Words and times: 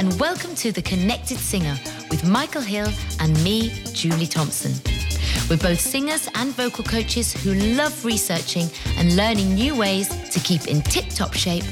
and 0.00 0.18
welcome 0.18 0.54
to 0.54 0.72
The 0.72 0.80
Connected 0.80 1.36
Singer 1.36 1.78
with 2.08 2.26
Michael 2.26 2.62
Hill 2.62 2.88
and 3.20 3.34
me, 3.44 3.68
Julie 3.92 4.26
Thompson. 4.26 4.72
We're 5.50 5.58
both 5.58 5.78
singers 5.78 6.26
and 6.36 6.56
vocal 6.56 6.84
coaches 6.84 7.34
who 7.34 7.52
love 7.76 8.02
researching 8.02 8.70
and 8.96 9.14
learning 9.14 9.54
new 9.54 9.76
ways 9.76 10.08
to 10.30 10.40
keep 10.40 10.68
in 10.68 10.80
tip 10.80 11.04
top 11.10 11.34
shape, 11.34 11.64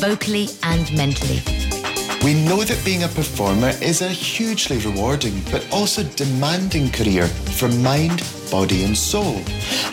vocally 0.00 0.48
and 0.64 0.92
mentally. 0.96 1.40
We 2.24 2.34
know 2.34 2.64
that 2.64 2.82
being 2.84 3.04
a 3.04 3.08
performer 3.08 3.70
is 3.80 4.02
a 4.02 4.08
hugely 4.08 4.78
rewarding 4.78 5.40
but 5.52 5.64
also 5.72 6.02
demanding 6.02 6.90
career 6.90 7.28
for 7.28 7.68
mind, 7.68 8.20
body, 8.50 8.82
and 8.82 8.98
soul. 8.98 9.40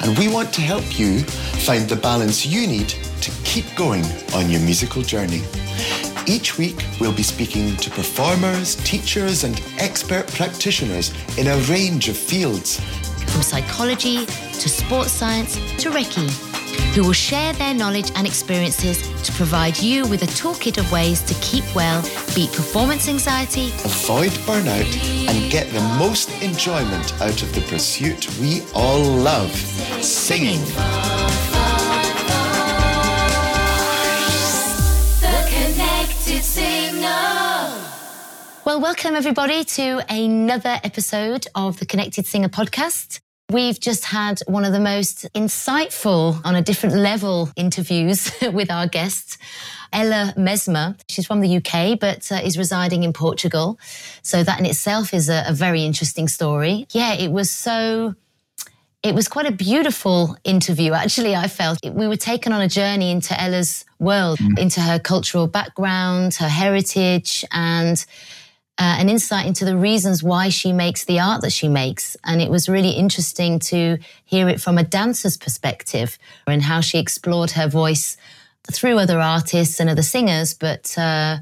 And 0.02 0.18
we 0.18 0.30
want 0.30 0.52
to 0.54 0.62
help 0.62 0.98
you 0.98 1.20
find 1.20 1.88
the 1.88 1.98
balance 1.98 2.44
you 2.44 2.66
need 2.66 2.90
to 2.90 3.32
keep 3.44 3.66
going 3.76 4.04
on 4.34 4.50
your 4.50 4.62
musical 4.62 5.04
journey. 5.04 5.44
Each 6.26 6.58
week, 6.58 6.86
we'll 7.02 7.14
be 7.14 7.24
speaking 7.24 7.76
to 7.78 7.90
performers, 7.90 8.76
teachers, 8.78 9.44
and 9.44 9.62
expert 9.78 10.26
practitioners 10.28 11.14
in 11.38 11.48
a 11.48 11.58
range 11.70 12.08
of 12.08 12.16
fields. 12.16 12.80
From 13.32 13.42
psychology 13.42 14.26
to 14.26 14.70
sports 14.70 15.12
science 15.12 15.56
to 15.82 15.90
Reiki, 15.90 16.30
who 16.96 17.04
will 17.04 17.14
share 17.14 17.52
their 17.54 17.74
knowledge 17.74 18.12
and 18.16 18.26
experiences 18.26 19.02
to 19.24 19.34
provide 19.34 19.78
you 19.80 20.08
with 20.08 20.24
a 20.24 20.28
toolkit 20.28 20.78
of 20.78 20.90
ways 20.94 21.22
to 21.24 21.34
keep 21.42 21.64
well, 21.76 22.02
beat 22.36 22.54
performance 22.54 23.10
anxiety, 23.10 23.68
avoid 23.84 24.32
burnout, 24.48 25.28
and 25.28 25.52
get 25.52 25.70
the 25.74 25.82
most 26.00 26.30
enjoyment 26.42 27.14
out 27.22 27.42
of 27.44 27.54
the 27.54 27.62
pursuit 27.68 28.30
we 28.40 28.64
all 28.74 29.04
love 29.04 29.52
singing. 30.02 30.62
Well, 38.66 38.80
welcome 38.80 39.16
everybody 39.16 39.66
to 39.66 40.06
another 40.10 40.80
episode 40.86 41.48
of 41.54 41.82
the 41.82 41.86
Connected 41.86 42.26
Singer 42.26 42.48
podcast. 42.48 43.20
We've 43.52 43.78
just 43.78 44.06
had 44.06 44.40
one 44.48 44.64
of 44.64 44.72
the 44.72 44.80
most 44.80 45.28
insightful, 45.34 46.40
on 46.46 46.56
a 46.56 46.62
different 46.62 46.96
level, 46.96 47.50
interviews 47.58 48.32
with 48.54 48.72
our 48.72 48.88
guests. 48.88 49.38
Ella 49.92 50.34
Mesma. 50.38 50.96
She's 51.10 51.28
from 51.28 51.42
the 51.42 51.58
UK, 51.58 52.00
but 52.00 52.32
uh, 52.32 52.36
is 52.36 52.58
residing 52.58 53.04
in 53.04 53.12
Portugal. 53.12 53.78
So 54.22 54.44
that 54.44 54.62
in 54.62 54.66
itself 54.66 55.14
is 55.14 55.28
a, 55.28 55.44
a 55.46 55.52
very 55.52 55.84
interesting 55.84 56.30
story. 56.30 56.88
Yeah, 56.92 57.16
it 57.16 57.34
was 57.34 57.52
so 57.52 58.16
it 59.04 59.14
was 59.14 59.28
quite 59.28 59.46
a 59.46 59.52
beautiful 59.52 60.38
interview, 60.46 60.94
actually, 60.94 61.36
I 61.36 61.50
felt. 61.50 61.80
We 61.84 62.08
were 62.08 62.16
taken 62.16 62.54
on 62.54 62.62
a 62.62 62.70
journey 62.70 63.12
into 63.12 63.38
Ella's 63.40 63.84
world, 64.00 64.40
mm. 64.40 64.58
into 64.58 64.80
her 64.80 65.00
cultural 65.00 65.48
background, 65.48 66.36
her 66.36 66.48
heritage, 66.48 67.44
and 67.52 68.06
uh, 68.80 68.98
an 69.00 69.08
insight 69.08 69.46
into 69.46 69.66
the 69.66 69.78
reasons 69.78 70.24
why 70.24 70.50
she 70.50 70.74
makes 70.74 71.06
the 71.06 71.20
art 71.20 71.42
that 71.42 71.52
she 71.52 71.68
makes. 71.68 72.18
And 72.24 72.42
it 72.42 72.50
was 72.50 72.68
really 72.68 72.92
interesting 72.92 73.60
to 73.60 74.00
hear 74.26 74.50
it 74.50 74.60
from 74.60 74.78
a 74.78 74.84
dancer's 74.84 75.38
perspective 75.38 76.18
and 76.48 76.62
how 76.64 76.82
she 76.82 76.98
explored 76.98 77.52
her 77.52 77.68
voice 77.68 78.18
through 78.72 78.98
other 78.98 79.20
artists 79.20 79.80
and 79.80 79.90
other 79.90 80.02
singers, 80.02 80.54
but 80.54 80.98
uh, 80.98 81.38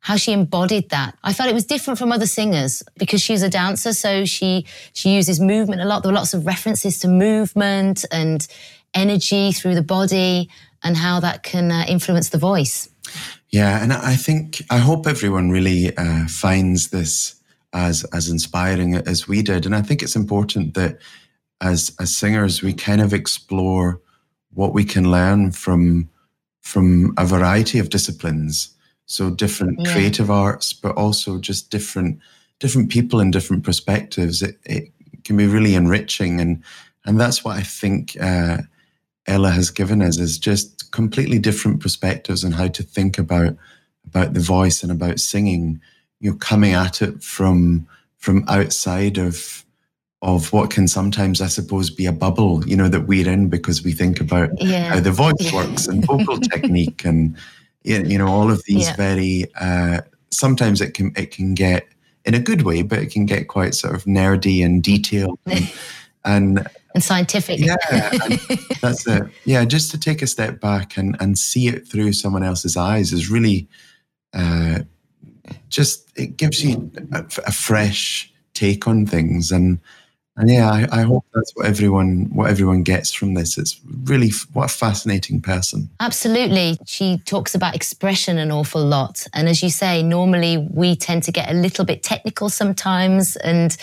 how 0.00 0.16
she 0.16 0.32
embodied 0.32 0.90
that. 0.90 1.16
I 1.24 1.32
felt 1.32 1.48
it 1.48 1.54
was 1.54 1.64
different 1.64 1.98
from 1.98 2.12
other 2.12 2.26
singers 2.26 2.82
because 2.98 3.22
she's 3.22 3.42
a 3.42 3.48
dancer, 3.48 3.92
so 3.92 4.24
she 4.24 4.66
she 4.92 5.14
uses 5.14 5.40
movement 5.40 5.80
a 5.80 5.84
lot. 5.84 6.02
There 6.02 6.12
were 6.12 6.16
lots 6.16 6.34
of 6.34 6.46
references 6.46 6.98
to 7.00 7.08
movement 7.08 8.04
and 8.12 8.46
energy 8.94 9.52
through 9.52 9.74
the 9.74 9.82
body 9.82 10.50
and 10.82 10.96
how 10.96 11.20
that 11.20 11.42
can 11.42 11.72
uh, 11.72 11.84
influence 11.88 12.28
the 12.28 12.38
voice. 12.38 12.88
Yeah, 13.50 13.82
and 13.82 13.92
I 13.92 14.16
think 14.16 14.62
I 14.70 14.78
hope 14.78 15.06
everyone 15.06 15.50
really 15.50 15.96
uh, 15.96 16.26
finds 16.28 16.90
this 16.90 17.34
as 17.72 18.04
as 18.12 18.28
inspiring 18.28 18.94
as 18.94 19.28
we 19.28 19.42
did, 19.42 19.66
and 19.66 19.74
I 19.74 19.82
think 19.82 20.02
it's 20.02 20.16
important 20.16 20.74
that 20.74 20.98
as 21.60 21.94
as 22.00 22.16
singers 22.16 22.62
we 22.62 22.72
kind 22.72 23.00
of 23.00 23.12
explore 23.12 24.00
what 24.52 24.72
we 24.72 24.84
can 24.84 25.10
learn 25.10 25.52
from 25.52 26.08
from 26.60 27.14
a 27.16 27.24
variety 27.24 27.78
of 27.78 27.90
disciplines. 27.90 28.74
So 29.06 29.30
different 29.30 29.78
yeah. 29.78 29.92
creative 29.92 30.30
arts, 30.30 30.72
but 30.72 30.96
also 30.96 31.38
just 31.38 31.70
different 31.70 32.18
different 32.58 32.90
people 32.90 33.20
and 33.20 33.32
different 33.32 33.64
perspectives. 33.64 34.42
It, 34.42 34.58
it 34.64 34.92
can 35.24 35.36
be 35.36 35.46
really 35.46 35.74
enriching, 35.74 36.40
and 36.40 36.62
and 37.04 37.20
that's 37.20 37.44
what 37.44 37.56
I 37.56 37.62
think. 37.62 38.16
Uh, 38.20 38.58
Ella 39.26 39.50
has 39.50 39.70
given 39.70 40.02
us 40.02 40.18
is 40.18 40.38
just 40.38 40.90
completely 40.92 41.38
different 41.38 41.80
perspectives 41.80 42.44
on 42.44 42.52
how 42.52 42.68
to 42.68 42.82
think 42.82 43.18
about 43.18 43.56
about 44.06 44.34
the 44.34 44.40
voice 44.40 44.82
and 44.82 44.92
about 44.92 45.18
singing. 45.18 45.80
You 46.20 46.30
know, 46.30 46.36
coming 46.38 46.72
at 46.72 47.02
it 47.02 47.22
from 47.22 47.86
from 48.18 48.44
outside 48.48 49.18
of 49.18 49.64
of 50.22 50.52
what 50.52 50.70
can 50.70 50.88
sometimes, 50.88 51.40
I 51.40 51.46
suppose, 51.46 51.90
be 51.90 52.06
a 52.06 52.12
bubble, 52.12 52.66
you 52.66 52.76
know, 52.76 52.88
that 52.88 53.06
we're 53.06 53.28
in 53.28 53.48
because 53.48 53.84
we 53.84 53.92
think 53.92 54.20
about 54.20 54.50
yeah. 54.60 54.94
how 54.94 55.00
the 55.00 55.12
voice 55.12 55.52
works 55.52 55.86
and 55.86 56.04
vocal 56.06 56.38
technique 56.38 57.04
and 57.04 57.36
you 57.84 58.18
know 58.18 58.26
all 58.26 58.50
of 58.50 58.62
these 58.64 58.88
yeah. 58.88 58.96
very. 58.96 59.46
Uh, 59.60 60.00
sometimes 60.30 60.80
it 60.80 60.94
can 60.94 61.12
it 61.16 61.30
can 61.30 61.54
get 61.54 61.86
in 62.24 62.34
a 62.34 62.40
good 62.40 62.62
way, 62.62 62.82
but 62.82 62.98
it 62.98 63.12
can 63.12 63.26
get 63.26 63.48
quite 63.48 63.74
sort 63.74 63.94
of 63.94 64.04
nerdy 64.04 64.64
and 64.64 64.82
detailed 64.82 65.38
and, 65.46 65.72
and 66.24 66.66
and 66.96 67.04
scientific. 67.04 67.60
Yeah, 67.60 67.76
and 67.90 68.40
that's 68.80 69.06
it. 69.06 69.24
Yeah, 69.44 69.66
just 69.66 69.90
to 69.90 70.00
take 70.00 70.22
a 70.22 70.26
step 70.26 70.60
back 70.60 70.96
and 70.96 71.14
and 71.20 71.38
see 71.38 71.68
it 71.68 71.86
through 71.86 72.14
someone 72.14 72.42
else's 72.42 72.74
eyes 72.74 73.12
is 73.12 73.30
really 73.30 73.68
uh, 74.32 74.78
just 75.68 76.10
it 76.16 76.38
gives 76.38 76.64
you 76.64 76.90
a, 77.12 77.22
a, 77.46 77.52
fresh 77.52 78.32
take 78.54 78.88
on 78.88 79.04
things 79.04 79.52
and 79.52 79.78
and 80.36 80.50
yeah 80.50 80.70
I, 80.70 81.00
I, 81.00 81.02
hope 81.02 81.24
that's 81.34 81.52
what 81.54 81.66
everyone 81.66 82.28
what 82.32 82.50
everyone 82.50 82.82
gets 82.82 83.12
from 83.12 83.34
this. 83.34 83.58
It's 83.58 83.80
really 84.04 84.30
what 84.52 84.64
a 84.64 84.74
fascinating 84.74 85.40
person. 85.40 85.88
Absolutely. 86.00 86.78
She 86.86 87.18
talks 87.24 87.54
about 87.54 87.74
expression 87.74 88.38
an 88.38 88.50
awful 88.50 88.84
lot. 88.84 89.26
And 89.32 89.48
as 89.48 89.62
you 89.62 89.70
say 89.70 90.02
normally 90.02 90.58
we 90.58 90.96
tend 90.96 91.22
to 91.24 91.32
get 91.32 91.50
a 91.50 91.54
little 91.54 91.84
bit 91.84 92.02
technical 92.02 92.48
sometimes 92.48 93.36
and 93.36 93.76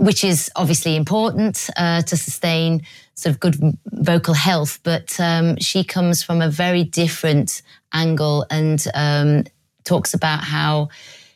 which 0.00 0.24
is 0.24 0.50
obviously 0.56 0.96
important 0.96 1.68
uh, 1.76 2.02
to 2.02 2.16
sustain 2.16 2.82
sort 3.14 3.34
of 3.34 3.40
good 3.40 3.56
vocal 3.86 4.34
health. 4.34 4.78
But 4.82 5.18
um, 5.18 5.56
she 5.58 5.82
comes 5.84 6.22
from 6.22 6.40
a 6.40 6.48
very 6.48 6.84
different 6.84 7.62
angle 7.92 8.46
and 8.50 8.84
um, 8.94 9.44
talks 9.84 10.14
about 10.14 10.44
how 10.44 10.88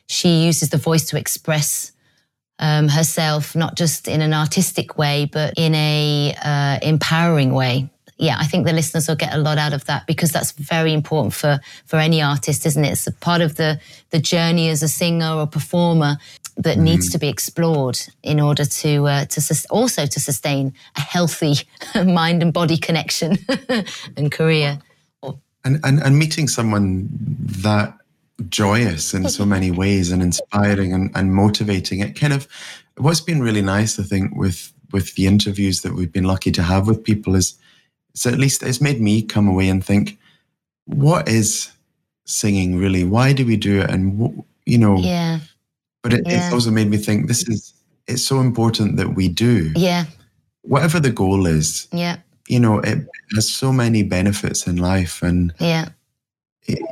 she 0.07 0.45
uses 0.45 0.69
the 0.69 0.77
voice 0.77 1.05
to 1.07 1.17
express 1.17 1.92
um, 2.59 2.87
herself, 2.87 3.55
not 3.55 3.75
just 3.75 4.07
in 4.07 4.21
an 4.21 4.33
artistic 4.33 4.97
way, 4.97 5.29
but 5.31 5.53
in 5.57 5.73
a 5.75 6.35
uh, 6.43 6.79
empowering 6.81 7.53
way. 7.53 7.89
Yeah, 8.17 8.37
I 8.39 8.45
think 8.45 8.65
the 8.65 8.73
listeners 8.73 9.07
will 9.07 9.15
get 9.15 9.33
a 9.33 9.37
lot 9.37 9.57
out 9.57 9.73
of 9.73 9.85
that 9.85 10.05
because 10.05 10.31
that's 10.31 10.51
very 10.51 10.93
important 10.93 11.33
for 11.33 11.59
for 11.85 11.97
any 11.97 12.21
artist, 12.21 12.65
isn't 12.65 12.85
it? 12.85 12.91
It's 12.91 13.07
a 13.07 13.11
part 13.11 13.41
of 13.41 13.55
the 13.55 13.79
the 14.11 14.19
journey 14.19 14.69
as 14.69 14.83
a 14.83 14.87
singer 14.87 15.33
or 15.33 15.47
performer 15.47 16.17
that 16.57 16.77
mm. 16.77 16.83
needs 16.83 17.09
to 17.09 17.17
be 17.17 17.27
explored 17.27 17.99
in 18.21 18.39
order 18.39 18.65
to 18.65 19.07
uh, 19.07 19.25
to 19.25 19.41
sus- 19.41 19.65
also 19.65 20.05
to 20.05 20.19
sustain 20.19 20.73
a 20.95 21.01
healthy 21.01 21.55
mind 21.95 22.41
and 22.43 22.53
body 22.53 22.77
connection 22.77 23.37
and 24.17 24.31
career. 24.31 24.79
And, 25.65 25.79
and 25.83 26.03
and 26.03 26.17
meeting 26.19 26.47
someone 26.47 27.07
that 27.63 27.93
joyous 28.49 29.13
in 29.13 29.29
so 29.29 29.45
many 29.45 29.71
ways 29.71 30.11
and 30.11 30.21
inspiring 30.21 30.93
and, 30.93 31.11
and 31.15 31.33
motivating. 31.33 31.99
It 31.99 32.19
kind 32.19 32.33
of 32.33 32.47
what's 32.97 33.21
been 33.21 33.41
really 33.41 33.61
nice, 33.61 33.99
I 33.99 34.03
think, 34.03 34.35
with 34.35 34.71
with 34.91 35.15
the 35.15 35.25
interviews 35.25 35.81
that 35.81 35.93
we've 35.93 36.11
been 36.11 36.23
lucky 36.23 36.51
to 36.51 36.61
have 36.63 36.87
with 36.87 37.03
people 37.03 37.35
is 37.35 37.55
so 38.13 38.29
at 38.29 38.37
least 38.37 38.61
it's 38.61 38.81
made 38.81 39.01
me 39.01 39.23
come 39.23 39.47
away 39.47 39.67
and 39.67 39.83
think, 39.83 40.19
what 40.85 41.27
is 41.27 41.71
singing 42.25 42.77
really? 42.77 43.03
Why 43.03 43.33
do 43.33 43.45
we 43.45 43.57
do 43.57 43.81
it? 43.81 43.89
And 43.89 44.17
what, 44.19 44.31
you 44.65 44.77
know, 44.77 44.97
yeah. 44.97 45.39
But 46.03 46.13
it, 46.13 46.21
yeah. 46.25 46.45
it's 46.45 46.53
also 46.53 46.69
made 46.69 46.89
me 46.89 46.97
think 46.97 47.27
this 47.27 47.47
is 47.47 47.73
it's 48.07 48.25
so 48.25 48.39
important 48.39 48.97
that 48.97 49.15
we 49.15 49.29
do. 49.29 49.71
Yeah. 49.75 50.05
Whatever 50.61 50.99
the 50.99 51.11
goal 51.11 51.45
is. 51.45 51.87
Yeah. 51.91 52.17
You 52.47 52.59
know, 52.59 52.79
it 52.79 53.07
has 53.35 53.49
so 53.49 53.71
many 53.71 54.03
benefits 54.03 54.67
in 54.67 54.75
life, 54.75 55.23
and 55.23 55.53
yeah 55.59 55.89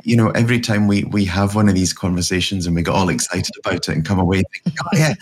you 0.04 0.16
know, 0.16 0.30
every 0.30 0.60
time 0.60 0.86
we 0.86 1.04
we 1.04 1.24
have 1.26 1.54
one 1.54 1.68
of 1.68 1.74
these 1.74 1.92
conversations 1.92 2.66
and 2.66 2.76
we 2.76 2.82
get 2.82 2.94
all 2.94 3.06
mm. 3.06 3.14
excited 3.14 3.52
about 3.64 3.76
it 3.76 3.88
and 3.88 4.04
come 4.04 4.18
away 4.18 4.42
thinking, 4.52 4.78
oh 4.84 4.88
yeah, 4.98 5.14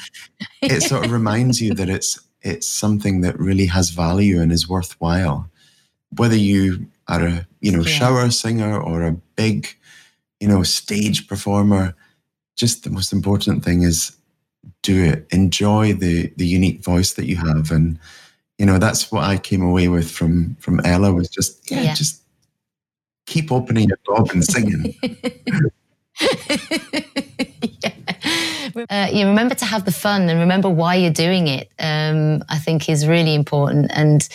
it 0.62 0.82
sort 0.82 1.04
of 1.04 1.12
reminds 1.12 1.60
you 1.60 1.74
that 1.74 1.88
it's 1.88 2.18
it's 2.42 2.66
something 2.66 3.20
that 3.20 3.38
really 3.38 3.66
has 3.66 3.90
value 3.90 4.40
and 4.40 4.50
is 4.50 4.68
worthwhile. 4.68 5.48
Whether 6.16 6.36
you 6.36 6.86
are 7.08 7.24
a 7.24 7.46
you 7.60 7.70
know 7.70 7.82
yeah. 7.82 7.90
shower 7.90 8.30
singer 8.30 8.80
or 8.80 9.02
a 9.02 9.12
big 9.36 9.68
you 10.40 10.48
know 10.48 10.62
stage 10.62 11.28
performer, 11.28 11.94
just 12.56 12.82
the 12.84 12.90
most 12.90 13.12
important 13.12 13.64
thing 13.64 13.82
is 13.82 14.16
do 14.82 15.04
it. 15.04 15.26
Enjoy 15.30 15.92
the 15.92 16.32
the 16.36 16.46
unique 16.46 16.82
voice 16.82 17.12
that 17.14 17.26
you 17.26 17.36
have, 17.36 17.70
and 17.70 17.98
you 18.58 18.66
know 18.66 18.78
that's 18.78 19.12
what 19.12 19.24
I 19.24 19.38
came 19.38 19.62
away 19.62 19.88
with 19.88 20.10
from 20.10 20.56
from 20.56 20.80
Ella 20.84 21.12
was 21.12 21.28
just 21.28 21.70
yeah. 21.70 21.82
yeah. 21.82 21.94
just 21.94 22.22
keep 23.30 23.52
opening 23.52 23.88
your 23.88 23.98
dog 24.04 24.34
and 24.34 24.44
singing. 24.44 24.94
yeah. 27.80 27.92
uh, 28.90 29.08
you 29.12 29.26
remember 29.26 29.54
to 29.54 29.64
have 29.64 29.84
the 29.84 29.92
fun 29.92 30.28
and 30.28 30.40
remember 30.40 30.68
why 30.68 30.96
you're 30.96 31.12
doing 31.12 31.46
it. 31.46 31.70
Um, 31.78 32.42
I 32.48 32.58
think 32.58 32.88
is 32.88 33.06
really 33.06 33.34
important. 33.34 33.90
And 33.94 34.28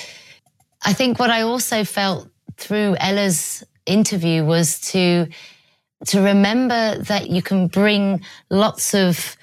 I 0.84 0.94
think 0.94 1.20
what 1.20 1.30
I 1.30 1.42
also 1.42 1.84
felt 1.84 2.30
through 2.58 2.96
Ella's 3.00 3.64
interview 3.86 4.46
was 4.46 4.80
to 4.92 5.28
to 6.06 6.22
remember 6.22 6.98
that 7.00 7.30
you 7.30 7.42
can 7.42 7.68
bring 7.68 8.22
lots 8.50 8.94
of 8.94 9.36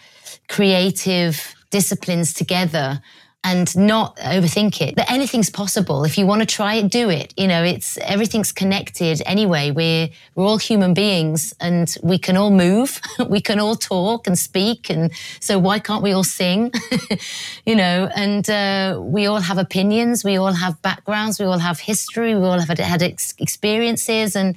creative 0.48 1.54
disciplines 1.70 2.32
together 2.32 3.00
and 3.44 3.76
not 3.76 4.16
overthink 4.18 4.80
it. 4.80 4.94
That 4.94 5.10
anything's 5.10 5.50
possible. 5.50 6.04
If 6.04 6.16
you 6.16 6.26
want 6.26 6.40
to 6.40 6.46
try 6.46 6.74
it, 6.74 6.90
do 6.90 7.10
it. 7.10 7.34
You 7.36 7.48
know, 7.48 7.64
it's 7.64 7.98
everything's 7.98 8.52
connected 8.52 9.20
anyway. 9.26 9.72
We're 9.72 10.08
we're 10.34 10.44
all 10.44 10.58
human 10.58 10.94
beings 10.94 11.52
and 11.60 11.94
we 12.02 12.18
can 12.18 12.36
all 12.36 12.52
move, 12.52 13.00
we 13.28 13.40
can 13.40 13.58
all 13.58 13.74
talk 13.74 14.26
and 14.26 14.38
speak. 14.38 14.88
And 14.90 15.10
so 15.40 15.58
why 15.58 15.80
can't 15.80 16.02
we 16.02 16.12
all 16.12 16.24
sing? 16.24 16.72
you 17.66 17.74
know, 17.74 18.08
and 18.14 18.48
uh, 18.48 19.00
we 19.02 19.26
all 19.26 19.40
have 19.40 19.58
opinions, 19.58 20.22
we 20.24 20.36
all 20.36 20.52
have 20.52 20.80
backgrounds, 20.82 21.40
we 21.40 21.46
all 21.46 21.58
have 21.58 21.80
history, 21.80 22.34
we 22.36 22.44
all 22.44 22.60
have 22.60 22.78
had 22.78 23.02
ex- 23.02 23.34
experiences, 23.38 24.36
and 24.36 24.56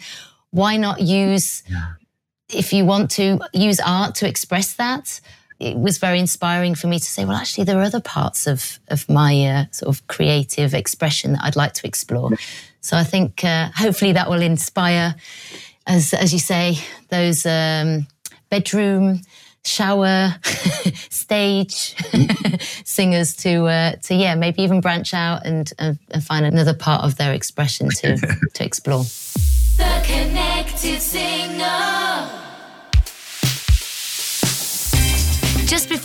why 0.52 0.78
not 0.78 1.02
use 1.02 1.64
yeah. 1.68 1.94
if 2.50 2.72
you 2.72 2.86
want 2.86 3.10
to 3.12 3.40
use 3.52 3.80
art 3.80 4.14
to 4.16 4.28
express 4.28 4.74
that? 4.74 5.20
It 5.60 5.78
was 5.78 5.98
very 5.98 6.20
inspiring 6.20 6.76
for 6.76 6.88
me 6.88 7.00
to 7.00 7.06
say, 7.06 7.26
well, 7.26 7.38
actually, 7.38 7.64
there 7.64 7.80
are 7.80 7.84
other 7.84 8.02
parts 8.02 8.48
of 8.48 8.80
of 8.90 9.08
my 9.10 9.46
uh, 9.46 9.66
sort 9.72 9.96
of 9.96 10.06
creative 10.08 10.74
expression 10.74 11.34
that 11.34 11.44
I'd 11.44 11.56
like 11.56 11.74
to 11.74 11.88
explore. 11.88 12.32
So 12.82 12.98
I 12.98 13.04
think 13.04 13.44
uh, 13.44 13.70
hopefully 13.76 14.12
that 14.14 14.30
will 14.30 14.42
inspire, 14.42 15.16
as 15.88 16.14
as 16.14 16.34
you 16.34 16.40
say, 16.40 16.78
those 17.10 17.46
um, 17.46 18.08
bedroom 18.50 19.22
shower 19.66 20.36
stage 21.10 21.96
singers 22.86 23.36
to 23.38 23.66
uh, 23.66 23.92
to 24.04 24.14
yeah 24.14 24.36
maybe 24.36 24.62
even 24.62 24.82
branch 24.82 25.14
out 25.14 25.46
and, 25.46 25.74
and, 25.80 25.98
and 26.12 26.24
find 26.24 26.46
another 26.46 26.74
part 26.74 27.04
of 27.04 27.18
their 27.18 27.34
expression 27.34 27.90
to 27.90 28.18
to 28.54 28.64
explore. 28.64 29.04
The 29.78 30.04
connected 30.06 31.02
singer. 31.02 31.45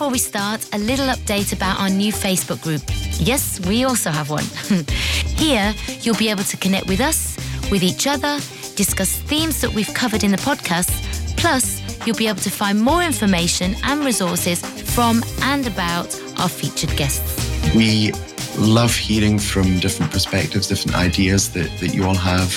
Before 0.00 0.12
we 0.12 0.18
start, 0.18 0.66
a 0.72 0.78
little 0.78 1.08
update 1.08 1.52
about 1.52 1.78
our 1.78 1.90
new 1.90 2.10
Facebook 2.10 2.62
group. 2.62 2.80
Yes, 3.18 3.60
we 3.66 3.84
also 3.84 4.08
have 4.10 4.30
one. 4.30 4.44
Here, 5.36 5.74
you'll 6.00 6.16
be 6.16 6.30
able 6.30 6.44
to 6.44 6.56
connect 6.56 6.86
with 6.86 7.00
us, 7.00 7.36
with 7.70 7.82
each 7.82 8.06
other, 8.06 8.38
discuss 8.76 9.18
themes 9.28 9.60
that 9.60 9.74
we've 9.74 9.92
covered 9.92 10.24
in 10.24 10.30
the 10.30 10.38
podcast, 10.38 10.88
plus, 11.36 11.82
you'll 12.06 12.16
be 12.16 12.28
able 12.28 12.40
to 12.40 12.50
find 12.50 12.80
more 12.80 13.02
information 13.02 13.76
and 13.84 14.02
resources 14.02 14.64
from 14.94 15.22
and 15.42 15.66
about 15.66 16.18
our 16.38 16.48
featured 16.48 16.96
guests. 16.96 17.36
We 17.74 18.12
love 18.56 18.96
hearing 18.96 19.38
from 19.38 19.80
different 19.80 20.12
perspectives, 20.12 20.66
different 20.66 20.96
ideas 20.96 21.52
that, 21.52 21.70
that 21.78 21.92
you 21.94 22.06
all 22.06 22.14
have. 22.14 22.50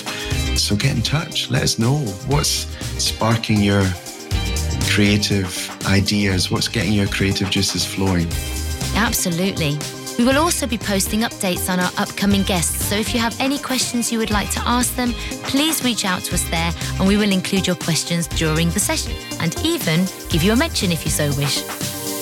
So 0.58 0.78
get 0.78 0.96
in 0.96 1.02
touch. 1.02 1.50
Let 1.52 1.64
us 1.64 1.78
know 1.78 1.98
what's 2.30 2.68
sparking 3.04 3.62
your 3.62 3.84
creative 4.84 5.70
ideas, 5.88 6.52
what's 6.52 6.68
getting 6.68 6.94
your 6.94 7.08
creative 7.08 7.50
juices 7.50 7.86
flowing. 7.86 8.28
Absolutely. 8.96 9.78
We 10.18 10.26
will 10.26 10.38
also 10.38 10.68
be 10.68 10.78
posting 10.78 11.22
updates 11.22 11.72
on 11.72 11.80
our 11.80 11.92
upcoming 11.98 12.44
guests, 12.44 12.86
so 12.86 12.96
if 12.96 13.14
you 13.14 13.20
have 13.20 13.36
any 13.40 13.58
questions 13.58 14.12
you 14.12 14.20
would 14.20 14.30
like 14.30 14.52
to 14.52 14.60
ask 14.68 14.96
them, 14.96 15.14
please 15.44 15.84
reach 15.84 16.06
out 16.06 16.22
to 16.26 16.36
us 16.36 16.48
there 16.50 16.72
and 17.00 17.08
we 17.08 17.18
will 17.18 17.32
include 17.32 17.66
your 17.66 17.76
questions 17.76 18.28
during 18.28 18.70
the 18.70 18.80
session 18.80 19.14
and 19.40 19.60
even 19.66 20.06
give 20.30 20.44
you 20.44 20.54
a 20.54 20.56
mention 20.56 20.92
if 20.92 21.04
you 21.04 21.10
so 21.10 21.28
wish. 21.36 21.64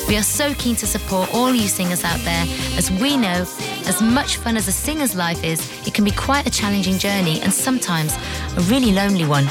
We 0.07 0.17
are 0.17 0.23
so 0.23 0.53
keen 0.53 0.75
to 0.77 0.87
support 0.87 1.33
all 1.33 1.53
you 1.53 1.67
singers 1.67 2.03
out 2.03 2.19
there, 2.21 2.45
as 2.77 2.89
we 2.91 3.17
know, 3.17 3.45
as 3.85 4.01
much 4.01 4.37
fun 4.37 4.55
as 4.55 4.67
a 4.67 4.71
singer's 4.71 5.15
life 5.15 5.43
is, 5.43 5.59
it 5.85 5.93
can 5.93 6.05
be 6.05 6.11
quite 6.11 6.47
a 6.47 6.49
challenging 6.49 6.97
journey 6.97 7.41
and 7.41 7.53
sometimes 7.53 8.15
a 8.57 8.61
really 8.61 8.93
lonely 8.93 9.25
one. 9.25 9.45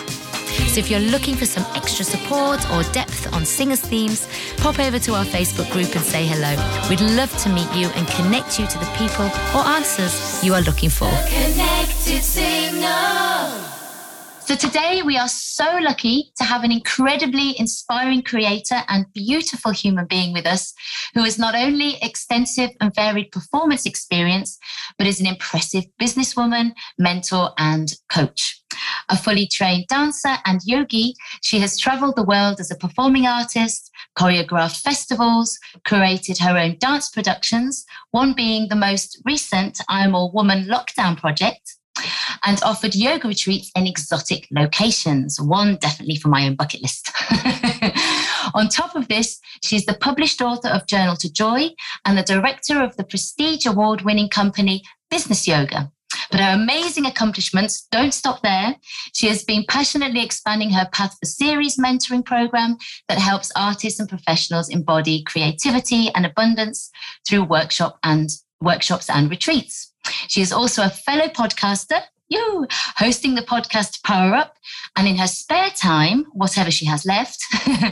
So 0.68 0.78
if 0.78 0.90
you're 0.90 1.00
looking 1.00 1.36
for 1.36 1.46
some 1.46 1.64
extra 1.74 2.04
support 2.04 2.60
or 2.70 2.82
depth 2.92 3.32
on 3.32 3.44
singers' 3.44 3.80
themes, 3.80 4.28
pop 4.58 4.78
over 4.78 4.98
to 4.98 5.14
our 5.14 5.24
Facebook 5.24 5.70
group 5.72 5.94
and 5.94 6.04
say 6.04 6.26
hello. 6.26 6.54
We'd 6.88 7.00
love 7.00 7.34
to 7.38 7.48
meet 7.48 7.72
you 7.74 7.88
and 7.96 8.06
connect 8.08 8.58
you 8.58 8.66
to 8.66 8.78
the 8.78 8.90
people 8.96 9.26
or 9.54 9.66
answers 9.66 10.44
you 10.44 10.54
are 10.54 10.62
looking 10.62 10.90
for. 10.90 11.10
Connected. 11.28 13.59
So 14.50 14.56
today 14.56 15.02
we 15.02 15.16
are 15.16 15.28
so 15.28 15.78
lucky 15.80 16.32
to 16.38 16.42
have 16.42 16.64
an 16.64 16.72
incredibly 16.72 17.56
inspiring 17.60 18.20
creator 18.20 18.82
and 18.88 19.06
beautiful 19.12 19.70
human 19.70 20.06
being 20.06 20.32
with 20.32 20.44
us 20.44 20.74
who 21.14 21.22
has 21.22 21.38
not 21.38 21.54
only 21.54 22.02
extensive 22.02 22.70
and 22.80 22.92
varied 22.92 23.30
performance 23.30 23.86
experience, 23.86 24.58
but 24.98 25.06
is 25.06 25.20
an 25.20 25.28
impressive 25.28 25.84
businesswoman, 26.02 26.72
mentor, 26.98 27.50
and 27.58 27.94
coach. 28.12 28.60
A 29.08 29.16
fully 29.16 29.46
trained 29.46 29.86
dancer 29.86 30.38
and 30.44 30.60
yogi, 30.64 31.14
she 31.42 31.60
has 31.60 31.78
traveled 31.78 32.16
the 32.16 32.24
world 32.24 32.58
as 32.58 32.72
a 32.72 32.76
performing 32.76 33.28
artist, 33.28 33.88
choreographed 34.18 34.80
festivals, 34.80 35.56
created 35.84 36.38
her 36.38 36.58
own 36.58 36.76
dance 36.80 37.08
productions, 37.08 37.86
one 38.10 38.32
being 38.32 38.66
the 38.66 38.74
most 38.74 39.22
recent 39.24 39.78
I 39.88 40.02
Am 40.02 40.16
All 40.16 40.32
Woman 40.32 40.64
lockdown 40.64 41.16
project 41.16 41.76
and 42.44 42.60
offered 42.62 42.94
yoga 42.94 43.28
retreats 43.28 43.70
in 43.74 43.86
exotic 43.86 44.46
locations. 44.50 45.40
One 45.40 45.76
definitely 45.76 46.16
for 46.16 46.28
my 46.28 46.46
own 46.46 46.56
bucket 46.56 46.82
list. 46.82 47.10
On 48.54 48.68
top 48.68 48.96
of 48.96 49.08
this, 49.08 49.40
she's 49.62 49.86
the 49.86 49.94
published 49.94 50.40
author 50.40 50.68
of 50.68 50.86
Journal 50.86 51.16
to 51.16 51.32
Joy 51.32 51.70
and 52.04 52.16
the 52.16 52.22
director 52.22 52.82
of 52.82 52.96
the 52.96 53.04
prestige 53.04 53.66
award 53.66 54.02
winning 54.02 54.28
company 54.28 54.82
Business 55.10 55.46
Yoga. 55.46 55.90
But 56.30 56.40
her 56.40 56.54
amazing 56.54 57.06
accomplishments 57.06 57.86
don't 57.90 58.14
stop 58.14 58.42
there. 58.42 58.76
She 59.12 59.26
has 59.28 59.44
been 59.44 59.64
passionately 59.68 60.22
expanding 60.22 60.70
her 60.70 60.88
Path 60.92 61.16
for 61.18 61.26
Series 61.26 61.76
mentoring 61.76 62.24
program 62.24 62.78
that 63.08 63.18
helps 63.18 63.50
artists 63.56 63.98
and 63.98 64.08
professionals 64.08 64.68
embody 64.68 65.22
creativity 65.24 66.10
and 66.14 66.24
abundance 66.24 66.90
through 67.28 67.44
workshop 67.44 67.98
and 68.04 68.30
workshops 68.60 69.08
and 69.10 69.30
retreats. 69.30 69.89
She 70.28 70.40
is 70.40 70.52
also 70.52 70.84
a 70.84 70.90
fellow 70.90 71.28
podcaster, 71.28 72.00
you 72.28 72.66
hosting 72.96 73.34
the 73.34 73.42
podcast 73.42 74.02
Power 74.04 74.34
Up. 74.34 74.54
And 74.96 75.06
in 75.08 75.16
her 75.16 75.26
spare 75.26 75.70
time, 75.70 76.26
whatever 76.32 76.70
she 76.70 76.86
has 76.86 77.04
left, 77.04 77.42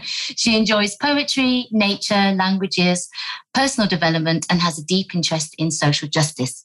she 0.05 0.57
enjoys 0.57 0.97
poetry, 0.97 1.67
nature, 1.73 2.33
languages, 2.37 3.09
personal 3.53 3.89
development, 3.89 4.47
and 4.49 4.61
has 4.61 4.79
a 4.79 4.85
deep 4.85 5.15
interest 5.15 5.55
in 5.59 5.71
social 5.71 6.09
justice. 6.09 6.65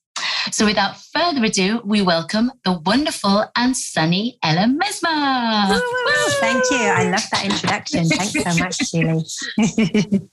So 0.51 0.66
without 0.66 0.98
further 1.13 1.44
ado, 1.44 1.82
we 1.86 2.01
welcome 2.01 2.51
the 2.63 2.74
wonderful 2.86 3.46
and 3.56 3.75
sunny 3.75 4.38
Ella 4.44 4.68
Mesma. 4.68 5.68
Woo, 5.70 5.75
woo, 5.75 5.82
woo. 5.82 6.32
Thank 6.39 6.63
you. 6.70 6.77
I 6.77 7.10
love 7.10 7.24
that 7.32 7.46
introduction. 7.46 8.06
Thanks 8.08 8.34
so 8.34 8.63
much, 8.63 8.92
Julie. 8.92 9.24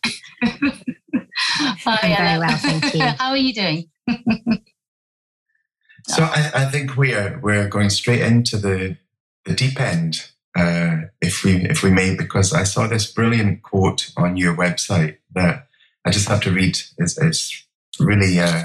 Hi, 1.85 1.99
I'm 2.03 2.11
Ella. 2.13 2.17
very 2.17 2.39
well, 2.39 2.59
thank 2.59 2.95
you. 2.95 3.01
How 3.19 3.31
are 3.31 3.37
you 3.37 3.55
doing? 3.55 3.89
So 6.17 6.23
I, 6.25 6.51
I, 6.55 6.65
think 6.67 6.97
we 6.97 7.15
are 7.15 7.39
we're 7.43 7.69
going 7.69 7.91
straight 7.91 8.21
into 8.21 8.57
the 8.57 8.97
the 9.45 9.55
deep 9.55 9.81
end, 9.81 10.31
uh, 10.57 10.97
if 11.21 11.45
we 11.45 11.65
if 11.65 11.83
we 11.83 11.91
may, 11.91 12.15
because 12.15 12.53
I 12.53 12.65
saw 12.65 12.87
this 12.87 13.11
brilliant 13.11 13.63
quote 13.63 14.11
on 14.17 14.37
your 14.37 14.55
website 14.57 15.19
that 15.35 15.69
I 16.05 16.11
just 16.11 16.29
have 16.29 16.41
to 16.43 16.53
read. 16.53 16.79
It's, 16.99 17.19
it's 17.19 17.67
really 17.99 18.39
uh, 18.39 18.65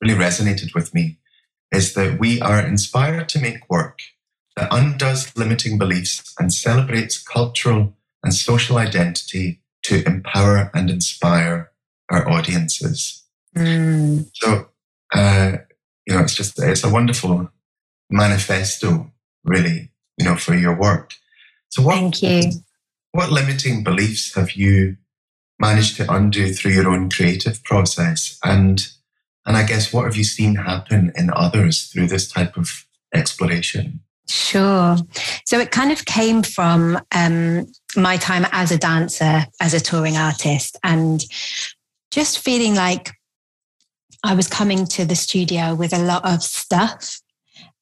really 0.00 0.18
resonated 0.18 0.74
with 0.74 0.94
me. 0.94 1.18
Is 1.72 1.94
that 1.94 2.18
we 2.18 2.40
are 2.40 2.60
inspired 2.60 3.28
to 3.30 3.40
make 3.40 3.68
work 3.68 4.00
that 4.56 4.72
undoes 4.72 5.36
limiting 5.36 5.78
beliefs 5.78 6.34
and 6.38 6.52
celebrates 6.52 7.22
cultural 7.22 7.94
and 8.22 8.32
social 8.34 8.78
identity 8.78 9.60
to 9.82 10.02
empower 10.06 10.70
and 10.74 10.90
inspire 10.90 11.70
our 12.10 12.28
audiences. 12.28 13.24
Mm. 13.54 14.30
So 14.34 14.68
uh, 15.14 15.58
you 16.06 16.14
know, 16.14 16.20
it's 16.20 16.34
just, 16.34 16.58
it's 16.58 16.84
a 16.84 16.90
wonderful 16.90 17.50
manifesto, 18.10 19.10
really, 19.44 19.90
you 20.16 20.24
know, 20.24 20.36
for 20.36 20.54
your 20.54 20.78
work. 20.78 21.14
So 21.68 21.82
what, 21.82 21.94
Thank 21.94 22.22
you. 22.22 22.52
What 23.12 23.32
limiting 23.32 23.82
beliefs 23.82 24.34
have 24.34 24.52
you 24.52 24.96
managed 25.58 25.96
to 25.96 26.12
undo 26.12 26.52
through 26.52 26.72
your 26.72 26.88
own 26.88 27.10
creative 27.10 27.62
process? 27.64 28.38
And, 28.44 28.86
and 29.46 29.56
I 29.56 29.64
guess 29.64 29.92
what 29.92 30.04
have 30.04 30.16
you 30.16 30.24
seen 30.24 30.56
happen 30.56 31.12
in 31.16 31.30
others 31.32 31.86
through 31.86 32.08
this 32.08 32.30
type 32.30 32.56
of 32.56 32.86
exploration? 33.14 34.00
Sure. 34.28 34.96
So 35.46 35.58
it 35.58 35.70
kind 35.70 35.92
of 35.92 36.04
came 36.04 36.42
from 36.42 37.00
um, 37.14 37.66
my 37.96 38.16
time 38.16 38.46
as 38.52 38.70
a 38.72 38.78
dancer, 38.78 39.46
as 39.60 39.72
a 39.72 39.80
touring 39.80 40.16
artist, 40.16 40.76
and 40.82 41.24
just 42.10 42.40
feeling 42.40 42.74
like 42.74 43.12
I 44.24 44.34
was 44.34 44.48
coming 44.48 44.86
to 44.86 45.04
the 45.04 45.16
studio 45.16 45.74
with 45.74 45.92
a 45.92 46.02
lot 46.02 46.24
of 46.24 46.42
stuff 46.42 47.20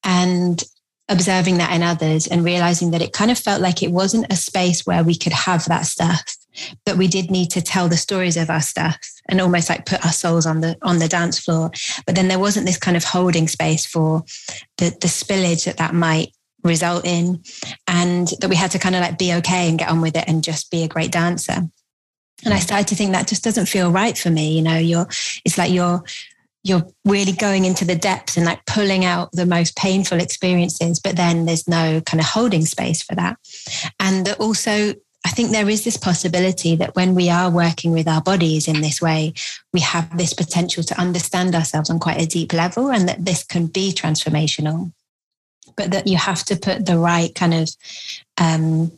and 0.03 0.63
observing 1.07 1.57
that 1.57 1.73
in 1.73 1.83
others 1.83 2.27
and 2.27 2.43
realizing 2.43 2.91
that 2.91 3.01
it 3.01 3.13
kind 3.13 3.29
of 3.29 3.37
felt 3.37 3.61
like 3.61 3.83
it 3.83 3.91
wasn't 3.91 4.31
a 4.31 4.35
space 4.35 4.85
where 4.85 5.03
we 5.03 5.15
could 5.15 5.33
have 5.33 5.65
that 5.65 5.85
stuff 5.85 6.35
but 6.85 6.97
we 6.97 7.07
did 7.07 7.31
need 7.31 7.51
to 7.51 7.61
tell 7.61 7.89
the 7.89 7.97
stories 7.97 8.37
of 8.37 8.49
our 8.49 8.61
stuff 8.61 8.97
and 9.27 9.41
almost 9.41 9.69
like 9.69 9.85
put 9.85 10.05
our 10.05 10.11
souls 10.11 10.45
on 10.45 10.61
the 10.61 10.77
on 10.81 10.99
the 10.99 11.07
dance 11.07 11.39
floor. 11.39 11.71
But 12.05 12.15
then 12.15 12.27
there 12.27 12.39
wasn't 12.39 12.65
this 12.65 12.77
kind 12.77 12.97
of 12.97 13.03
holding 13.03 13.47
space 13.47 13.85
for 13.85 14.23
the 14.77 14.95
the 15.01 15.07
spillage 15.07 15.65
that 15.65 15.77
that 15.77 15.93
might 15.93 16.31
result 16.63 17.05
in 17.05 17.43
and 17.87 18.29
that 18.41 18.49
we 18.49 18.55
had 18.55 18.71
to 18.71 18.79
kind 18.79 18.95
of 18.95 19.01
like 19.01 19.19
be 19.19 19.33
okay 19.33 19.69
and 19.69 19.77
get 19.77 19.89
on 19.89 20.01
with 20.01 20.15
it 20.15 20.23
and 20.27 20.43
just 20.43 20.71
be 20.71 20.83
a 20.83 20.87
great 20.87 21.11
dancer 21.11 21.69
and 22.43 22.53
i 22.53 22.59
started 22.59 22.87
to 22.87 22.95
think 22.95 23.11
that 23.11 23.27
just 23.27 23.43
doesn't 23.43 23.67
feel 23.67 23.91
right 23.91 24.17
for 24.17 24.29
me 24.29 24.55
you 24.55 24.61
know 24.61 24.77
you're 24.77 25.07
it's 25.45 25.57
like 25.57 25.71
you're 25.71 26.03
you're 26.65 26.85
really 27.05 27.31
going 27.31 27.63
into 27.63 27.85
the 27.85 27.95
depths 27.95 28.35
and 28.35 28.45
like 28.45 28.65
pulling 28.65 29.05
out 29.05 29.31
the 29.33 29.45
most 29.45 29.77
painful 29.77 30.19
experiences, 30.19 30.99
but 30.99 31.15
then 31.15 31.45
there's 31.45 31.67
no 31.67 32.01
kind 32.01 32.19
of 32.19 32.25
holding 32.25 32.65
space 32.65 33.03
for 33.03 33.13
that. 33.13 33.37
And 33.99 34.25
that 34.25 34.39
also, 34.39 34.95
I 35.23 35.29
think 35.29 35.51
there 35.51 35.69
is 35.69 35.83
this 35.83 35.95
possibility 35.95 36.75
that 36.75 36.95
when 36.95 37.13
we 37.13 37.29
are 37.29 37.51
working 37.51 37.91
with 37.91 38.07
our 38.07 38.19
bodies 38.19 38.67
in 38.67 38.81
this 38.81 38.99
way, 38.99 39.33
we 39.73 39.79
have 39.81 40.17
this 40.17 40.33
potential 40.33 40.81
to 40.81 40.99
understand 40.99 41.53
ourselves 41.53 41.91
on 41.91 41.99
quite 41.99 42.19
a 42.19 42.25
deep 42.25 42.51
level 42.51 42.91
and 42.91 43.07
that 43.07 43.23
this 43.23 43.43
can 43.43 43.67
be 43.67 43.93
transformational. 43.93 44.91
But 45.77 45.91
that 45.91 46.07
you 46.07 46.17
have 46.17 46.43
to 46.45 46.55
put 46.55 46.87
the 46.87 46.97
right 46.97 47.33
kind 47.35 47.53
of 47.53 47.69
um, 48.39 48.91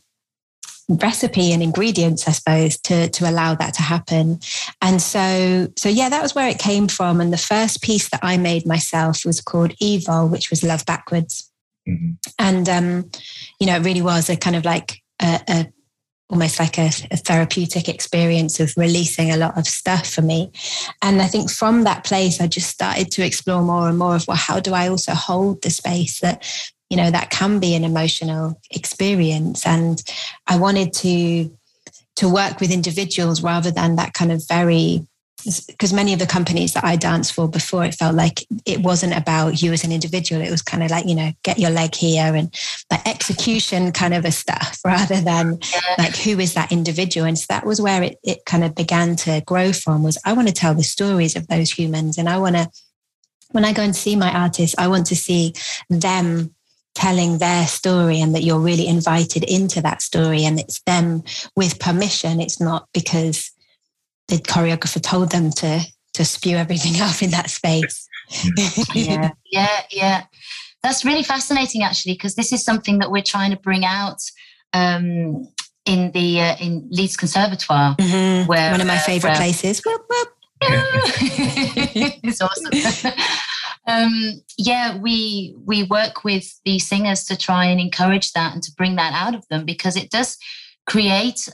recipe 0.90 1.52
and 1.52 1.62
ingredients, 1.62 2.28
I 2.28 2.32
suppose, 2.32 2.78
to 2.82 3.10
to 3.10 3.30
allow 3.30 3.56
that 3.56 3.74
to 3.76 3.82
happen. 3.82 4.40
And 4.82 5.02
so, 5.02 5.68
so 5.76 5.90
yeah, 5.90 6.10
that 6.10 6.24
was 6.24 6.36
where 6.36 6.48
it 6.48 6.60
came 6.60 6.88
from. 6.88 7.20
And 7.20 7.34
the 7.34 7.38
first 7.38 7.82
piece 7.82 8.10
that 8.10 8.22
I 8.24 8.38
made 8.38 8.66
myself 8.66 9.26
was 9.26 9.42
called 9.42 9.74
Evil, 9.80 10.28
which 10.28 10.50
was 10.50 10.64
Love 10.64 10.86
Backwards. 10.86 11.52
Mm-hmm. 11.88 12.12
And 12.40 12.70
um, 12.70 13.12
you 13.60 13.68
know, 13.68 13.76
it 13.76 13.84
really 13.84 14.02
was 14.02 14.30
a 14.30 14.38
kind 14.38 14.56
of 14.56 14.66
like 14.66 15.02
a, 15.22 15.42
a 15.48 15.68
almost 16.30 16.60
like 16.60 16.78
a, 16.78 16.90
a, 17.10 17.18
therapeutic 17.18 17.88
experience 17.88 18.60
of 18.60 18.74
releasing 18.76 19.32
a 19.32 19.38
lot 19.38 19.58
of 19.58 19.66
stuff 19.66 20.10
for 20.10 20.22
me. 20.22 20.52
And 21.02 21.22
I 21.22 21.28
think 21.28 21.50
from 21.50 21.84
that 21.84 22.04
place, 22.04 22.42
I 22.42 22.48
just 22.48 22.70
started 22.70 23.12
to 23.12 23.26
explore 23.26 23.62
more 23.62 23.88
and 23.88 23.98
more 23.98 24.16
of 24.16 24.28
well, 24.28 24.36
how 24.36 24.60
do 24.60 24.74
I 24.74 24.90
also 24.90 25.14
hold 25.14 25.62
the 25.62 25.70
space 25.70 26.20
that 26.20 26.44
you 26.90 26.98
know 26.98 27.12
that 27.12 27.30
can 27.30 27.60
be 27.60 27.76
an 27.76 27.84
emotional 27.84 28.60
experience 28.72 29.66
and 29.66 30.04
i 30.48 30.58
wanted 30.58 30.94
to 30.94 31.52
to 32.16 32.28
work 32.28 32.60
with 32.60 32.72
individuals 32.72 33.44
rather 33.44 33.72
than 33.72 33.96
that 33.96 34.14
kind 34.14 34.32
of 34.32 34.46
very 34.48 35.06
because 35.68 35.94
many 35.94 36.14
of 36.14 36.20
the 36.20 36.26
companies 36.26 36.74
that 36.74 36.84
I 36.84 36.96
danced 36.96 37.34
for 37.34 37.48
before, 37.48 37.86
it 37.86 37.96
felt 37.96 38.16
like 38.16 38.46
it 38.66 38.82
wasn't 38.82 39.16
about 39.16 39.62
you 39.62 39.72
as 39.72 39.84
an 39.84 39.92
individual. 39.92 40.42
It 40.42 40.52
was 40.52 40.62
kind 40.62 40.84
of 40.84 40.90
like, 40.90 41.06
you 41.06 41.16
know, 41.16 41.32
get 41.44 41.60
your 41.60 41.70
leg 41.70 41.96
here 41.96 42.36
and 42.36 42.54
like 42.92 43.08
execution 43.08 43.92
kind 43.92 44.14
of 44.14 44.26
a 44.26 44.32
stuff 44.32 44.80
rather 44.86 45.22
than 45.22 45.60
like 45.98 46.16
who 46.18 46.40
is 46.40 46.54
that 46.56 46.72
individual. 46.72 47.28
And 47.28 47.38
so 47.38 47.46
that 47.50 47.66
was 47.66 47.80
where 47.80 48.04
it, 48.04 48.18
it 48.24 48.40
kind 48.46 48.64
of 48.64 48.76
began 48.76 49.16
to 49.18 49.42
grow 49.46 49.72
from 49.72 50.04
was 50.04 50.18
I 50.26 50.34
want 50.34 50.48
to 50.48 50.54
tell 50.54 50.74
the 50.74 50.84
stories 50.84 51.36
of 51.36 51.48
those 51.48 51.72
humans. 51.72 52.18
And 52.18 52.28
I 52.28 52.40
want 52.40 52.56
to, 52.56 52.70
when 53.52 53.64
I 53.64 53.74
go 53.74 53.84
and 53.84 53.96
see 53.96 54.16
my 54.16 54.34
artists, 54.34 54.76
I 54.78 54.88
want 54.88 55.06
to 55.08 55.16
see 55.16 55.54
them 55.90 56.56
telling 56.96 57.38
their 57.38 57.68
story 57.68 58.20
and 58.20 58.34
that 58.34 58.44
you're 58.44 58.60
really 58.60 58.88
invited 58.88 59.44
into 59.44 59.82
that 59.82 60.02
story 60.02 60.44
and 60.44 60.60
it's 60.60 60.82
them 60.82 61.24
with 61.56 61.80
permission. 61.80 62.42
It's 62.42 62.60
not 62.60 62.88
because 62.94 63.52
the 64.28 64.38
choreographer 64.38 65.02
told 65.02 65.32
them 65.32 65.52
to 65.52 65.82
to 66.14 66.26
spew 66.26 66.58
everything 66.58 67.00
up 67.02 67.22
in 67.22 67.32
that 67.32 67.50
space. 67.50 68.08
Yeah 68.94 69.32
yeah 69.52 69.82
yeah. 69.92 70.24
That's 70.84 71.04
really 71.04 71.24
fascinating 71.24 71.84
actually 71.84 72.14
because 72.14 72.36
this 72.36 72.52
is 72.52 72.64
something 72.64 73.00
that 73.00 73.12
we're 73.12 73.24
trying 73.24 73.52
to 73.52 73.58
bring 73.58 73.84
out 73.84 74.22
um, 74.74 75.48
in 75.86 76.12
the 76.12 76.42
uh, 76.42 76.56
in 76.60 76.88
Leeds 76.92 77.18
Conservatoire 77.18 77.96
mm-hmm. 77.96 78.48
where 78.48 78.72
one 78.72 78.82
of 78.82 78.88
my 78.88 78.98
favorite 78.98 79.32
uh, 79.32 79.38
places. 79.38 79.82
Whoop, 79.86 80.02
whoop. 80.10 80.30
it's 82.24 82.42
awesome 82.42 82.72
um, 83.88 84.42
yeah, 84.58 84.98
we 84.98 85.56
we 85.66 85.84
work 85.84 86.24
with 86.24 86.60
the 86.66 86.78
singers 86.78 87.24
to 87.26 87.38
try 87.38 87.66
and 87.66 87.80
encourage 87.80 88.34
that 88.34 88.54
and 88.54 88.62
to 88.64 88.74
bring 88.78 88.98
that 88.98 89.14
out 89.14 89.34
of 89.34 89.48
them 89.48 89.66
because 89.66 89.96
it 89.96 90.12
does 90.12 90.38
create 90.86 91.50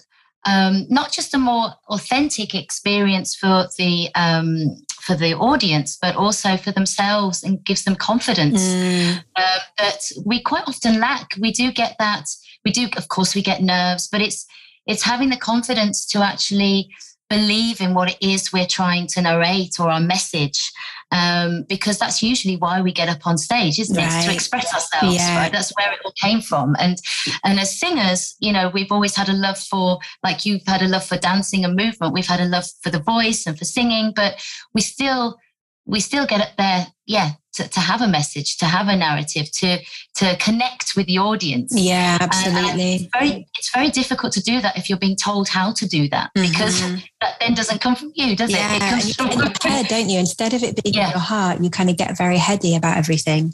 um, 0.45 0.85
not 0.89 1.11
just 1.11 1.33
a 1.33 1.37
more 1.37 1.73
authentic 1.89 2.55
experience 2.55 3.35
for 3.35 3.67
the 3.77 4.09
um, 4.15 4.83
for 4.99 5.15
the 5.15 5.33
audience, 5.35 5.97
but 6.01 6.15
also 6.15 6.57
for 6.57 6.71
themselves 6.71 7.43
and 7.43 7.63
gives 7.63 7.83
them 7.83 7.95
confidence 7.95 8.61
mm. 8.61 9.23
uh, 9.35 9.59
that 9.77 9.99
we 10.25 10.41
quite 10.41 10.63
often 10.65 10.99
lack. 10.99 11.35
We 11.39 11.51
do 11.51 11.71
get 11.71 11.95
that. 11.99 12.25
We 12.65 12.71
do, 12.71 12.87
of 12.97 13.09
course, 13.09 13.35
we 13.35 13.43
get 13.43 13.61
nerves, 13.61 14.07
but 14.07 14.21
it's 14.21 14.45
it's 14.87 15.03
having 15.03 15.29
the 15.29 15.37
confidence 15.37 16.05
to 16.07 16.19
actually 16.19 16.89
believe 17.29 17.81
in 17.81 17.93
what 17.93 18.11
it 18.11 18.17
is 18.21 18.53
we're 18.53 18.67
trying 18.67 19.07
to 19.07 19.21
narrate 19.21 19.79
or 19.79 19.89
our 19.89 19.99
message 19.99 20.71
um, 21.13 21.63
because 21.69 21.99
that's 21.99 22.23
usually 22.23 22.57
why 22.57 22.81
we 22.81 22.91
get 22.91 23.07
up 23.07 23.25
on 23.27 23.37
stage, 23.37 23.79
isn't 23.79 23.95
right. 23.95 24.23
it? 24.23 24.27
To 24.27 24.33
express 24.33 24.73
ourselves, 24.73 25.15
yeah. 25.15 25.37
right? 25.37 25.51
That's 25.51 25.71
where 25.77 25.91
it 25.93 25.99
all 26.03 26.13
came 26.13 26.41
from. 26.41 26.75
And 26.79 26.97
and 27.43 27.59
as 27.59 27.79
singers, 27.79 28.35
you 28.39 28.51
know, 28.51 28.69
we've 28.73 28.91
always 28.91 29.15
had 29.15 29.29
a 29.29 29.33
love 29.33 29.59
for, 29.59 29.99
like 30.23 30.45
you've 30.45 30.65
had 30.65 30.81
a 30.81 30.87
love 30.87 31.05
for 31.05 31.17
dancing 31.17 31.63
and 31.63 31.75
movement. 31.75 32.13
We've 32.13 32.25
had 32.25 32.39
a 32.41 32.45
love 32.45 32.65
for 32.81 32.89
the 32.89 32.99
voice 32.99 33.45
and 33.45 33.57
for 33.57 33.65
singing, 33.65 34.11
but 34.15 34.43
we 34.73 34.81
still 34.81 35.37
we 35.85 35.99
still 35.99 36.25
get 36.25 36.41
up 36.41 36.55
there, 36.57 36.87
yeah, 37.05 37.31
to, 37.53 37.67
to 37.67 37.79
have 37.79 38.01
a 38.01 38.07
message, 38.07 38.57
to 38.57 38.65
have 38.65 38.87
a 38.87 38.95
narrative, 38.95 39.51
to 39.51 39.79
to 40.15 40.37
connect 40.37 40.95
with 40.95 41.07
the 41.07 41.17
audience. 41.17 41.73
Yeah, 41.75 42.17
absolutely. 42.19 42.95
it's 42.95 43.09
very 43.13 43.47
it's 43.57 43.71
very 43.73 43.89
difficult 43.89 44.33
to 44.33 44.41
do 44.41 44.61
that 44.61 44.77
if 44.77 44.89
you're 44.89 44.99
being 44.99 45.15
told 45.15 45.47
how 45.47 45.71
to 45.73 45.87
do 45.87 46.07
that 46.09 46.31
mm-hmm. 46.35 46.51
because 46.51 46.81
that 47.21 47.39
then 47.39 47.53
doesn't 47.53 47.81
come 47.81 47.95
from 47.95 48.11
you, 48.15 48.35
does 48.35 48.51
yeah, 48.51 48.73
it? 48.73 48.83
It 48.83 48.89
comes 48.89 49.15
from 49.15 49.31
your 49.31 49.51
head, 49.63 49.87
don't 49.87 50.09
you? 50.09 50.19
Instead 50.19 50.53
of 50.53 50.63
it 50.63 50.81
being 50.83 50.95
yeah. 50.95 51.05
in 51.05 51.11
your 51.11 51.19
heart, 51.19 51.61
you 51.61 51.69
kind 51.69 51.89
of 51.89 51.97
get 51.97 52.17
very 52.17 52.37
heady 52.37 52.75
about 52.75 52.97
everything. 52.97 53.53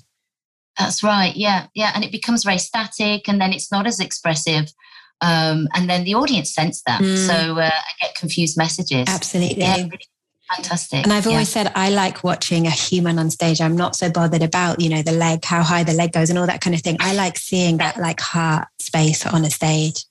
That's 0.77 1.03
right. 1.03 1.36
Yeah, 1.36 1.68
yeah, 1.75 1.91
and 1.94 2.06
it 2.06 2.12
becomes 2.12 2.44
very 2.44 2.58
static, 2.58 3.27
and 3.27 3.41
then 3.41 3.51
it's 3.51 3.72
not 3.72 3.86
as 3.86 4.00
expressive. 4.00 4.72
Um, 5.22 5.68
and 5.74 5.89
then 5.89 6.06
the 6.06 6.15
audience 6.15 6.53
sense 6.53 6.82
that, 6.84 7.01
mm. 7.01 7.27
so 7.27 7.60
uh, 7.60 7.70
I 7.70 7.91
get 8.01 8.15
confused 8.15 8.58
messages. 8.58 9.06
Absolutely. 9.10 9.60
Yeah, 9.60 9.88
fantastic. 10.56 11.03
And 11.03 11.13
I've 11.13 11.27
always 11.27 11.53
yeah. 11.56 11.63
said 11.63 11.72
I 11.75 11.89
like 11.89 12.24
watching 12.24 12.68
a 12.68 12.72
human 12.72 13.20
on 13.20 13.29
stage. 13.29 13.62
I'm 13.62 13.75
not 13.75 13.96
so 13.96 14.10
bothered 14.10 14.44
about, 14.44 14.79
you 14.79 14.89
know, 14.89 15.01
the 15.01 15.12
leg, 15.12 15.46
how 15.46 15.63
high 15.63 15.84
the 15.84 15.94
leg 15.94 16.12
goes 16.12 16.29
and 16.29 16.39
all 16.39 16.48
that 16.48 16.62
kind 16.62 16.75
of 16.75 16.82
thing. 16.82 16.98
I 17.00 17.13
like 17.13 17.38
seeing 17.38 17.77
that 17.77 17.98
like 17.98 18.20
heart 18.20 18.68
space 18.79 19.25
on 19.25 19.46
a 19.46 19.50
stage. 19.50 20.06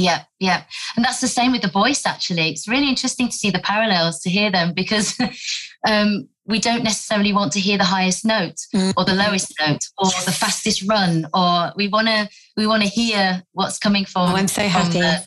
Yeah, 0.00 0.22
yeah. 0.38 0.62
And 0.96 1.04
that's 1.04 1.20
the 1.20 1.28
same 1.28 1.52
with 1.52 1.60
the 1.60 1.70
voice, 1.70 2.06
actually. 2.06 2.48
It's 2.48 2.66
really 2.66 2.88
interesting 2.88 3.28
to 3.28 3.36
see 3.36 3.50
the 3.50 3.58
parallels, 3.58 4.20
to 4.20 4.30
hear 4.30 4.50
them, 4.50 4.72
because 4.72 5.14
um, 5.86 6.26
we 6.46 6.58
don't 6.58 6.82
necessarily 6.82 7.34
want 7.34 7.52
to 7.52 7.60
hear 7.60 7.76
the 7.76 7.84
highest 7.84 8.24
note 8.24 8.56
or 8.96 9.04
the 9.04 9.14
lowest 9.14 9.52
note 9.60 9.84
or 9.98 10.08
the 10.24 10.32
fastest 10.32 10.88
run, 10.88 11.26
or 11.34 11.72
we 11.76 11.88
want 11.88 12.08
to 12.08 12.28
we 12.56 12.66
want 12.66 12.82
to 12.82 12.88
hear 12.88 13.42
what's 13.52 13.78
coming 13.78 14.06
from. 14.06 14.32
Oh, 14.32 14.36
I'm 14.36 14.48
so 14.48 14.62
happy. 14.62 15.00
The, 15.00 15.22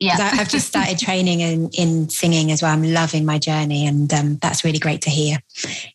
yeah. 0.00 0.30
I've 0.34 0.48
just 0.48 0.68
started 0.68 0.98
training 0.98 1.40
in, 1.40 1.70
in 1.76 2.08
singing 2.08 2.52
as 2.52 2.62
well. 2.62 2.72
I'm 2.72 2.82
loving 2.82 3.24
my 3.24 3.38
journey, 3.38 3.86
and 3.86 4.12
um, 4.12 4.36
that's 4.36 4.64
really 4.64 4.78
great 4.78 5.02
to 5.02 5.10
hear. 5.10 5.38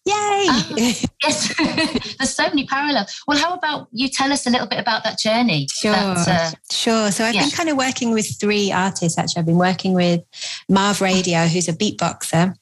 Yay! 0.05 0.45
Uh, 0.49 0.63
yes, 1.23 1.53
there's 2.17 2.35
so 2.35 2.43
many 2.45 2.65
parallels. 2.67 3.21
Well, 3.27 3.37
how 3.37 3.53
about 3.53 3.87
you 3.91 4.09
tell 4.09 4.31
us 4.31 4.45
a 4.45 4.49
little 4.49 4.67
bit 4.67 4.79
about 4.79 5.03
that 5.03 5.19
journey? 5.19 5.67
Sure, 5.71 5.91
that, 5.91 6.27
uh, 6.27 6.51
sure. 6.71 7.11
So 7.11 7.23
I've 7.23 7.35
yeah. 7.35 7.41
been 7.41 7.51
kind 7.51 7.69
of 7.69 7.77
working 7.77 8.11
with 8.11 8.39
three 8.39 8.71
artists. 8.71 9.17
Actually, 9.17 9.41
I've 9.41 9.45
been 9.45 9.57
working 9.57 9.93
with 9.93 10.21
Marv 10.69 11.01
Radio, 11.01 11.45
who's 11.45 11.67
a 11.67 11.73
beatboxer 11.73 12.55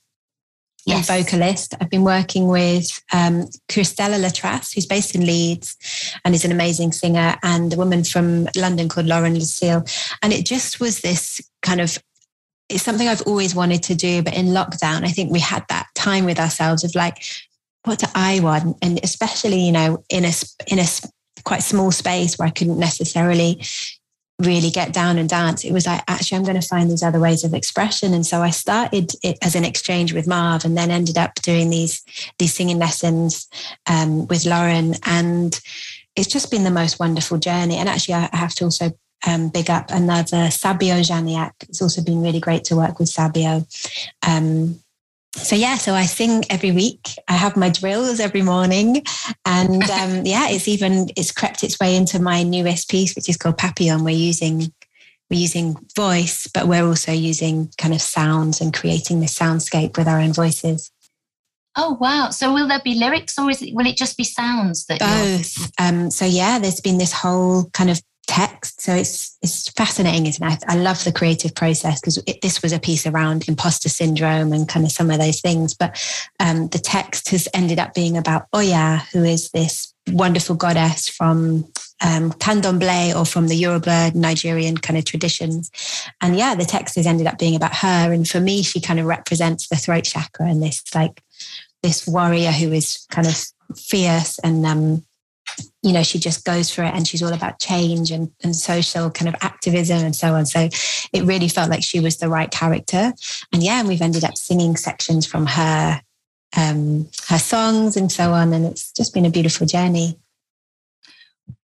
yes. 0.85 1.07
vocalist. 1.07 1.73
I've 1.79 1.89
been 1.89 2.03
working 2.03 2.47
with 2.47 3.01
um, 3.13 3.47
Christella 3.69 4.19
Latras, 4.19 4.73
who's 4.73 4.85
based 4.85 5.15
in 5.15 5.25
Leeds 5.25 5.77
and 6.25 6.33
is 6.33 6.45
an 6.45 6.51
amazing 6.51 6.91
singer, 6.91 7.35
and 7.43 7.73
a 7.73 7.77
woman 7.77 8.03
from 8.03 8.47
London 8.55 8.89
called 8.89 9.07
Lauren 9.07 9.35
Lucille. 9.35 9.83
And 10.21 10.33
it 10.33 10.45
just 10.45 10.79
was 10.79 11.01
this 11.01 11.41
kind 11.61 11.81
of 11.81 11.97
it's 12.69 12.83
something 12.83 13.07
I've 13.07 13.21
always 13.23 13.53
wanted 13.53 13.83
to 13.83 13.95
do, 13.95 14.23
but 14.23 14.33
in 14.33 14.47
lockdown, 14.47 15.03
I 15.03 15.09
think 15.09 15.29
we 15.29 15.41
had 15.41 15.65
that 15.67 15.87
time 15.93 16.23
with 16.23 16.39
ourselves 16.39 16.85
of 16.85 16.95
like, 16.95 17.21
what 17.83 17.99
do 17.99 18.07
I 18.15 18.39
want? 18.39 18.77
And 18.81 18.99
especially, 19.03 19.59
you 19.59 19.73
know, 19.73 20.03
in 20.09 20.23
a 20.23 20.31
in 20.67 20.79
a 20.79 20.85
quite 21.43 21.63
small 21.63 21.91
space 21.91 22.37
where 22.37 22.47
I 22.47 22.51
couldn't 22.51 22.79
necessarily 22.79 23.61
really 24.45 24.69
get 24.69 24.93
down 24.93 25.17
and 25.17 25.29
dance, 25.29 25.63
it 25.63 25.71
was 25.71 25.85
like, 25.85 26.03
actually, 26.07 26.37
I'm 26.37 26.43
going 26.43 26.59
to 26.59 26.67
find 26.67 26.89
these 26.89 27.03
other 27.03 27.19
ways 27.19 27.43
of 27.43 27.53
expression. 27.53 28.13
And 28.13 28.25
so 28.25 28.41
I 28.41 28.49
started 28.49 29.11
it 29.23 29.37
as 29.41 29.55
an 29.55 29.65
exchange 29.65 30.13
with 30.13 30.27
Marv 30.27 30.65
and 30.65 30.77
then 30.77 30.91
ended 30.91 31.17
up 31.17 31.35
doing 31.35 31.69
these, 31.69 32.03
these 32.37 32.53
singing 32.53 32.79
lessons 32.79 33.47
um, 33.89 34.27
with 34.27 34.45
Lauren. 34.45 34.95
And 35.05 35.59
it's 36.15 36.27
just 36.27 36.51
been 36.51 36.63
the 36.63 36.71
most 36.71 36.99
wonderful 36.99 37.37
journey. 37.37 37.77
And 37.77 37.87
actually, 37.87 38.15
I 38.15 38.29
have 38.33 38.53
to 38.55 38.65
also 38.65 38.91
um, 39.27 39.49
big 39.49 39.69
up 39.69 39.91
another 39.91 40.49
Sabio 40.51 40.95
Janiak. 40.95 41.51
It's 41.69 41.81
also 41.81 42.03
been 42.03 42.21
really 42.21 42.39
great 42.39 42.63
to 42.65 42.75
work 42.75 42.99
with 42.99 43.09
Sabio. 43.09 43.65
Um, 44.27 44.79
so 45.35 45.55
yeah, 45.55 45.75
so 45.75 45.93
I 45.93 46.05
sing 46.05 46.43
every 46.49 46.71
week. 46.71 47.09
I 47.27 47.33
have 47.33 47.55
my 47.55 47.69
drills 47.69 48.19
every 48.19 48.41
morning, 48.41 49.03
and 49.45 49.83
um, 49.89 50.25
yeah, 50.25 50.49
it's 50.49 50.67
even 50.67 51.09
it's 51.15 51.31
crept 51.31 51.63
its 51.63 51.79
way 51.79 51.95
into 51.95 52.21
my 52.21 52.43
newest 52.43 52.89
piece, 52.89 53.15
which 53.15 53.29
is 53.29 53.37
called 53.37 53.57
Papillon. 53.57 54.03
We're 54.03 54.15
using 54.15 54.73
we're 55.29 55.39
using 55.39 55.77
voice, 55.95 56.47
but 56.47 56.67
we're 56.67 56.85
also 56.85 57.13
using 57.13 57.71
kind 57.77 57.93
of 57.93 58.01
sounds 58.01 58.59
and 58.59 58.73
creating 58.73 59.21
this 59.21 59.37
soundscape 59.37 59.97
with 59.97 60.07
our 60.07 60.19
own 60.19 60.33
voices. 60.33 60.91
Oh 61.77 61.97
wow! 62.01 62.29
So 62.31 62.53
will 62.53 62.67
there 62.67 62.81
be 62.83 62.95
lyrics, 62.95 63.39
or 63.39 63.49
is 63.49 63.61
it, 63.61 63.73
will 63.73 63.87
it 63.87 63.95
just 63.95 64.17
be 64.17 64.25
sounds 64.25 64.85
that 64.87 64.99
both? 64.99 65.71
Um, 65.79 66.11
so 66.11 66.25
yeah, 66.25 66.59
there's 66.59 66.81
been 66.81 66.97
this 66.97 67.13
whole 67.13 67.69
kind 67.71 67.89
of 67.89 68.01
text. 68.27 68.81
So 68.81 68.93
it's 68.93 69.37
it's 69.41 69.69
fascinating, 69.69 70.25
isn't 70.25 70.51
it? 70.51 70.63
I 70.67 70.75
love 70.75 71.03
the 71.03 71.11
creative 71.11 71.53
process 71.53 71.99
because 71.99 72.23
this 72.41 72.61
was 72.61 72.71
a 72.71 72.79
piece 72.79 73.05
around 73.05 73.47
imposter 73.47 73.89
syndrome 73.89 74.53
and 74.53 74.67
kind 74.67 74.85
of 74.85 74.91
some 74.91 75.11
of 75.11 75.19
those 75.19 75.41
things. 75.41 75.73
But 75.73 75.99
um, 76.39 76.67
the 76.69 76.79
text 76.79 77.29
has 77.29 77.47
ended 77.53 77.79
up 77.79 77.93
being 77.93 78.17
about 78.17 78.47
Oya, 78.55 79.03
who 79.11 79.23
is 79.23 79.49
this 79.51 79.93
wonderful 80.07 80.55
goddess 80.55 81.07
from 81.07 81.65
um, 82.03 82.31
Candomblé 82.33 83.15
or 83.15 83.25
from 83.25 83.47
the 83.47 83.55
Yoruba 83.55 84.11
Nigerian 84.15 84.77
kind 84.77 84.97
of 84.97 85.05
traditions. 85.05 85.69
And 86.21 86.35
yeah, 86.37 86.55
the 86.55 86.65
text 86.65 86.95
has 86.95 87.05
ended 87.05 87.27
up 87.27 87.37
being 87.37 87.55
about 87.55 87.75
her. 87.75 88.11
And 88.11 88.27
for 88.27 88.39
me, 88.39 88.63
she 88.63 88.81
kind 88.81 88.99
of 88.99 89.05
represents 89.05 89.67
the 89.67 89.75
throat 89.75 90.05
chakra 90.05 90.47
and 90.47 90.61
this 90.61 90.83
like 90.95 91.21
this 91.83 92.07
warrior 92.07 92.51
who 92.51 92.71
is 92.71 93.05
kind 93.09 93.27
of 93.27 93.35
fierce 93.75 94.39
and 94.39 94.65
um, 94.65 95.03
you 95.81 95.91
know, 95.91 96.03
she 96.03 96.19
just 96.19 96.45
goes 96.45 96.69
for 96.69 96.83
it 96.83 96.93
and 96.93 97.07
she's 97.07 97.23
all 97.23 97.33
about 97.33 97.59
change 97.59 98.11
and, 98.11 98.31
and 98.43 98.55
social 98.55 99.09
kind 99.09 99.27
of 99.27 99.35
activism 99.41 99.99
and 99.99 100.15
so 100.15 100.35
on. 100.35 100.45
So 100.45 100.69
it 101.13 101.23
really 101.23 101.47
felt 101.47 101.69
like 101.69 101.83
she 101.83 101.99
was 101.99 102.17
the 102.17 102.29
right 102.29 102.51
character. 102.51 103.13
And 103.51 103.63
yeah, 103.63 103.79
and 103.79 103.87
we've 103.87 104.01
ended 104.01 104.23
up 104.23 104.37
singing 104.37 104.75
sections 104.75 105.25
from 105.25 105.47
her 105.47 106.01
um, 106.57 107.07
her 107.29 107.39
songs 107.39 107.95
and 107.95 108.11
so 108.11 108.33
on. 108.33 108.53
And 108.53 108.65
it's 108.65 108.91
just 108.91 109.13
been 109.13 109.25
a 109.25 109.31
beautiful 109.31 109.65
journey. 109.65 110.19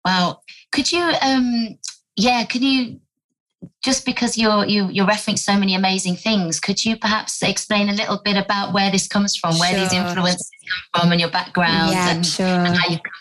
Wow. 0.04 0.40
Could 0.70 0.92
you 0.92 1.02
um 1.22 1.78
yeah, 2.16 2.44
could 2.44 2.62
you 2.62 3.00
just 3.82 4.04
because 4.04 4.36
you're 4.36 4.64
you 4.66 4.88
you're 4.90 5.06
referencing 5.06 5.38
so 5.38 5.58
many 5.58 5.74
amazing 5.74 6.16
things, 6.16 6.60
could 6.60 6.84
you 6.84 6.96
perhaps 6.96 7.42
explain 7.42 7.88
a 7.88 7.92
little 7.92 8.20
bit 8.24 8.36
about 8.36 8.72
where 8.72 8.90
this 8.90 9.08
comes 9.08 9.36
from, 9.36 9.58
where 9.58 9.70
sure. 9.70 9.80
these 9.80 9.92
influences 9.92 10.50
come 10.94 11.02
from 11.02 11.12
and 11.12 11.20
your 11.20 11.30
background 11.30 11.92
yeah, 11.92 12.10
and, 12.10 12.26
sure. 12.26 12.46
and 12.46 12.76
how 12.76 12.88
you 12.88 12.96
come 12.96 13.12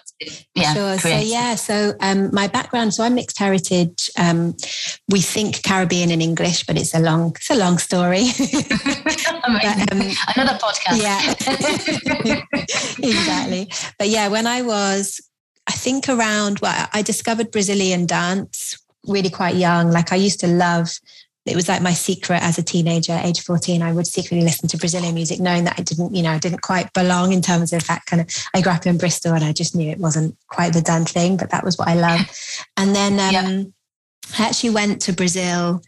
yeah, 0.55 0.73
sure. 0.73 0.97
So 0.97 1.09
yeah, 1.09 1.55
so 1.55 1.93
um, 1.99 2.33
my 2.33 2.47
background. 2.47 2.93
So 2.93 3.03
I'm 3.03 3.15
mixed 3.15 3.37
heritage. 3.37 4.09
Um, 4.17 4.55
we 5.09 5.21
think 5.21 5.63
Caribbean 5.63 6.11
and 6.11 6.21
English, 6.21 6.65
but 6.65 6.77
it's 6.77 6.93
a 6.93 6.99
long, 6.99 7.31
it's 7.35 7.49
a 7.49 7.55
long 7.55 7.77
story. 7.77 8.25
but, 8.39 9.91
um, 9.91 10.01
Another 10.35 10.57
podcast. 10.59 11.01
Yeah, 11.01 12.41
exactly. 13.09 13.69
But 13.97 14.09
yeah, 14.09 14.27
when 14.27 14.47
I 14.47 14.61
was, 14.61 15.21
I 15.67 15.71
think 15.71 16.09
around, 16.09 16.59
well, 16.59 16.87
I 16.93 17.01
discovered 17.01 17.51
Brazilian 17.51 18.05
dance 18.05 18.77
really 19.07 19.29
quite 19.29 19.55
young. 19.55 19.91
Like 19.91 20.11
I 20.11 20.15
used 20.15 20.39
to 20.41 20.47
love 20.47 20.89
it 21.45 21.55
was 21.55 21.67
like 21.67 21.81
my 21.81 21.91
secret 21.91 22.41
as 22.41 22.57
a 22.57 22.63
teenager, 22.63 23.19
age 23.21 23.41
14, 23.41 23.81
I 23.81 23.91
would 23.91 24.07
secretly 24.07 24.41
listen 24.41 24.69
to 24.69 24.77
Brazilian 24.77 25.13
music, 25.13 25.41
knowing 25.41 25.65
that 25.65 25.77
I 25.77 25.83
didn't, 25.83 26.15
you 26.15 26.23
know, 26.23 26.31
I 26.31 26.37
didn't 26.37 26.61
quite 26.61 26.91
belong 26.93 27.33
in 27.33 27.41
terms 27.41 27.73
of 27.73 27.85
that 27.87 28.05
kind 28.05 28.21
of, 28.21 28.29
I 28.53 28.61
grew 28.61 28.71
up 28.71 28.85
in 28.85 28.97
Bristol 28.97 29.33
and 29.33 29.43
I 29.43 29.51
just 29.51 29.75
knew 29.75 29.91
it 29.91 29.99
wasn't 29.99 30.37
quite 30.47 30.71
the 30.71 30.81
done 30.81 31.03
thing, 31.03 31.35
but 31.35 31.49
that 31.49 31.65
was 31.65 31.77
what 31.77 31.89
I 31.89 31.95
loved. 31.95 32.31
And 32.77 32.95
then 32.95 33.13
um, 33.13 33.33
yeah. 33.33 33.63
I 34.39 34.47
actually 34.47 34.69
went 34.69 35.01
to 35.01 35.13
Brazil. 35.13 35.81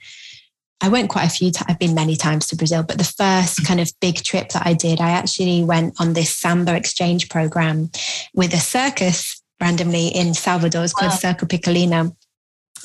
I 0.82 0.90
went 0.90 1.10
quite 1.10 1.26
a 1.26 1.30
few 1.30 1.52
times, 1.52 1.68
I've 1.70 1.80
been 1.80 1.96
many 1.96 2.18
times 2.18 2.48
to 2.48 2.58
Brazil, 2.58 2.84
but 2.84 2.98
the 2.98 3.06
first 3.06 3.66
kind 3.66 3.80
of 3.80 3.90
big 4.02 4.16
trip 4.24 4.50
that 4.50 4.68
I 4.68 4.74
did, 4.74 5.00
I 5.00 5.12
actually 5.12 5.64
went 5.64 5.96
on 6.02 6.14
this 6.14 6.36
samba 6.36 6.76
exchange 6.76 7.30
program 7.30 7.92
with 8.34 8.54
a 8.54 8.58
circus 8.58 9.42
randomly 9.62 10.08
in 10.08 10.34
Salvador. 10.34 10.84
It's 10.84 10.94
called 10.94 11.12
wow. 11.12 11.34
Circo 11.34 11.48
Picolino 11.48 12.14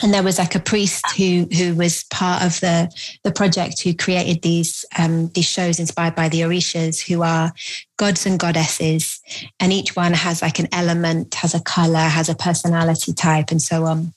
and 0.03 0.15
there 0.15 0.23
was 0.23 0.39
like 0.39 0.55
a 0.55 0.61
priest 0.61 1.05
who 1.17 1.47
who 1.57 1.75
was 1.75 2.05
part 2.05 2.43
of 2.43 2.59
the 2.61 2.91
the 3.25 3.33
project 3.33 3.83
who 3.83 3.95
created 3.95 4.43
these 4.43 4.85
um, 4.99 5.29
these 5.35 5.49
shows 5.49 5.79
inspired 5.79 6.15
by 6.15 6.29
the 6.29 6.41
orishas 6.41 7.01
who 7.01 7.23
are 7.23 7.53
gods 7.97 8.27
and 8.27 8.39
goddesses 8.39 9.21
and 9.59 9.73
each 9.73 9.97
one 9.97 10.13
has 10.13 10.43
like 10.43 10.59
an 10.59 10.69
element 10.73 11.35
has 11.35 11.55
a 11.55 11.61
color 11.61 11.99
has 11.99 12.29
a 12.29 12.35
personality 12.35 13.13
type 13.13 13.51
and 13.51 13.63
so 13.63 13.85
on 13.85 14.13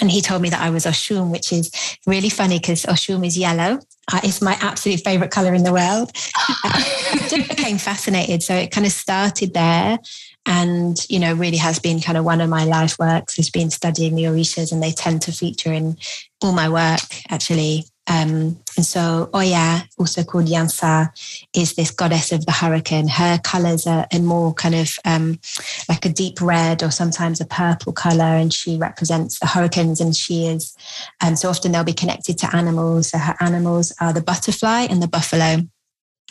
and 0.00 0.10
he 0.10 0.20
told 0.20 0.42
me 0.42 0.48
that 0.50 0.60
I 0.60 0.70
was 0.70 0.86
Oshun, 0.86 1.30
which 1.30 1.52
is 1.52 1.70
really 2.06 2.30
funny 2.30 2.58
because 2.58 2.84
Oshun 2.84 3.26
is 3.26 3.36
yellow. 3.36 3.80
Uh, 4.10 4.20
it's 4.22 4.40
my 4.40 4.56
absolute 4.60 5.00
favorite 5.00 5.30
color 5.30 5.52
in 5.52 5.64
the 5.64 5.72
world. 5.72 6.12
I 6.64 7.26
just 7.28 7.48
became 7.48 7.78
fascinated. 7.78 8.42
So 8.42 8.54
it 8.54 8.70
kind 8.70 8.86
of 8.86 8.92
started 8.92 9.52
there 9.52 9.98
and 10.46 11.04
you 11.10 11.18
know 11.18 11.34
really 11.34 11.56
has 11.56 11.78
been 11.78 12.00
kind 12.00 12.16
of 12.16 12.24
one 12.24 12.40
of 12.40 12.48
my 12.48 12.64
life 12.64 12.98
works 12.98 13.36
has 13.36 13.50
been 13.50 13.70
studying 13.70 14.14
the 14.14 14.24
orishas 14.24 14.72
and 14.72 14.82
they 14.82 14.92
tend 14.92 15.20
to 15.22 15.32
feature 15.32 15.72
in 15.72 15.96
all 16.42 16.52
my 16.52 16.68
work 16.68 17.00
actually. 17.28 17.84
Um, 18.08 18.60
and 18.76 18.86
so 18.86 19.28
oya 19.34 19.82
also 19.98 20.22
called 20.22 20.46
yansa 20.46 21.08
is 21.52 21.74
this 21.74 21.90
goddess 21.90 22.30
of 22.30 22.46
the 22.46 22.52
hurricane. 22.52 23.08
Her 23.08 23.40
colors 23.42 23.84
are 23.84 24.06
in 24.12 24.24
more 24.24 24.54
kind 24.54 24.76
of 24.76 24.96
um, 25.04 25.40
like 25.88 26.04
a 26.04 26.10
deep 26.10 26.40
red 26.40 26.84
or 26.84 26.92
sometimes 26.92 27.40
a 27.40 27.46
purple 27.46 27.92
color 27.92 28.22
and 28.22 28.52
she 28.52 28.76
represents 28.76 29.40
the 29.40 29.46
hurricanes 29.46 30.00
and 30.00 30.14
she 30.14 30.46
is 30.46 30.76
and 31.20 31.30
um, 31.30 31.36
so 31.36 31.48
often 31.48 31.72
they'll 31.72 31.82
be 31.82 31.92
connected 31.92 32.38
to 32.38 32.54
animals. 32.54 33.08
So 33.08 33.18
her 33.18 33.34
animals 33.40 33.92
are 34.00 34.12
the 34.12 34.22
butterfly 34.22 34.86
and 34.88 35.02
the 35.02 35.08
buffalo 35.08 35.62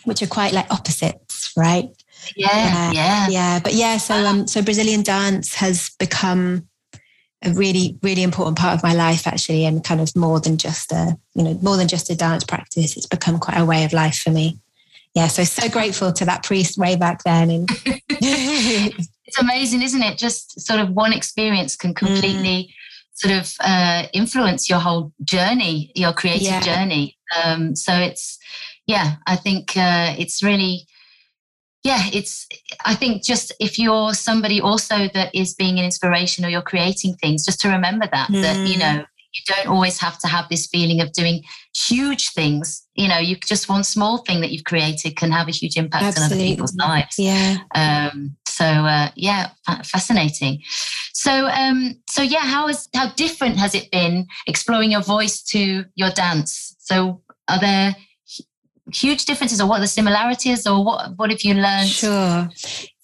which 0.06 0.22
are 0.22 0.28
quite 0.28 0.54
like 0.54 0.72
opposites 0.72 1.52
right 1.58 1.90
yeah, 2.36 2.92
yeah, 2.92 3.28
yeah. 3.30 3.60
But 3.60 3.74
yeah, 3.74 3.98
so 3.98 4.14
um, 4.14 4.48
so 4.48 4.62
Brazilian 4.62 5.04
dance 5.04 5.56
has 5.56 5.92
become 6.00 6.68
a 7.44 7.52
really, 7.52 7.98
really 8.02 8.24
important 8.24 8.58
part 8.58 8.76
of 8.76 8.84
my 8.84 8.94
life 8.94 9.28
actually, 9.28 9.66
and 9.66 9.84
kind 9.84 10.02
of 10.02 10.16
more 10.16 10.40
than 10.40 10.58
just 10.58 10.92
a, 10.92 11.18
you 11.36 11.44
know, 11.44 11.54
more 11.62 11.78
than 11.78 11.88
just 11.88 12.10
a 12.10 12.16
dance 12.16 12.44
practice. 12.44 12.98
It's 12.98 13.06
become 13.06 13.40
quite 13.40 13.58
a 13.58 13.66
way 13.66 13.86
of 13.86 13.94
life 13.94 14.18
for 14.18 14.32
me. 14.32 14.60
Yeah, 15.14 15.28
so 15.28 15.44
so 15.44 15.70
grateful 15.70 16.12
to 16.12 16.26
that 16.26 16.44
priest 16.44 16.78
way 16.78 16.96
back 16.96 17.24
then. 17.24 17.50
And 17.50 17.70
it's 18.10 19.40
amazing, 19.40 19.82
isn't 19.82 20.02
it? 20.02 20.18
Just 20.18 20.60
sort 20.60 20.80
of 20.80 20.90
one 20.92 21.14
experience 21.14 21.76
can 21.76 21.94
completely. 21.94 22.70
Mm. 22.70 22.70
Sort 23.18 23.34
of 23.34 23.54
uh, 23.62 24.08
influence 24.12 24.70
your 24.70 24.80
whole 24.80 25.14
journey, 25.24 25.90
your 25.96 26.12
creative 26.12 26.48
yeah. 26.48 26.60
journey. 26.60 27.18
Um, 27.42 27.74
so 27.74 27.94
it's, 27.94 28.38
yeah, 28.88 29.16
I 29.26 29.38
think 29.38 29.78
uh, 29.78 30.14
it's 30.18 30.44
really 30.44 30.86
yeah, 31.86 32.02
it's, 32.12 32.48
I 32.84 32.96
think 32.96 33.24
just 33.24 33.54
if 33.60 33.78
you're 33.78 34.16
somebody 34.16 34.60
also 34.60 35.08
that 35.14 35.34
is 35.36 35.54
being 35.54 35.78
an 35.78 35.86
inspiration 35.86 36.44
or 36.44 36.50
you're 36.50 36.64
creating 36.64 37.14
things, 37.18 37.46
just 37.46 37.62
to 37.62 37.70
remember 37.70 38.08
that, 38.12 38.30
mm. 38.30 38.42
that, 38.42 38.68
you 38.68 38.80
know, 38.80 39.06
you 39.36 39.42
don't 39.46 39.68
always 39.68 40.00
have 40.00 40.18
to 40.20 40.28
have 40.28 40.50
this 40.50 40.66
feeling 40.66 41.00
of 41.00 41.12
doing 41.12 41.44
huge 41.76 42.32
things. 42.32 42.84
You 42.96 43.08
know, 43.08 43.20
you 43.20 43.36
just 43.36 43.70
one 43.70 43.84
small 43.84 44.18
thing 44.18 44.42
that 44.42 44.52
you've 44.52 44.64
created 44.64 45.16
can 45.16 45.32
have 45.32 45.48
a 45.48 45.52
huge 45.52 45.78
impact 45.78 46.06
Absolutely. 46.06 46.36
on 46.36 46.42
other 46.42 46.50
people's 46.50 46.76
lives. 46.76 47.20
Yeah. 47.20 47.58
Um, 47.76 48.36
so 48.48 48.66
uh, 48.66 49.10
yeah, 49.16 49.50
fascinating. 49.84 50.64
So 51.14 51.48
um, 51.48 52.02
so 52.10 52.24
yeah, 52.24 52.46
how 52.46 52.68
is 52.68 52.90
how 52.96 53.12
different 53.12 53.58
has 53.58 53.76
it 53.76 53.92
been 53.92 54.26
exploring 54.48 54.90
your 54.90 55.04
voice 55.04 55.44
to 55.52 55.86
your 55.94 56.10
dance? 56.12 56.76
So 56.80 57.22
are 57.48 57.60
there 57.60 57.96
huge 58.94 59.26
differences 59.26 59.62
or 59.62 59.68
what 59.68 59.80
the 59.80 59.88
similarities 59.88 60.68
or 60.68 60.84
what 60.84 61.18
what 61.18 61.30
have 61.30 61.42
you 61.42 61.54
learned? 61.54 61.90
Sure. 61.90 62.50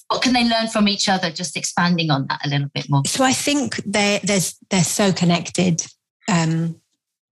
What 0.10 0.22
can 0.22 0.34
they 0.34 0.44
learn 0.44 0.68
from 0.68 0.88
each 0.88 1.08
other? 1.08 1.32
Just 1.32 1.56
expanding 1.56 2.12
on 2.12 2.28
that 2.28 2.46
a 2.46 2.50
little 2.50 2.70
bit 2.74 2.90
more. 2.90 3.02
So 3.06 3.24
i 3.24 3.34
think 3.34 3.78
they 3.86 4.20
there's 4.24 4.58
they're 4.70 4.84
so 4.84 5.12
connected. 5.12 5.86
Um 6.30 6.76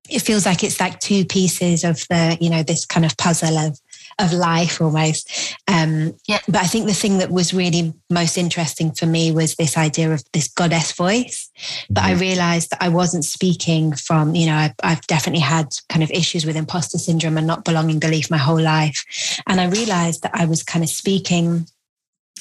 it 0.09 0.19
feels 0.19 0.45
like 0.45 0.63
it's 0.63 0.79
like 0.79 0.99
two 0.99 1.23
pieces 1.25 1.83
of 1.83 2.03
the 2.09 2.37
you 2.41 2.49
know 2.49 2.63
this 2.63 2.85
kind 2.85 3.05
of 3.05 3.15
puzzle 3.17 3.57
of 3.57 3.79
of 4.19 4.33
life 4.33 4.81
almost. 4.81 5.55
Um, 5.67 6.15
yeah. 6.27 6.39
But 6.47 6.57
I 6.57 6.65
think 6.65 6.87
the 6.87 6.93
thing 6.93 7.19
that 7.19 7.31
was 7.31 7.53
really 7.53 7.93
most 8.09 8.37
interesting 8.37 8.91
for 8.91 9.05
me 9.05 9.31
was 9.31 9.55
this 9.55 9.77
idea 9.77 10.11
of 10.11 10.23
this 10.33 10.47
goddess 10.47 10.91
voice. 10.91 11.49
But 11.89 12.01
mm-hmm. 12.01 12.17
I 12.17 12.19
realized 12.19 12.71
that 12.71 12.83
I 12.83 12.89
wasn't 12.89 13.25
speaking 13.25 13.93
from, 13.93 14.35
you 14.35 14.47
know, 14.47 14.55
I, 14.55 14.73
I've 14.83 15.05
definitely 15.07 15.41
had 15.41 15.67
kind 15.89 16.03
of 16.03 16.11
issues 16.11 16.45
with 16.45 16.55
imposter 16.55 16.97
syndrome 16.97 17.37
and 17.37 17.47
not 17.47 17.65
belonging 17.65 17.99
belief 17.99 18.29
my 18.29 18.37
whole 18.37 18.61
life. 18.61 19.39
And 19.47 19.61
I 19.61 19.67
realized 19.67 20.23
that 20.23 20.35
I 20.35 20.45
was 20.45 20.63
kind 20.63 20.83
of 20.83 20.89
speaking 20.89 21.67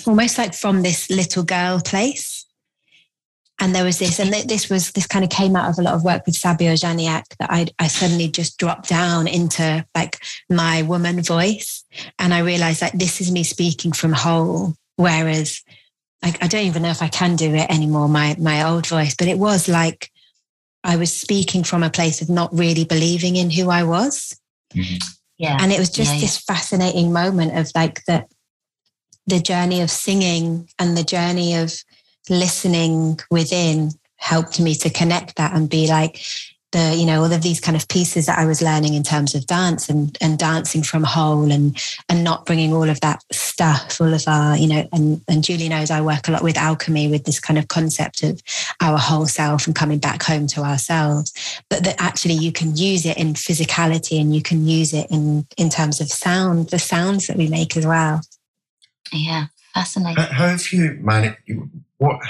almost 0.06 0.38
like 0.38 0.54
from 0.54 0.82
this 0.82 1.10
little 1.10 1.42
girl 1.42 1.80
place 1.80 2.44
and 3.60 3.74
there 3.74 3.84
was 3.84 3.98
this, 3.98 4.20
and 4.20 4.32
this 4.32 4.70
was 4.70 4.92
this 4.92 5.06
kind 5.06 5.24
of 5.24 5.30
came 5.30 5.56
out 5.56 5.68
of 5.68 5.78
a 5.78 5.82
lot 5.82 5.94
of 5.94 6.04
work 6.04 6.24
with 6.26 6.36
Sabio 6.36 6.74
Janiak 6.74 7.24
that 7.38 7.50
I, 7.50 7.66
I 7.78 7.88
suddenly 7.88 8.28
just 8.28 8.58
dropped 8.58 8.88
down 8.88 9.26
into 9.26 9.84
like 9.94 10.22
my 10.48 10.82
woman 10.82 11.22
voice, 11.22 11.84
and 12.18 12.32
I 12.32 12.40
realized 12.40 12.80
that 12.80 12.98
this 12.98 13.20
is 13.20 13.32
me 13.32 13.42
speaking 13.42 13.92
from 13.92 14.12
whole, 14.12 14.74
whereas 14.96 15.62
like 16.22 16.42
I 16.42 16.46
don't 16.46 16.66
even 16.66 16.82
know 16.82 16.90
if 16.90 17.02
I 17.02 17.08
can 17.08 17.36
do 17.36 17.54
it 17.54 17.70
anymore, 17.70 18.08
my 18.08 18.36
my 18.38 18.62
old 18.62 18.86
voice, 18.86 19.14
but 19.16 19.28
it 19.28 19.38
was 19.38 19.68
like 19.68 20.10
I 20.84 20.96
was 20.96 21.12
speaking 21.12 21.64
from 21.64 21.82
a 21.82 21.90
place 21.90 22.22
of 22.22 22.28
not 22.28 22.56
really 22.56 22.84
believing 22.84 23.36
in 23.36 23.50
who 23.50 23.70
I 23.70 23.82
was. 23.82 24.38
Mm-hmm. 24.74 24.96
Yeah. 25.38 25.56
And 25.60 25.72
it 25.72 25.78
was 25.78 25.90
just 25.90 26.14
yeah, 26.14 26.20
this 26.20 26.38
fascinating 26.38 27.12
moment 27.12 27.56
of 27.56 27.70
like 27.74 28.04
the 28.04 28.24
the 29.26 29.40
journey 29.40 29.80
of 29.80 29.90
singing 29.90 30.68
and 30.78 30.96
the 30.96 31.04
journey 31.04 31.54
of 31.54 31.74
listening 32.30 33.18
within 33.30 33.90
helped 34.16 34.60
me 34.60 34.74
to 34.74 34.90
connect 34.90 35.36
that 35.36 35.54
and 35.54 35.70
be 35.70 35.86
like, 35.86 36.20
the 36.72 36.94
you 36.94 37.06
know 37.06 37.22
all 37.22 37.32
of 37.32 37.42
these 37.42 37.60
kind 37.60 37.76
of 37.76 37.88
pieces 37.88 38.26
that 38.26 38.38
I 38.38 38.44
was 38.44 38.60
learning 38.60 38.94
in 38.94 39.02
terms 39.02 39.34
of 39.34 39.46
dance 39.46 39.88
and 39.88 40.16
and 40.20 40.38
dancing 40.38 40.82
from 40.82 41.02
whole 41.02 41.50
and 41.50 41.80
and 42.08 42.22
not 42.22 42.44
bringing 42.44 42.74
all 42.74 42.90
of 42.90 43.00
that 43.00 43.24
stuff 43.32 44.00
all 44.00 44.12
of 44.12 44.24
our 44.26 44.56
you 44.56 44.66
know 44.66 44.86
and 44.92 45.22
and 45.28 45.42
Julie 45.42 45.70
knows 45.70 45.90
I 45.90 46.02
work 46.02 46.28
a 46.28 46.32
lot 46.32 46.42
with 46.42 46.58
alchemy 46.58 47.08
with 47.08 47.24
this 47.24 47.40
kind 47.40 47.58
of 47.58 47.68
concept 47.68 48.22
of 48.22 48.42
our 48.82 48.98
whole 48.98 49.26
self 49.26 49.66
and 49.66 49.74
coming 49.74 49.98
back 49.98 50.22
home 50.22 50.46
to 50.48 50.60
ourselves 50.60 51.32
but 51.70 51.84
that 51.84 51.96
actually 51.98 52.34
you 52.34 52.52
can 52.52 52.76
use 52.76 53.06
it 53.06 53.16
in 53.16 53.32
physicality 53.32 54.20
and 54.20 54.34
you 54.34 54.42
can 54.42 54.66
use 54.66 54.92
it 54.92 55.06
in 55.10 55.46
in 55.56 55.70
terms 55.70 56.02
of 56.02 56.08
sound 56.08 56.68
the 56.68 56.78
sounds 56.78 57.28
that 57.28 57.36
we 57.36 57.48
make 57.48 57.76
as 57.76 57.86
well. 57.86 58.20
Yeah 59.10 59.46
fascinating. 59.72 60.22
how 60.22 60.48
have 60.48 60.72
you 60.72 60.98
managed 61.00 61.38
what 61.98 62.20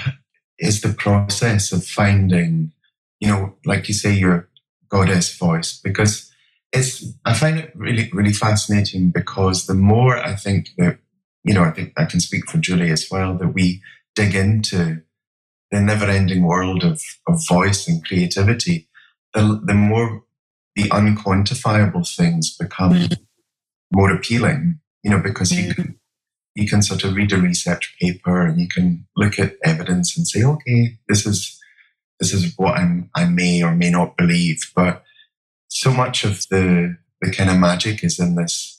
is 0.59 0.81
the 0.81 0.93
process 0.93 1.73
of 1.73 1.87
finding 1.87 2.73
you 3.21 3.29
know, 3.29 3.55
like 3.65 3.89
you 3.89 3.95
say, 3.95 4.13
your 4.13 4.49
goddess 4.89 5.37
voice, 5.37 5.79
because 5.83 6.31
it's, 6.73 7.05
I 7.25 7.35
find 7.35 7.59
it 7.59 7.73
really, 7.75 8.11
really 8.13 8.33
fascinating 8.33 9.11
because 9.11 9.67
the 9.67 9.75
more 9.75 10.17
I 10.17 10.35
think 10.35 10.71
that, 10.79 10.99
you 11.45 11.55
know, 11.55 11.65
I 11.65 11.71
think 11.71 11.93
I 11.97 12.05
can 12.05 12.21
speak 12.21 12.49
for 12.49 12.59
Julie 12.59 12.91
as 12.91 13.09
well, 13.11 13.37
that 13.39 13.49
we 13.49 13.83
dig 14.15 14.35
into 14.35 15.03
the 15.71 15.81
never 15.81 16.07
ending 16.07 16.45
world 16.45 16.85
of, 16.85 17.03
of 17.27 17.41
voice 17.49 17.89
and 17.89 18.05
creativity, 18.05 18.89
the, 19.35 19.61
the 19.65 19.75
more 19.75 20.25
the 20.77 20.89
unquantifiable 20.91 22.09
things 22.17 22.57
become 22.57 22.93
mm. 22.93 23.17
more 23.93 24.13
appealing, 24.13 24.79
you 25.03 25.11
know, 25.11 25.19
because 25.19 25.53
you 25.53 25.75
can, 25.75 25.98
you 26.59 26.69
can 26.69 26.83
sort 26.83 27.05
of 27.05 27.15
read 27.15 27.33
a 27.33 27.41
research 27.41 27.95
paper 28.01 28.45
and 28.45 28.61
you 28.61 28.67
can 28.69 29.07
look 29.17 29.39
at 29.39 29.55
evidence 29.65 30.17
and 30.17 30.27
say, 30.27 30.43
okay, 30.43 30.99
this 31.09 31.25
is 31.25 31.57
this 32.19 32.33
is 32.33 32.53
what 32.57 32.77
I'm, 32.77 33.11
I 33.15 33.27
may 33.27 33.63
or 33.63 33.77
may 33.77 33.91
not 33.91 34.17
believe. 34.17 34.61
But 34.75 35.05
so 35.69 35.93
much 35.93 36.25
of 36.25 36.49
the, 36.51 36.97
the 37.21 37.31
kind 37.31 37.49
of 37.49 37.59
magic 37.59 38.03
is 38.03 38.19
in 38.19 38.35
this 38.35 38.75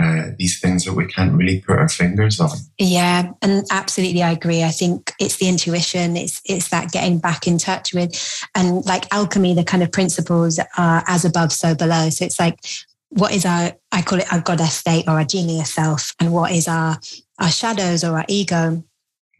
uh, 0.00 0.30
these 0.38 0.60
things 0.60 0.84
that 0.84 0.92
we 0.92 1.04
can't 1.06 1.34
really 1.34 1.60
put 1.60 1.76
our 1.76 1.88
fingers 1.88 2.38
on. 2.38 2.56
Yeah, 2.78 3.32
and 3.42 3.64
absolutely, 3.72 4.22
I 4.22 4.30
agree. 4.30 4.62
I 4.62 4.70
think 4.70 5.12
it's 5.18 5.38
the 5.38 5.48
intuition, 5.48 6.16
it's 6.16 6.40
it's 6.44 6.68
that 6.68 6.92
getting 6.92 7.18
back 7.18 7.48
in 7.48 7.58
touch 7.58 7.92
with, 7.92 8.46
and 8.54 8.86
like 8.86 9.12
alchemy, 9.12 9.54
the 9.54 9.64
kind 9.64 9.82
of 9.82 9.90
principles 9.90 10.60
are 10.76 11.02
as 11.08 11.24
above, 11.24 11.52
so 11.52 11.74
below. 11.74 12.10
So 12.10 12.24
it's 12.24 12.38
like, 12.38 12.60
what 13.10 13.32
is 13.32 13.44
our? 13.44 13.72
I 13.92 14.02
call 14.02 14.18
it 14.18 14.32
our 14.32 14.40
goddess 14.40 14.74
state 14.74 15.06
or 15.08 15.12
our 15.12 15.24
genius 15.24 15.74
self, 15.74 16.14
and 16.20 16.32
what 16.32 16.52
is 16.52 16.68
our 16.68 16.98
our 17.38 17.50
shadows 17.50 18.04
or 18.04 18.18
our 18.18 18.24
ego. 18.28 18.82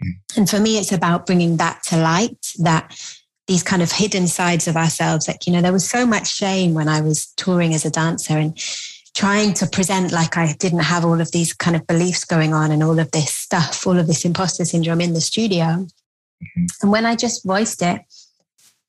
Mm. 0.02 0.12
And 0.36 0.50
for 0.50 0.60
me, 0.60 0.78
it's 0.78 0.92
about 0.92 1.26
bringing 1.26 1.56
that 1.58 1.82
to 1.84 1.96
light. 1.96 2.54
That 2.58 2.94
these 3.48 3.62
kind 3.62 3.82
of 3.82 3.90
hidden 3.90 4.28
sides 4.28 4.68
of 4.68 4.76
ourselves. 4.76 5.26
Like, 5.26 5.46
you 5.46 5.52
know, 5.52 5.62
there 5.62 5.72
was 5.72 5.88
so 5.88 6.06
much 6.06 6.32
shame 6.32 6.74
when 6.74 6.86
I 6.86 7.00
was 7.00 7.32
touring 7.36 7.74
as 7.74 7.84
a 7.84 7.90
dancer 7.90 8.34
and 8.34 8.56
trying 9.14 9.54
to 9.54 9.66
present 9.66 10.12
like 10.12 10.36
I 10.36 10.52
didn't 10.58 10.80
have 10.80 11.04
all 11.04 11.20
of 11.20 11.32
these 11.32 11.52
kind 11.52 11.74
of 11.74 11.86
beliefs 11.86 12.24
going 12.24 12.54
on 12.54 12.70
and 12.70 12.82
all 12.82 13.00
of 13.00 13.10
this 13.10 13.32
stuff, 13.32 13.86
all 13.86 13.98
of 13.98 14.06
this 14.06 14.24
imposter 14.24 14.64
syndrome 14.64 15.00
in 15.00 15.14
the 15.14 15.20
studio. 15.20 15.64
Mm-hmm. 15.64 16.66
And 16.82 16.92
when 16.92 17.06
I 17.06 17.16
just 17.16 17.44
voiced 17.44 17.82
it, 17.82 18.02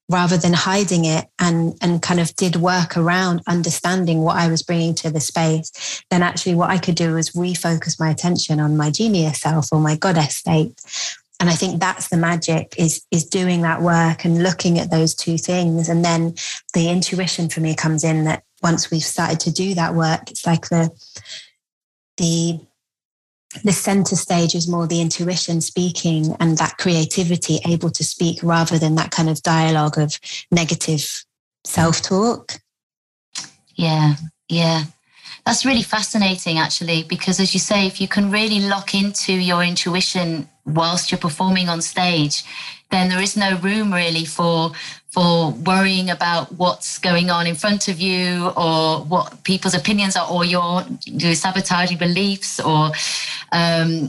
rather 0.10 0.38
than 0.38 0.54
hiding 0.54 1.06
it 1.06 1.28
and 1.39 1.78
and 1.82 2.02
kind 2.02 2.19
of 2.19 2.36
did 2.36 2.56
work 2.56 2.98
around 2.98 3.41
understanding 3.48 4.22
what 4.22 4.36
I 4.36 4.50
was 4.50 4.63
bringing 4.63 4.95
to 4.95 5.12
the 5.12 5.19
space, 5.19 6.04
then 6.10 6.24
actually 6.24 6.56
what 6.56 6.72
I 6.72 6.80
could 6.80 6.95
do 6.95 7.13
was 7.13 7.32
refocus 7.32 8.00
my 8.00 8.10
attention 8.10 8.60
on 8.60 8.76
my 8.76 8.89
genius 8.89 9.41
self 9.41 9.67
or 9.72 9.80
my 9.80 9.95
goddess 9.95 10.36
state. 10.36 10.82
And 11.41 11.50
i 11.50 11.54
think 11.54 11.80
that's 11.80 12.10
the 12.10 12.17
magic 12.17 12.76
is 12.78 13.06
is 13.12 13.24
doing 13.24 13.62
that 13.62 13.82
work 13.82 14.26
and 14.26 14.43
looking 14.43 14.78
at 14.80 14.91
those 14.91 15.15
two 15.15 15.38
things. 15.38 15.88
And 15.88 16.04
then 16.04 16.34
the 16.74 16.89
intuition 16.89 17.48
for 17.48 17.62
me 17.62 17.76
comes 17.76 18.04
in 18.04 18.26
that 18.26 18.43
once 18.62 18.91
we've 18.91 19.04
started 19.04 19.39
to 19.41 19.52
do 19.52 19.74
that 19.76 19.95
work 19.95 20.30
it's 20.32 20.45
like 20.45 20.67
the 20.67 20.89
the 22.17 22.60
the 23.63 23.71
center 23.71 24.15
stage 24.15 24.55
is 24.55 24.67
more 24.67 24.88
the 24.88 25.01
intuition 25.01 25.62
speaking 25.62 26.35
and 26.39 26.57
that 26.57 26.77
creativity 26.77 27.59
able 27.65 27.89
to 27.89 28.03
speak 28.03 28.39
rather 28.43 28.77
than 28.77 28.95
that 28.95 29.12
kind 29.12 29.29
of 29.29 29.41
dialogue 29.41 29.97
of 29.97 30.19
negative 30.51 31.25
self-talk. 31.65 32.53
Yeah 33.75 34.15
yeah. 34.49 34.83
That's 35.45 35.65
really 35.65 35.83
fascinating, 35.83 36.57
actually, 36.57 37.03
because 37.03 37.39
as 37.39 37.53
you 37.53 37.59
say, 37.59 37.88
if 37.88 38.01
you 38.01 38.07
can 38.07 38.29
really 38.29 38.59
lock 38.59 38.93
into 38.93 39.33
your 39.33 39.63
intuition 39.63 40.49
whilst 40.73 41.12
you're 41.12 41.19
performing 41.19 41.69
on 41.69 41.82
stage, 41.82 42.43
then 42.91 43.10
there 43.10 43.21
is 43.21 43.36
no 43.38 43.58
room 43.58 43.93
really 43.93 44.25
for 44.25 44.71
for 45.12 45.51
worrying 45.51 46.10
about 46.12 46.51
what's 46.53 46.99
going 46.99 47.32
on 47.32 47.47
in 47.47 47.55
front 47.55 47.88
of 47.88 47.99
you 47.99 48.51
or 48.55 48.99
what 49.05 49.43
people's 49.43 49.73
opinions 49.73 50.15
are 50.15 50.29
or 50.29 50.45
your, 50.45 50.84
your 51.05 51.34
sabotaging 51.34 51.97
beliefs 51.97 52.60
or 52.60 52.91
um, 53.51 54.08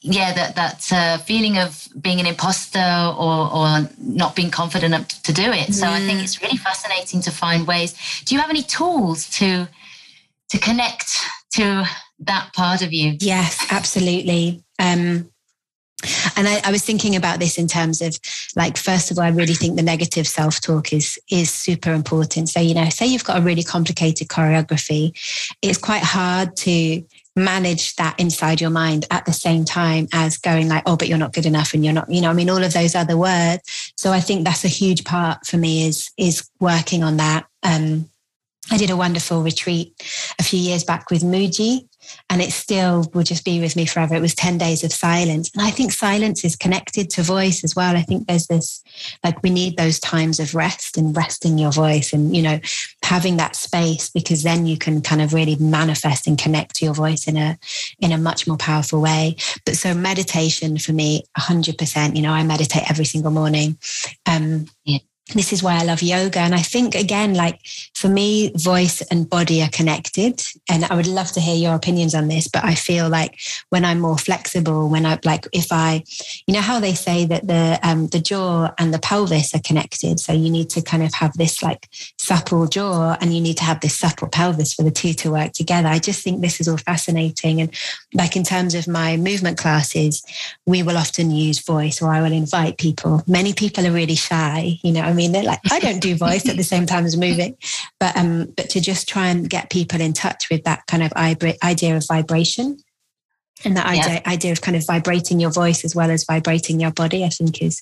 yeah 0.00 0.32
that 0.32 0.56
that 0.56 0.92
uh, 0.92 1.16
feeling 1.18 1.58
of 1.58 1.86
being 2.00 2.18
an 2.18 2.26
imposter 2.26 3.14
or 3.16 3.52
or 3.54 3.88
not 3.98 4.34
being 4.34 4.50
confident 4.50 4.92
enough 4.92 5.22
to 5.22 5.32
do 5.32 5.52
it 5.52 5.72
so 5.72 5.86
i 5.86 6.00
think 6.00 6.18
mm. 6.18 6.24
it's 6.24 6.42
really 6.42 6.56
fascinating 6.56 7.20
to 7.20 7.30
find 7.30 7.68
ways 7.68 7.94
do 8.24 8.34
you 8.34 8.40
have 8.40 8.50
any 8.50 8.64
tools 8.64 9.30
to 9.30 9.68
to 10.48 10.58
connect 10.58 11.20
to 11.52 11.86
that 12.20 12.52
part 12.54 12.82
of 12.82 12.92
you. 12.92 13.16
Yes, 13.20 13.66
absolutely. 13.70 14.62
Um, 14.78 15.30
and 16.36 16.48
I, 16.48 16.60
I, 16.64 16.70
was 16.70 16.84
thinking 16.84 17.16
about 17.16 17.38
this 17.38 17.58
in 17.58 17.68
terms 17.68 18.02
of 18.02 18.18
like 18.56 18.76
first 18.76 19.10
of 19.10 19.18
all 19.18 19.24
i 19.24 19.28
really 19.28 19.54
think 19.54 19.76
the 19.76 19.82
negative 19.82 20.26
self-talk 20.26 20.92
is 20.92 21.18
is 21.30 21.50
super 21.50 21.92
important. 21.92 22.48
So 22.48 22.60
you 22.60 22.74
know 22.74 22.88
say 22.88 23.06
you've 23.06 23.24
got 23.24 23.38
a 23.38 23.42
really 23.42 23.62
complicated 23.62 24.28
choreography 24.28 25.12
it's 25.62 25.78
quite 25.78 26.02
hard 26.02 26.56
to 26.58 27.04
manage 27.34 27.96
that 27.96 28.18
inside 28.20 28.60
your 28.60 28.70
mind 28.70 29.06
at 29.10 29.24
the 29.24 29.32
same 29.32 29.64
time 29.64 30.06
as 30.12 30.36
going 30.36 30.68
like 30.68 30.82
oh 30.86 30.96
but 30.96 31.08
you're 31.08 31.18
not 31.18 31.32
good 31.32 31.46
enough 31.46 31.72
and 31.72 31.82
you're 31.82 31.94
not 31.94 32.10
you 32.10 32.20
know 32.20 32.28
i 32.28 32.34
mean 32.34 32.50
all 32.50 32.62
of 32.62 32.72
those 32.72 32.94
other 32.94 33.16
words. 33.16 33.92
So 33.96 34.12
i 34.12 34.20
think 34.20 34.44
that's 34.44 34.64
a 34.64 34.68
huge 34.68 35.04
part 35.04 35.46
for 35.46 35.56
me 35.56 35.86
is 35.86 36.10
is 36.16 36.48
working 36.60 37.02
on 37.02 37.16
that. 37.18 37.46
Um 37.62 38.08
I 38.70 38.76
did 38.76 38.90
a 38.90 38.96
wonderful 38.96 39.42
retreat 39.42 39.92
a 40.38 40.42
few 40.42 40.58
years 40.58 40.84
back 40.84 41.10
with 41.10 41.22
Mooji, 41.22 41.88
and 42.30 42.40
it 42.40 42.52
still 42.52 43.10
will 43.12 43.22
just 43.22 43.44
be 43.44 43.60
with 43.60 43.76
me 43.76 43.86
forever. 43.86 44.14
It 44.14 44.22
was 44.22 44.34
10 44.34 44.58
days 44.58 44.84
of 44.84 44.92
silence. 44.92 45.50
And 45.54 45.62
I 45.62 45.70
think 45.70 45.92
silence 45.92 46.44
is 46.44 46.56
connected 46.56 47.10
to 47.10 47.22
voice 47.22 47.64
as 47.64 47.76
well. 47.76 47.96
I 47.96 48.02
think 48.02 48.26
there's 48.26 48.46
this, 48.46 48.82
like, 49.22 49.42
we 49.42 49.50
need 49.50 49.76
those 49.76 50.00
times 50.00 50.40
of 50.40 50.54
rest 50.54 50.96
and 50.96 51.16
resting 51.16 51.58
your 51.58 51.72
voice 51.72 52.12
and, 52.12 52.34
you 52.34 52.42
know, 52.42 52.58
having 53.04 53.36
that 53.36 53.56
space 53.56 54.10
because 54.10 54.42
then 54.42 54.66
you 54.66 54.78
can 54.78 55.00
kind 55.02 55.20
of 55.20 55.34
really 55.34 55.56
manifest 55.56 56.26
and 56.26 56.38
connect 56.38 56.76
to 56.76 56.84
your 56.84 56.94
voice 56.94 57.26
in 57.28 57.36
a, 57.36 57.58
in 58.00 58.12
a 58.12 58.18
much 58.18 58.46
more 58.46 58.56
powerful 58.56 59.00
way. 59.00 59.36
But 59.64 59.76
so 59.76 59.94
meditation 59.94 60.78
for 60.78 60.92
me, 60.92 61.24
100%, 61.38 62.16
you 62.16 62.22
know, 62.22 62.32
I 62.32 62.42
meditate 62.44 62.90
every 62.90 63.04
single 63.04 63.30
morning. 63.30 63.78
Um, 64.26 64.66
yeah 64.84 64.98
this 65.34 65.52
is 65.52 65.62
why 65.62 65.78
I 65.78 65.84
love 65.84 66.02
yoga. 66.02 66.40
And 66.40 66.54
I 66.54 66.62
think, 66.62 66.94
again, 66.94 67.34
like 67.34 67.60
for 68.02 68.08
me, 68.08 68.52
voice 68.56 69.00
and 69.12 69.30
body 69.30 69.62
are 69.62 69.68
connected. 69.68 70.42
And 70.68 70.84
I 70.84 70.96
would 70.96 71.06
love 71.06 71.30
to 71.32 71.40
hear 71.40 71.54
your 71.54 71.76
opinions 71.76 72.16
on 72.16 72.26
this. 72.26 72.48
But 72.48 72.64
I 72.64 72.74
feel 72.74 73.08
like 73.08 73.38
when 73.68 73.84
I'm 73.84 74.00
more 74.00 74.18
flexible, 74.18 74.88
when 74.88 75.06
I 75.06 75.20
like, 75.24 75.46
if 75.52 75.68
I, 75.70 76.02
you 76.48 76.52
know, 76.54 76.60
how 76.60 76.80
they 76.80 76.94
say 76.94 77.24
that 77.26 77.46
the 77.46 77.78
um, 77.84 78.08
the 78.08 78.18
jaw 78.18 78.72
and 78.76 78.92
the 78.92 78.98
pelvis 78.98 79.54
are 79.54 79.60
connected. 79.60 80.18
So 80.18 80.32
you 80.32 80.50
need 80.50 80.68
to 80.70 80.82
kind 80.82 81.04
of 81.04 81.14
have 81.14 81.32
this 81.34 81.62
like 81.62 81.88
supple 82.18 82.66
jaw 82.66 83.16
and 83.20 83.32
you 83.32 83.40
need 83.40 83.58
to 83.58 83.64
have 83.64 83.80
this 83.80 83.96
supple 83.96 84.28
pelvis 84.28 84.74
for 84.74 84.82
the 84.82 84.90
two 84.90 85.12
to 85.14 85.30
work 85.30 85.52
together. 85.52 85.88
I 85.88 86.00
just 86.00 86.24
think 86.24 86.40
this 86.40 86.60
is 86.60 86.66
all 86.66 86.78
fascinating. 86.78 87.60
And 87.60 87.72
like 88.14 88.34
in 88.34 88.42
terms 88.42 88.74
of 88.74 88.88
my 88.88 89.16
movement 89.16 89.58
classes, 89.58 90.24
we 90.66 90.82
will 90.82 90.96
often 90.96 91.30
use 91.30 91.60
voice 91.60 92.02
or 92.02 92.10
I 92.10 92.20
will 92.20 92.32
invite 92.32 92.78
people. 92.78 93.22
Many 93.28 93.54
people 93.54 93.86
are 93.86 93.92
really 93.92 94.16
shy, 94.16 94.80
you 94.82 94.90
know, 94.90 95.02
I 95.02 95.12
mean, 95.12 95.30
they're 95.30 95.44
like, 95.44 95.60
I 95.70 95.78
don't 95.78 96.00
do 96.00 96.16
voice 96.16 96.48
at 96.48 96.56
the 96.56 96.64
same 96.64 96.86
time 96.86 97.06
as 97.06 97.16
moving, 97.16 97.56
but 98.02 98.16
um, 98.16 98.46
but 98.56 98.68
to 98.70 98.80
just 98.80 99.08
try 99.08 99.28
and 99.28 99.48
get 99.48 99.70
people 99.70 100.00
in 100.00 100.12
touch 100.12 100.50
with 100.50 100.64
that 100.64 100.84
kind 100.88 101.04
of 101.04 101.12
idea 101.12 101.96
of 101.96 102.04
vibration 102.08 102.76
and 103.64 103.76
that 103.76 103.86
idea, 103.86 104.14
yeah. 104.14 104.32
idea 104.32 104.50
of 104.50 104.60
kind 104.60 104.76
of 104.76 104.84
vibrating 104.84 105.38
your 105.38 105.52
voice 105.52 105.84
as 105.84 105.94
well 105.94 106.10
as 106.10 106.24
vibrating 106.24 106.80
your 106.80 106.90
body, 106.90 107.22
I 107.24 107.28
think 107.28 107.62
is 107.62 107.80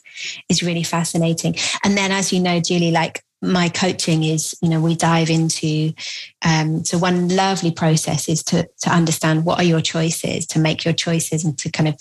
is 0.51 0.63
really 0.63 0.83
fascinating. 0.83 1.55
And 1.85 1.97
then, 1.97 2.13
as 2.13 2.35
you 2.35 2.41
know, 2.41 2.61
Julie, 2.61 2.91
like 2.91 3.25
my 3.41 3.71
coaching 3.71 4.23
is, 4.23 4.55
you 4.61 4.69
know, 4.69 4.83
we 4.83 4.95
dive 4.95 5.31
into. 5.31 5.95
Um, 6.43 6.85
so 6.85 6.99
one 6.99 7.35
lovely 7.35 7.73
process 7.73 8.29
is 8.29 8.45
to 8.45 8.69
to 8.83 8.91
understand 8.91 9.47
what 9.47 9.59
are 9.59 9.65
your 9.65 9.81
choices, 9.81 10.47
to 10.49 10.59
make 10.59 10.85
your 10.85 10.93
choices, 10.93 11.47
and 11.47 11.57
to 11.61 11.71
kind 11.71 11.89
of 11.89 11.97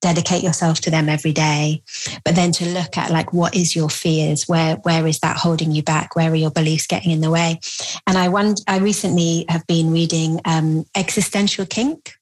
dedicate 0.00 0.42
yourself 0.42 0.80
to 0.80 0.90
them 0.90 1.08
every 1.08 1.32
day 1.32 1.82
but 2.24 2.34
then 2.34 2.52
to 2.52 2.66
look 2.66 2.96
at 2.96 3.10
like 3.10 3.32
what 3.32 3.54
is 3.54 3.74
your 3.74 3.90
fears? 3.90 4.44
Where 4.48 4.76
where 4.76 5.06
is 5.06 5.20
that 5.20 5.36
holding 5.36 5.72
you 5.72 5.82
back? 5.82 6.16
Where 6.16 6.30
are 6.30 6.36
your 6.36 6.50
beliefs 6.50 6.86
getting 6.86 7.10
in 7.10 7.20
the 7.20 7.30
way? 7.30 7.60
And 8.06 8.18
i 8.18 8.28
wonder 8.28 8.60
i 8.66 8.78
recently 8.78 9.44
have 9.48 9.66
been 9.66 9.92
reading 9.92 10.40
um, 10.44 10.84
existential 10.96 11.66
kink 11.66 12.14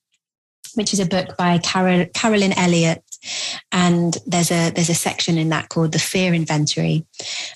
which 0.75 0.93
is 0.93 1.01
a 1.01 1.07
book 1.07 1.39
by 1.39 1.57
Carol, 1.59 2.05
carolyn 2.13 2.53
elliott. 2.53 3.03
And 3.73 4.17
there's 4.27 4.51
a 4.51 4.71
there's 4.71 4.91
a 4.91 4.95
section 4.95 5.39
in 5.39 5.49
that 5.49 5.71
called 5.71 5.93
the 5.93 5.99
fear 5.99 6.35
inventory. 6.35 7.07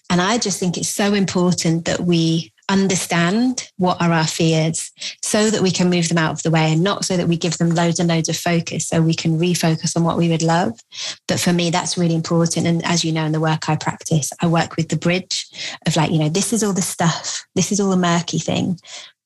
And 0.08 0.20
i 0.20 0.38
just 0.38 0.58
think 0.58 0.76
it's 0.76 0.88
so 0.88 1.14
important 1.14 1.84
that 1.84 2.00
we 2.00 2.52
understand 2.70 3.68
what 3.76 4.00
are 4.00 4.12
our 4.12 4.26
fears 4.26 4.92
so 5.22 5.50
that 5.50 5.60
we 5.60 5.72
can 5.72 5.90
move 5.90 6.08
them 6.08 6.18
out 6.18 6.32
of 6.32 6.42
the 6.42 6.50
way 6.50 6.72
and 6.72 6.82
not 6.82 7.04
so 7.04 7.16
that 7.16 7.26
we 7.26 7.36
give 7.36 7.58
them 7.58 7.74
loads 7.74 7.98
and 7.98 8.08
loads 8.08 8.28
of 8.28 8.36
focus 8.36 8.86
so 8.86 9.02
we 9.02 9.14
can 9.14 9.38
refocus 9.38 9.96
on 9.96 10.04
what 10.04 10.16
we 10.16 10.28
would 10.28 10.42
love. 10.42 10.78
But 11.26 11.40
for 11.40 11.52
me 11.52 11.70
that's 11.70 11.98
really 11.98 12.14
important. 12.14 12.66
And 12.66 12.84
as 12.86 13.04
you 13.04 13.12
know 13.12 13.24
in 13.24 13.32
the 13.32 13.40
work 13.40 13.68
i 13.68 13.76
practice 13.76 14.30
i 14.40 14.46
work 14.46 14.76
with 14.76 14.88
the 14.88 14.96
bridge 14.96 15.46
of 15.86 15.96
like 15.96 16.10
you 16.12 16.18
know 16.18 16.28
this 16.28 16.52
is 16.52 16.62
all 16.62 16.72
the 16.72 16.82
stuff. 16.82 17.44
This 17.54 17.72
is 17.72 17.80
all 17.80 17.90
the 17.90 17.96
murky 17.96 18.38
thing. 18.38 18.78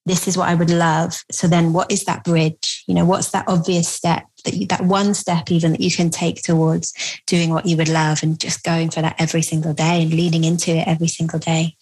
This 0.07 0.26
is 0.26 0.37
what 0.37 0.48
i 0.48 0.54
would 0.54 0.70
love. 0.70 1.22
So 1.30 1.46
then 1.46 1.74
what 1.74 1.92
is 1.92 2.04
that 2.04 2.24
bridge? 2.24 2.83
You 2.88 2.94
know 2.94 3.04
what's 3.04 3.30
that 3.33 3.44
obvious 3.46 3.88
step 3.88 4.24
that 4.44 4.54
you, 4.54 4.66
that 4.68 4.85
one 4.85 5.12
step 5.14 5.50
even 5.50 5.72
that 5.72 5.80
you 5.80 5.90
can 5.90 6.11
take 6.11 6.42
towards 6.42 6.94
doing 7.26 7.50
what 7.50 7.66
you 7.66 7.76
would 7.76 7.88
love 7.88 8.22
and 8.22 8.40
just 8.40 8.64
going 8.64 8.90
for 8.90 9.02
that 9.02 9.16
every 9.18 9.42
single 9.42 9.74
day 9.74 10.02
and 10.02 10.12
leaning 10.12 10.44
into 10.44 10.70
it 10.70 10.88
every 10.88 11.09
single 11.09 11.38
day 11.38 11.76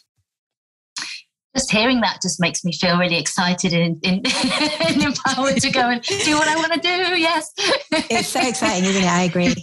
just 1.57 1.71
hearing 1.71 2.01
that 2.01 2.21
just 2.23 2.41
makes 2.41 2.65
me 2.65 2.73
feel 2.73 2.99
really 2.99 3.19
excited 3.19 3.73
and, 3.73 3.99
and, 4.05 4.27
and, 4.89 5.03
empowered 5.03 5.61
to 5.61 5.71
go 5.71 5.91
and 5.91 6.03
do 6.03 6.37
what 6.37 6.49
I 6.49 6.57
want 6.57 6.73
to 6.73 6.81
do. 6.81 7.21
Yes, 7.21 7.53
it's 7.91 8.29
so 8.29 8.41
exciting, 8.41 8.89
isn't 8.89 9.03
it? 9.03 9.09
I 9.09 9.23
agree. 9.23 9.55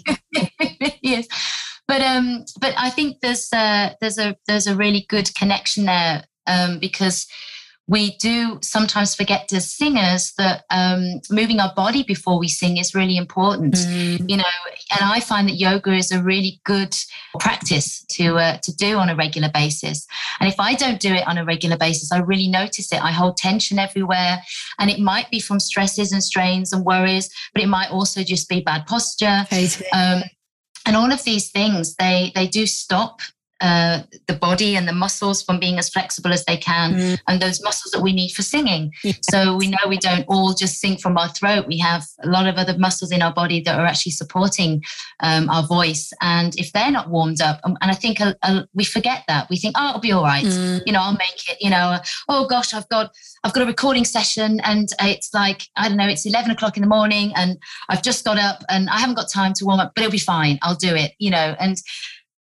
yes, 1.01 1.27
but 1.87 2.01
um, 2.01 2.45
but 2.59 2.73
I 2.77 2.89
think 2.89 3.17
there's 3.21 3.51
uh, 3.51 3.93
there's 4.01 4.19
a 4.19 4.35
there's 4.47 4.67
a 4.67 4.75
really 4.75 5.05
good 5.09 5.33
connection 5.35 5.85
there 5.85 6.23
um, 6.45 6.79
because 6.79 7.27
we 7.89 8.15
do 8.17 8.59
sometimes 8.61 9.15
forget 9.15 9.51
as 9.51 9.73
singers 9.73 10.33
that 10.37 10.63
um, 10.69 11.19
moving 11.31 11.59
our 11.59 11.73
body 11.73 12.03
before 12.03 12.37
we 12.37 12.47
sing 12.47 12.77
is 12.77 12.93
really 12.93 13.17
important. 13.17 13.73
Mm. 13.73 14.29
You 14.29 14.37
know, 14.37 14.43
and 14.91 15.01
I 15.01 15.19
find 15.19 15.47
that 15.47 15.55
yoga 15.55 15.93
is 15.93 16.11
a 16.11 16.21
really 16.21 16.61
good 16.65 16.95
practice 17.39 18.05
to 18.11 18.37
uh, 18.37 18.57
to 18.57 18.75
do 18.75 18.97
on 18.97 19.09
a 19.09 19.15
regular 19.15 19.49
basis. 19.51 20.05
And 20.39 20.47
if 20.47 20.59
I 20.59 20.75
don't 20.75 20.99
do 20.99 21.11
it 21.11 21.27
on 21.27 21.39
a 21.39 21.45
regular 21.45 21.77
basis, 21.77 22.11
I 22.11 22.19
really 22.19 22.47
notice 22.47 22.93
it. 22.93 23.03
I 23.03 23.11
hold 23.11 23.37
tension 23.37 23.79
everywhere, 23.79 24.37
and 24.77 24.91
it 24.91 24.99
might 24.99 25.31
be 25.31 25.39
from 25.39 25.59
stresses 25.59 26.11
and 26.11 26.23
strains 26.23 26.71
and 26.71 26.85
worries, 26.85 27.27
but 27.53 27.63
it 27.63 27.67
might 27.67 27.89
also 27.89 28.21
just 28.23 28.47
be 28.47 28.61
bad 28.61 28.85
posture. 28.85 29.47
Um, 29.93 30.21
and 30.85 30.95
all 30.95 31.11
of 31.11 31.23
these 31.23 31.49
things, 31.49 31.95
they 31.95 32.31
they 32.35 32.45
do 32.45 32.67
stop 32.67 33.21
uh, 33.61 34.03
the 34.27 34.33
body 34.33 34.75
and 34.75 34.87
the 34.87 34.93
muscles 34.93 35.43
from 35.43 35.59
being 35.59 35.77
as 35.77 35.89
flexible 35.89 36.31
as 36.31 36.45
they 36.45 36.57
can, 36.57 36.93
mm. 36.93 37.19
and 37.27 37.41
those 37.41 37.61
muscles 37.63 37.91
that 37.91 38.01
we 38.01 38.13
need 38.13 38.29
for 38.29 38.41
singing. 38.41 38.91
Yeah. 39.03 39.13
So 39.29 39.57
we 39.57 39.67
know 39.67 39.77
we 39.87 39.97
don't 39.97 40.25
all 40.27 40.53
just 40.53 40.79
sing 40.79 40.97
from 40.97 41.17
our 41.17 41.29
throat. 41.29 41.67
We 41.67 41.77
have 41.79 42.05
a 42.23 42.27
lot 42.27 42.47
of 42.47 42.55
other 42.55 42.77
muscles 42.77 43.11
in 43.11 43.21
our 43.21 43.33
body 43.33 43.61
that 43.61 43.77
are 43.77 43.85
actually 43.85 44.13
supporting 44.13 44.83
um, 45.19 45.49
our 45.49 45.63
voice. 45.63 46.11
And 46.21 46.55
if 46.57 46.71
they're 46.71 46.91
not 46.91 47.09
warmed 47.09 47.41
up, 47.41 47.59
um, 47.63 47.77
and 47.81 47.91
I 47.91 47.95
think 47.95 48.21
uh, 48.21 48.33
uh, 48.43 48.63
we 48.73 48.83
forget 48.83 49.23
that, 49.27 49.49
we 49.49 49.57
think, 49.57 49.75
oh, 49.77 49.89
it'll 49.89 50.01
be 50.01 50.11
all 50.11 50.23
right. 50.23 50.45
Mm. 50.45 50.81
You 50.85 50.93
know, 50.93 51.01
I'll 51.01 51.13
make 51.13 51.49
it. 51.49 51.57
You 51.59 51.69
know, 51.69 51.97
oh 52.27 52.47
gosh, 52.47 52.73
I've 52.73 52.87
got 52.89 53.13
I've 53.43 53.53
got 53.53 53.63
a 53.63 53.65
recording 53.65 54.05
session, 54.05 54.59
and 54.61 54.89
it's 54.99 55.33
like 55.33 55.63
I 55.75 55.87
don't 55.87 55.97
know, 55.97 56.07
it's 56.07 56.25
eleven 56.25 56.51
o'clock 56.51 56.77
in 56.77 56.81
the 56.81 56.89
morning, 56.89 57.33
and 57.35 57.57
I've 57.89 58.03
just 58.03 58.23
got 58.23 58.37
up, 58.37 58.63
and 58.69 58.89
I 58.89 58.99
haven't 58.99 59.15
got 59.15 59.29
time 59.29 59.53
to 59.53 59.65
warm 59.65 59.79
up, 59.79 59.93
but 59.95 60.03
it'll 60.03 60.11
be 60.11 60.17
fine. 60.17 60.59
I'll 60.61 60.75
do 60.75 60.95
it. 60.95 61.13
You 61.19 61.31
know, 61.31 61.55
and 61.59 61.77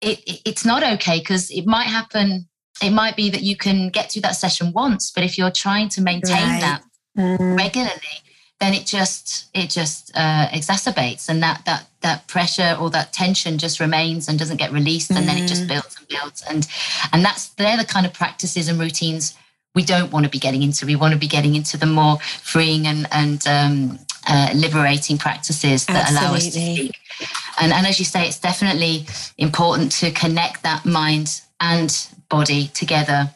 it, 0.01 0.41
it's 0.45 0.65
not 0.65 0.83
okay 0.83 1.19
because 1.19 1.49
it 1.51 1.65
might 1.65 1.87
happen. 1.87 2.47
It 2.81 2.91
might 2.91 3.15
be 3.15 3.29
that 3.29 3.43
you 3.43 3.55
can 3.55 3.89
get 3.89 4.11
through 4.11 4.23
that 4.23 4.35
session 4.35 4.71
once, 4.73 5.11
but 5.11 5.23
if 5.23 5.37
you're 5.37 5.51
trying 5.51 5.89
to 5.89 6.01
maintain 6.01 6.47
right. 6.47 6.61
that 6.61 6.83
mm. 7.17 7.57
regularly, 7.57 8.17
then 8.59 8.73
it 8.73 8.85
just 8.85 9.49
it 9.53 9.69
just 9.69 10.11
uh, 10.15 10.47
exacerbates, 10.49 11.29
and 11.29 11.41
that 11.43 11.63
that 11.65 11.87
that 12.01 12.27
pressure 12.27 12.75
or 12.79 12.89
that 12.89 13.13
tension 13.13 13.57
just 13.57 13.79
remains 13.79 14.27
and 14.27 14.39
doesn't 14.39 14.57
get 14.57 14.71
released, 14.71 15.11
and 15.11 15.27
then 15.27 15.37
it 15.37 15.47
just 15.47 15.63
mm. 15.63 15.69
builds 15.69 15.97
and 15.97 16.07
builds, 16.07 16.43
and 16.49 16.67
and 17.13 17.23
that's 17.23 17.49
they're 17.49 17.77
the 17.77 17.85
kind 17.85 18.05
of 18.05 18.13
practices 18.13 18.67
and 18.67 18.79
routines 18.79 19.35
we 19.73 19.83
don't 19.83 20.11
want 20.11 20.25
to 20.25 20.29
be 20.29 20.39
getting 20.39 20.63
into. 20.63 20.85
We 20.85 20.95
want 20.95 21.13
to 21.13 21.19
be 21.19 21.27
getting 21.27 21.55
into 21.55 21.77
the 21.77 21.85
more 21.85 22.19
freeing 22.19 22.87
and 22.87 23.07
and 23.11 23.47
um, 23.47 23.99
uh, 24.27 24.51
liberating 24.55 25.17
practices 25.17 25.85
that 25.85 26.09
Absolutely. 26.09 26.27
allow 26.27 26.35
us 26.35 26.45
to 26.45 26.51
speak. 26.51 26.97
And, 27.59 27.73
and 27.73 27.87
as 27.87 27.99
you 27.99 28.05
say, 28.05 28.27
it's 28.27 28.39
definitely 28.39 29.05
important 29.37 29.91
to 29.93 30.11
connect 30.11 30.63
that 30.63 30.85
mind 30.85 31.41
and 31.59 32.07
body 32.29 32.67
together. 32.73 33.29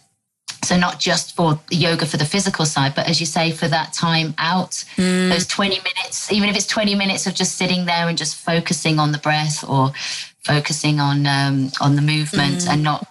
So 0.63 0.77
not 0.77 0.99
just 0.99 1.35
for 1.35 1.59
yoga 1.69 2.07
for 2.07 2.17
the 2.17 2.25
physical 2.25 2.65
side, 2.65 2.93
but 2.95 3.07
as 3.07 3.19
you 3.19 3.27
say, 3.27 3.51
for 3.51 3.67
that 3.67 3.93
time 3.93 4.33
out, 4.39 4.71
mm. 4.95 5.29
those 5.29 5.45
20 5.45 5.77
minutes, 5.77 6.31
even 6.31 6.49
if 6.49 6.55
it's 6.55 6.65
20 6.65 6.95
minutes 6.95 7.27
of 7.27 7.35
just 7.35 7.55
sitting 7.55 7.85
there 7.85 8.07
and 8.09 8.17
just 8.17 8.35
focusing 8.35 8.97
on 8.97 9.11
the 9.11 9.19
breath 9.19 9.63
or 9.67 9.91
focusing 10.43 10.99
on 10.99 11.27
um, 11.27 11.71
on 11.81 11.95
the 11.95 12.01
movement 12.01 12.61
mm. 12.61 12.69
and 12.69 12.83
not 12.83 13.07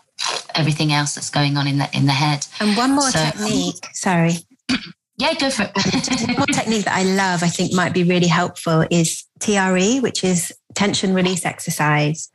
everything 0.54 0.92
else 0.92 1.14
that's 1.14 1.30
going 1.30 1.56
on 1.56 1.68
in 1.68 1.78
the 1.78 1.88
in 1.96 2.06
the 2.06 2.12
head. 2.12 2.46
And 2.58 2.76
one 2.76 2.92
more 2.92 3.10
so, 3.10 3.20
technique, 3.20 3.86
sorry. 3.92 4.34
Yeah, 5.16 5.34
go 5.34 5.50
for 5.50 5.70
it. 5.74 6.38
one 6.38 6.46
technique 6.48 6.84
that 6.86 6.96
I 6.96 7.04
love, 7.04 7.42
I 7.42 7.48
think 7.48 7.72
might 7.72 7.94
be 7.94 8.02
really 8.02 8.26
helpful 8.26 8.84
is 8.90 9.24
TRE, 9.40 10.00
which 10.00 10.24
is 10.24 10.52
tension 10.74 11.14
release 11.14 11.44
exercise. 11.44 12.28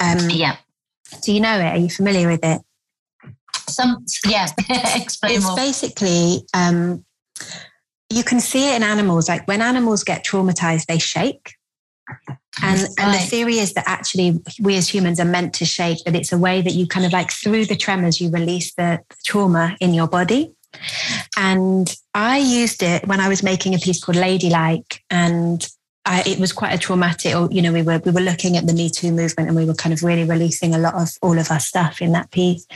Um, 0.00 0.28
yeah. 0.28 0.56
Do 1.22 1.32
you 1.32 1.40
know 1.40 1.58
it? 1.58 1.64
Are 1.64 1.78
you 1.78 1.88
familiar 1.88 2.28
with 2.28 2.44
it? 2.44 2.60
Some, 3.68 4.04
yeah. 4.26 4.46
Explain 4.94 5.36
it's 5.36 5.46
more. 5.46 5.56
basically 5.56 6.42
um, 6.52 7.04
you 8.10 8.24
can 8.24 8.40
see 8.40 8.72
it 8.72 8.76
in 8.76 8.82
animals. 8.82 9.28
Like 9.28 9.46
when 9.46 9.62
animals 9.62 10.04
get 10.04 10.24
traumatized, 10.24 10.86
they 10.86 10.98
shake. 10.98 11.54
And, 12.62 12.80
right. 12.80 12.90
and 12.98 13.14
the 13.14 13.18
theory 13.18 13.58
is 13.58 13.74
that 13.74 13.84
actually 13.86 14.40
we 14.60 14.76
as 14.76 14.88
humans 14.88 15.20
are 15.20 15.24
meant 15.24 15.54
to 15.54 15.64
shake, 15.64 16.02
that 16.04 16.16
it's 16.16 16.32
a 16.32 16.38
way 16.38 16.62
that 16.62 16.72
you 16.72 16.86
kind 16.86 17.06
of 17.06 17.12
like 17.12 17.30
through 17.30 17.66
the 17.66 17.76
tremors, 17.76 18.20
you 18.20 18.30
release 18.30 18.74
the 18.74 19.00
trauma 19.24 19.76
in 19.80 19.94
your 19.94 20.08
body. 20.08 20.52
And 21.40 21.94
I 22.14 22.38
used 22.38 22.82
it 22.82 23.06
when 23.06 23.20
I 23.20 23.28
was 23.28 23.44
making 23.44 23.72
a 23.72 23.78
piece 23.78 24.02
called 24.02 24.16
Ladylike. 24.16 25.04
And 25.08 25.64
I, 26.04 26.24
it 26.26 26.40
was 26.40 26.52
quite 26.52 26.74
a 26.74 26.78
traumatic, 26.78 27.32
or, 27.32 27.48
you 27.52 27.62
know, 27.62 27.72
we 27.72 27.82
were, 27.82 28.00
we 28.04 28.10
were 28.10 28.20
looking 28.20 28.56
at 28.56 28.66
the 28.66 28.72
Me 28.72 28.90
Too 28.90 29.12
movement 29.12 29.48
and 29.48 29.54
we 29.54 29.64
were 29.64 29.74
kind 29.74 29.92
of 29.92 30.02
really 30.02 30.24
releasing 30.24 30.74
a 30.74 30.78
lot 30.78 30.94
of 30.94 31.10
all 31.22 31.38
of 31.38 31.50
our 31.52 31.60
stuff 31.60 32.02
in 32.02 32.10
that 32.12 32.32
piece. 32.32 32.66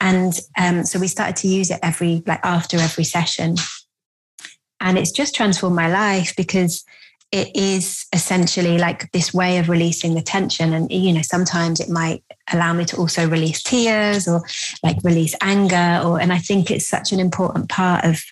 And 0.00 0.38
um, 0.56 0.84
so 0.84 1.00
we 1.00 1.08
started 1.08 1.34
to 1.36 1.48
use 1.48 1.72
it 1.72 1.80
every, 1.82 2.22
like 2.24 2.38
after 2.44 2.78
every 2.78 3.04
session. 3.04 3.56
And 4.80 4.96
it's 4.96 5.10
just 5.10 5.34
transformed 5.34 5.74
my 5.74 5.88
life 5.88 6.36
because 6.36 6.84
it 7.32 7.54
is 7.54 8.06
essentially 8.12 8.78
like 8.78 9.10
this 9.12 9.34
way 9.34 9.58
of 9.58 9.68
releasing 9.68 10.14
the 10.14 10.22
tension. 10.22 10.72
And 10.72 10.90
you 10.90 11.12
know 11.12 11.22
sometimes 11.22 11.80
it 11.80 11.88
might 11.88 12.22
allow 12.52 12.72
me 12.72 12.84
to 12.86 12.96
also 12.96 13.28
release 13.28 13.62
tears 13.62 14.28
or 14.28 14.42
like 14.82 14.96
release 15.02 15.34
anger 15.40 16.02
or 16.04 16.20
and 16.20 16.30
i 16.32 16.38
think 16.38 16.70
it's 16.70 16.86
such 16.86 17.10
an 17.10 17.18
important 17.18 17.70
part 17.70 18.04
of 18.04 18.22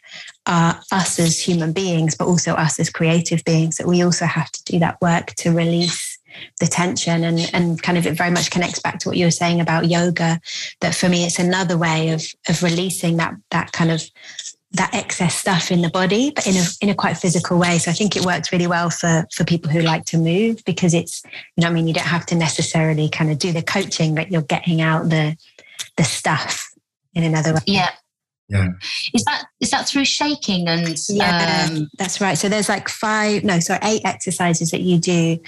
uh, 0.44 0.74
us 0.90 1.18
as 1.18 1.38
human 1.38 1.72
beings 1.72 2.14
but 2.14 2.26
also 2.26 2.52
us 2.52 2.78
as 2.78 2.90
creative 2.90 3.42
beings 3.44 3.76
that 3.76 3.87
we 3.87 4.02
also 4.02 4.26
have 4.26 4.50
to 4.50 4.62
do 4.64 4.78
that 4.78 5.00
work 5.00 5.28
to 5.37 5.50
release 5.50 6.18
the 6.61 6.66
tension. 6.66 7.24
And 7.24 7.50
and 7.52 7.83
kind 7.83 7.98
of 7.98 8.07
it 8.07 8.16
very 8.16 8.31
much 8.31 8.50
connects 8.50 8.78
back 8.78 8.98
to 9.00 9.09
what 9.09 9.16
you 9.16 9.26
were 9.26 9.31
saying 9.31 9.61
about 9.61 9.88
yoga 9.88 10.40
that 10.81 10.94
for 10.94 11.09
me 11.09 11.24
it's 11.24 11.38
another 11.38 11.76
way 11.76 12.11
of 12.11 12.24
of 12.48 12.62
releasing 12.62 13.16
that 13.18 13.35
that 13.50 13.72
kind 13.72 13.90
of 13.90 14.02
that 14.74 14.94
excess 14.94 15.35
stuff 15.35 15.70
in 15.70 15.82
the 15.82 15.90
body, 15.90 16.30
but 16.35 16.46
in 16.46 16.56
a 16.56 16.64
in 16.80 16.88
a 16.88 16.94
quite 16.94 17.16
physical 17.16 17.58
way. 17.58 17.78
So 17.78 17.90
I 17.90 17.94
think 17.94 18.16
it 18.16 18.24
works 18.24 18.52
really 18.52 18.66
well 18.66 18.90
for 18.90 19.26
for 19.32 19.44
people 19.44 19.70
who 19.70 19.80
like 19.80 20.04
to 20.06 20.18
move 20.18 20.64
because 20.64 20.94
it's 20.94 21.22
you 21.56 21.62
know 21.62 21.68
I 21.68 21.72
mean 21.72 21.87
you 21.87 21.94
don't 21.94 22.06
have 22.06 22.26
to 22.26 22.35
necessarily 22.35 23.08
kind 23.08 23.30
of 23.30 23.38
do 23.38 23.52
the 23.52 23.62
coaching, 23.62 24.14
but 24.14 24.32
you're 24.32 24.42
getting 24.42 24.80
out 24.80 25.11
the 25.11 25.37
the 25.96 26.04
stuff 26.04 26.72
in 27.14 27.22
another 27.22 27.54
way. 27.54 27.61
Yeah, 27.66 27.90
yeah. 28.52 28.68
Is 29.14 29.24
that 29.24 29.44
is 29.60 29.70
that 29.70 29.88
through 29.88 30.04
shaking 30.04 30.68
and 30.68 30.96
yeah, 31.08 31.68
um, 31.70 31.88
that's 31.96 32.20
right. 32.20 32.36
So 32.36 32.50
there's 32.50 32.68
like 32.68 32.88
five, 32.90 33.44
no, 33.44 33.60
sorry, 33.60 33.80
eight 33.82 34.02
exercises 34.04 34.70
that 34.72 34.82
you 34.82 34.98
do, 34.98 35.38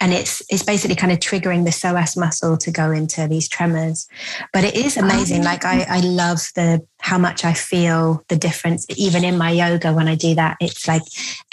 and 0.00 0.14
it's 0.14 0.42
it's 0.48 0.62
basically 0.62 0.96
kind 0.96 1.12
of 1.12 1.18
triggering 1.18 1.64
the 1.64 1.70
psoas 1.70 2.16
muscle 2.16 2.56
to 2.56 2.70
go 2.70 2.90
into 2.90 3.28
these 3.28 3.48
tremors. 3.48 4.08
But 4.54 4.64
it 4.64 4.76
is 4.76 4.96
amazing. 4.96 5.42
Oh. 5.42 5.44
Like 5.44 5.66
I 5.66 5.82
I 5.88 6.00
love 6.00 6.40
the 6.54 6.80
how 7.00 7.18
much 7.18 7.44
I 7.44 7.52
feel 7.52 8.24
the 8.28 8.36
difference. 8.36 8.86
Even 8.96 9.24
in 9.24 9.36
my 9.36 9.50
yoga, 9.50 9.92
when 9.92 10.08
I 10.08 10.14
do 10.14 10.34
that, 10.36 10.56
it's 10.58 10.88
like 10.88 11.02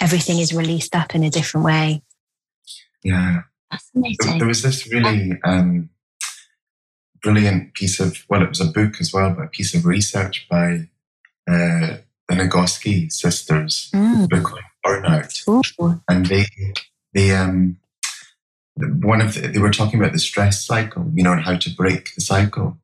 everything 0.00 0.38
is 0.38 0.54
released 0.54 0.96
up 0.96 1.14
in 1.14 1.22
a 1.24 1.30
different 1.30 1.66
way. 1.66 2.02
Yeah. 3.04 3.42
Fascinating. 3.70 4.38
There 4.38 4.48
was 4.48 4.62
this 4.62 4.90
really 4.90 5.38
um, 5.44 5.90
brilliant 7.22 7.74
piece 7.74 8.00
of 8.00 8.24
well, 8.30 8.42
it 8.42 8.48
was 8.48 8.60
a 8.60 8.66
book 8.66 8.94
as 8.98 9.12
well, 9.12 9.30
but 9.30 9.44
a 9.44 9.48
piece 9.48 9.74
of 9.74 9.84
research 9.84 10.46
by 10.48 10.88
uh, 11.48 11.96
the 12.28 12.34
Nagoski 12.34 13.10
sisters, 13.12 13.90
mm. 13.94 14.28
book 14.28 14.58
burnout, 14.84 15.48
Ooh. 15.48 16.00
and 16.08 16.26
they 16.26 16.46
they 17.12 17.34
um 17.34 17.78
one 18.76 19.20
of 19.20 19.34
the, 19.34 19.48
they 19.48 19.58
were 19.58 19.70
talking 19.70 20.00
about 20.00 20.12
the 20.12 20.18
stress 20.18 20.64
cycle, 20.64 21.10
you 21.14 21.22
know, 21.22 21.32
and 21.32 21.42
how 21.42 21.56
to 21.56 21.70
break 21.70 22.14
the 22.14 22.20
cycle. 22.20 22.78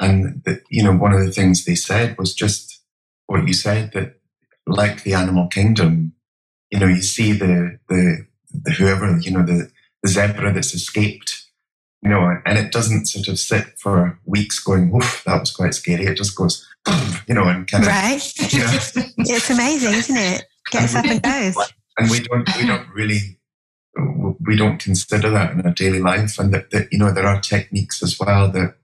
And 0.00 0.42
the, 0.44 0.62
you 0.70 0.82
know, 0.82 0.92
one 0.92 1.12
of 1.12 1.24
the 1.24 1.32
things 1.32 1.64
they 1.64 1.74
said 1.74 2.16
was 2.18 2.34
just 2.34 2.80
what 3.26 3.46
you 3.46 3.54
said 3.54 3.92
that, 3.92 4.14
like 4.66 5.02
the 5.02 5.14
animal 5.14 5.46
kingdom, 5.46 6.12
you 6.70 6.78
know, 6.78 6.86
you 6.86 7.02
see 7.02 7.32
the 7.32 7.78
the, 7.88 8.26
the 8.52 8.72
whoever 8.72 9.16
you 9.18 9.30
know 9.30 9.44
the, 9.44 9.70
the 10.02 10.08
zebra 10.08 10.52
that's 10.52 10.74
escaped, 10.74 11.45
you 12.02 12.10
know, 12.10 12.40
and 12.44 12.58
it 12.58 12.72
doesn't 12.72 13.06
sort 13.06 13.28
of 13.28 13.38
sit 13.38 13.78
for 13.78 14.18
weeks 14.24 14.58
going, 14.58 14.94
"Oof, 14.94 15.22
that 15.24 15.40
was 15.40 15.50
quite 15.50 15.74
scary." 15.74 16.04
It 16.04 16.16
just 16.16 16.36
goes, 16.36 16.66
you 17.26 17.34
know, 17.34 17.44
and 17.44 17.68
kind 17.68 17.84
of 17.84 17.88
right. 17.88 18.52
You 18.52 18.60
know, 18.60 18.70
it's 19.18 19.50
amazing, 19.50 19.94
isn't 19.94 20.16
it? 20.16 20.44
Gets 20.70 20.94
and 20.94 21.06
up 21.06 21.12
and 21.12 21.22
goes. 21.22 21.72
And 21.98 22.10
we 22.10 22.20
don't 22.20 22.56
we 22.56 22.66
don't 22.66 22.88
really 22.94 23.38
we 24.46 24.56
don't 24.56 24.78
consider 24.78 25.30
that 25.30 25.52
in 25.52 25.62
our 25.62 25.72
daily 25.72 26.00
life, 26.00 26.38
and 26.38 26.52
that, 26.52 26.70
that 26.70 26.92
you 26.92 26.98
know 26.98 27.12
there 27.12 27.26
are 27.26 27.40
techniques 27.40 28.02
as 28.02 28.18
well 28.18 28.50
that 28.50 28.76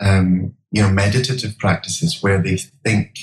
um, 0.00 0.54
you 0.70 0.82
know 0.82 0.90
meditative 0.90 1.58
practices 1.58 2.22
where 2.22 2.42
they 2.42 2.56
think 2.56 3.16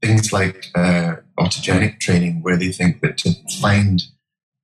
things 0.00 0.32
like 0.32 0.66
uh, 0.74 1.16
autogenic 1.38 2.00
training, 2.00 2.42
where 2.42 2.56
they 2.56 2.72
think 2.72 3.00
that 3.02 3.18
to 3.18 3.32
find 3.60 4.02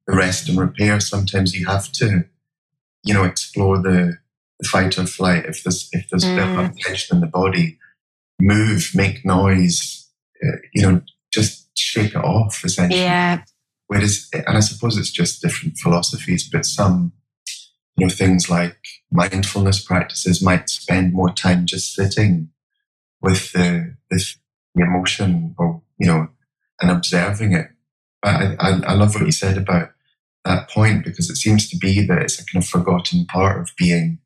the 0.06 0.16
rest 0.16 0.48
and 0.48 0.58
repair, 0.58 1.00
sometimes 1.00 1.54
you 1.54 1.66
have 1.66 1.90
to 1.92 2.24
you 3.07 3.14
know 3.14 3.25
explore 3.25 3.79
the, 3.79 4.19
the 4.61 4.69
fight 4.69 4.99
or 4.99 5.07
flight. 5.07 5.47
If 5.47 5.62
there's 5.62 5.88
if 5.92 6.09
there's 6.11 6.25
mm. 6.25 6.77
tension 6.81 7.16
in 7.16 7.21
the 7.21 7.27
body, 7.27 7.79
move, 8.40 8.90
make 8.95 9.25
noise, 9.25 10.09
uh, 10.45 10.57
you 10.75 10.83
know, 10.83 11.01
just 11.33 11.69
shake 11.79 12.14
it 12.14 12.25
off 12.25 12.64
essentially. 12.64 13.01
Yeah. 13.01 13.42
Whereas, 13.88 14.29
and 14.33 14.57
I 14.57 14.61
suppose 14.61 14.99
it's 14.99 15.12
just 15.12 15.40
different 15.40 15.79
philosophies, 15.79 16.49
but 16.49 16.66
some, 16.66 17.12
you 17.97 18.07
know, 18.07 18.12
things 18.12 18.51
like 18.51 18.77
mindfulness 19.12 19.81
practices 19.83 20.42
might 20.42 20.69
spend 20.69 21.12
more 21.12 21.33
time 21.33 21.66
just 21.66 21.95
sitting 21.95 22.49
with 23.23 23.53
the, 23.53 23.97
the 24.11 24.35
emotion 24.75 25.55
or, 25.57 25.83
you 25.99 26.09
know, 26.09 26.29
and 26.81 26.90
observing 26.90 27.53
it. 27.53 27.69
I, 28.25 28.57
I, 28.59 28.81
I 28.88 28.92
love 28.95 29.14
what 29.14 29.25
you 29.25 29.33
said 29.33 29.57
about 29.57 29.90
that 30.46 30.70
point 30.70 31.04
because 31.04 31.30
it 31.30 31.37
seems 31.37 31.68
to 31.70 31.76
be 31.76 32.06
that 32.06 32.22
it's 32.22 32.40
a 32.40 32.46
kind 32.46 32.62
of 32.62 32.68
forgotten 32.68 33.26
part 33.26 33.61
of 33.61 33.70
being, 33.76 34.18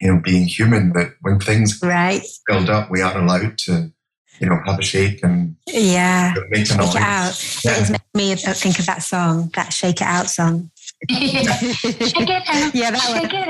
you 0.00 0.12
know, 0.12 0.20
being 0.22 0.46
human. 0.46 0.92
That 0.92 1.14
when 1.20 1.38
things 1.38 1.80
right. 1.82 2.22
build 2.46 2.68
up, 2.68 2.90
we 2.90 3.00
are 3.00 3.16
allowed 3.16 3.58
to 3.58 3.92
you 4.40 4.48
know, 4.48 4.58
have 4.66 4.78
a 4.78 4.82
shake 4.82 5.22
and 5.22 5.56
yeah, 5.66 6.34
make 6.50 6.66
shake 6.66 6.78
it 6.80 6.96
out. 6.96 7.60
Yeah. 7.64 7.72
It 7.72 7.82
is 7.82 7.90
making 7.90 8.10
me 8.14 8.34
think 8.34 8.78
of 8.78 8.86
that 8.86 9.02
song, 9.02 9.50
that 9.54 9.72
"Shake 9.72 10.00
It 10.00 10.06
Out" 10.06 10.28
song. 10.28 10.70
yeah. 11.08 11.42
Shake 11.56 12.30
it 12.30 12.42
out. 12.48 12.74
Yeah, 12.74 12.90
that 12.90 13.00
shake 13.00 13.32
one. 13.32 13.48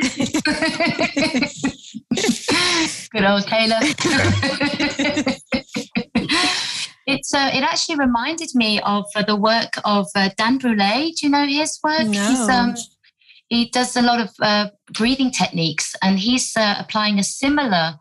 It. 2.12 3.10
Good 3.12 3.24
old 3.24 3.46
Taylor. 3.46 3.80
It's 7.06 7.34
uh, 7.34 7.50
it 7.52 7.62
actually 7.62 7.96
reminded 7.96 8.50
me 8.54 8.80
of 8.80 9.04
uh, 9.14 9.22
the 9.22 9.36
work 9.36 9.74
of 9.84 10.06
uh, 10.14 10.30
Dan 10.36 10.58
Brule. 10.58 10.76
Do 10.76 11.26
you 11.26 11.28
know 11.28 11.46
his 11.46 11.78
work? 11.82 12.06
No. 12.06 12.26
He's, 12.28 12.48
um, 12.48 12.74
he 13.48 13.68
does 13.70 13.96
a 13.96 14.02
lot 14.02 14.20
of 14.20 14.30
uh, 14.40 14.70
breathing 14.92 15.30
techniques, 15.30 15.94
and 16.02 16.18
he's 16.18 16.56
uh, 16.56 16.76
applying 16.78 17.18
a 17.18 17.24
similar 17.24 17.94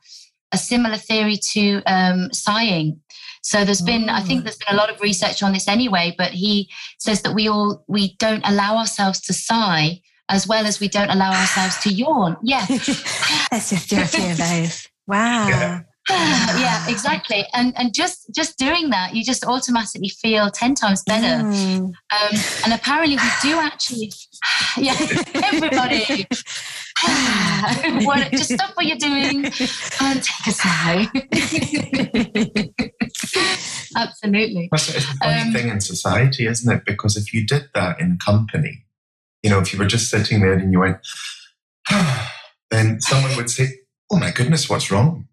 a 0.52 0.58
similar 0.58 0.98
theory 0.98 1.38
to 1.52 1.82
um, 1.86 2.32
sighing. 2.32 3.00
So 3.42 3.66
there's 3.66 3.82
been, 3.82 4.08
I 4.08 4.22
think 4.22 4.40
oh. 4.40 4.44
there's 4.44 4.58
been 4.58 4.74
a 4.74 4.78
lot 4.78 4.90
of 4.90 5.02
research 5.02 5.44
on 5.44 5.52
this 5.52 5.68
anyway, 5.68 6.16
but 6.18 6.32
he 6.32 6.70
says 6.98 7.24
that 7.24 7.36
we 7.36 7.50
all, 7.50 7.84
we 7.88 8.16
don't 8.18 8.42
allow 8.48 8.78
ourselves 8.78 9.20
to 9.22 9.34
sigh 9.34 10.00
as 10.30 10.48
well 10.48 10.66
as 10.66 10.80
we 10.80 10.88
don't 10.88 11.10
allow 11.10 11.32
ourselves 11.32 11.78
to 11.80 11.90
yawn. 11.90 12.38
Yeah. 12.42 12.66
Let's 12.70 13.70
just 13.70 13.90
do 13.90 14.00
a 14.00 14.06
few 14.06 14.32
of 14.32 14.38
those. 14.38 14.88
Wow. 15.08 15.50
Yeah. 15.50 15.82
yeah 16.60 16.86
exactly 16.88 17.46
and 17.54 17.74
and 17.78 17.94
just 17.94 18.34
just 18.34 18.58
doing 18.58 18.90
that 18.90 19.16
you 19.16 19.24
just 19.24 19.46
automatically 19.46 20.10
feel 20.10 20.50
10 20.50 20.76
times 20.76 21.04
better 21.06 21.44
mm. 21.44 21.80
um, 21.80 21.94
and 22.64 22.74
apparently 22.74 23.16
we 23.16 23.30
do 23.42 23.60
actually 23.60 24.12
yeah 24.78 24.96
everybody 25.36 26.28
what, 28.06 28.32
just 28.32 28.54
stop 28.54 28.72
what 28.76 28.86
you're 28.86 28.98
doing 28.98 29.46
and 29.46 30.24
take 30.24 30.48
a 30.48 30.52
sigh. 30.52 31.08
Absolutely. 33.96 34.70
It's 34.72 34.90
a 34.90 35.02
funny 35.18 35.42
um, 35.42 35.54
thing 35.54 35.70
in 35.70 35.82
society, 35.82 36.48
isn't 36.48 36.72
it? 36.72 36.86
Because 36.86 37.18
if 37.18 37.34
you 37.34 37.46
did 37.46 37.70
that 37.74 38.00
in 38.00 38.18
company, 38.24 38.86
you 39.42 39.50
know, 39.50 39.60
if 39.60 39.74
you 39.74 39.80
were 39.80 39.86
just 39.86 40.10
sitting 40.10 40.40
there 40.42 40.54
and 40.54 40.72
you 40.72 40.80
went, 40.80 40.98
then 42.72 43.02
someone 43.02 43.36
would 43.36 43.50
say, 43.50 43.68
"Oh 44.12 44.18
my 44.18 44.32
goodness, 44.32 44.70
what's 44.70 44.90
wrong?" 44.90 45.28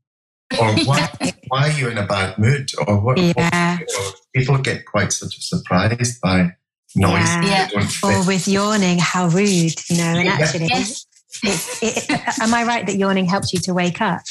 Or 0.58 0.74
why, 0.84 1.08
why 1.48 1.68
are 1.68 1.78
you 1.78 1.88
in 1.88 1.98
a 1.98 2.06
bad 2.06 2.38
mood? 2.38 2.70
Or 2.86 3.00
what? 3.00 3.18
Yeah. 3.18 3.78
What, 3.78 3.88
you 3.88 3.98
know, 3.98 4.10
people 4.34 4.58
get 4.58 4.84
quite 4.86 5.12
sort 5.12 5.34
of 5.34 5.42
surprised 5.42 6.20
by 6.20 6.52
noise. 6.96 7.28
Yeah. 7.44 7.68
Or 8.02 8.26
with 8.26 8.48
yawning, 8.48 8.98
how 8.98 9.28
rude, 9.28 9.74
you 9.88 9.96
know. 9.96 10.02
And 10.02 10.28
actually, 10.28 10.66
yes 10.66 11.06
it, 11.42 11.78
it, 11.82 12.40
am 12.40 12.54
I 12.54 12.64
right 12.64 12.86
that 12.86 12.96
yawning 12.96 13.26
helps 13.26 13.52
you 13.52 13.60
to 13.60 13.74
wake 13.74 14.00
up? 14.00 14.22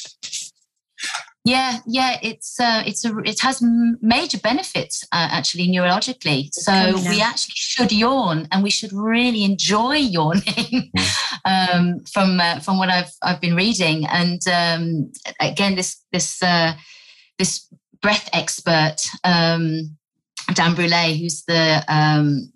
Yeah, 1.46 1.78
yeah, 1.88 2.18
it's 2.22 2.60
uh, 2.60 2.84
it's 2.86 3.06
a 3.06 3.18
it 3.20 3.40
has 3.40 3.64
major 4.02 4.38
benefits 4.40 5.04
uh, 5.12 5.30
actually 5.32 5.70
neurologically. 5.70 6.50
So 6.52 6.96
we 7.10 7.22
actually 7.22 7.54
should 7.56 7.92
yawn, 7.92 8.48
and 8.52 8.62
we 8.62 8.70
should 8.70 8.92
really 8.92 9.44
enjoy 9.44 9.96
yawning. 9.96 10.92
um, 11.46 12.00
from 12.12 12.40
uh, 12.40 12.60
from 12.60 12.78
what 12.78 12.90
I've 12.90 13.12
I've 13.24 13.40
been 13.40 13.56
reading, 13.56 14.06
and 14.08 14.42
um, 14.48 15.12
again, 15.40 15.76
this 15.76 16.04
this 16.12 16.44
uh, 16.44 16.74
this 17.38 17.68
breath 18.02 18.30
expert 18.34 18.98
um, 19.24 19.98
Dan 20.54 20.76
Brule, 20.76 21.18
who's 21.18 21.44
the 21.46 21.84
um, 21.88 22.52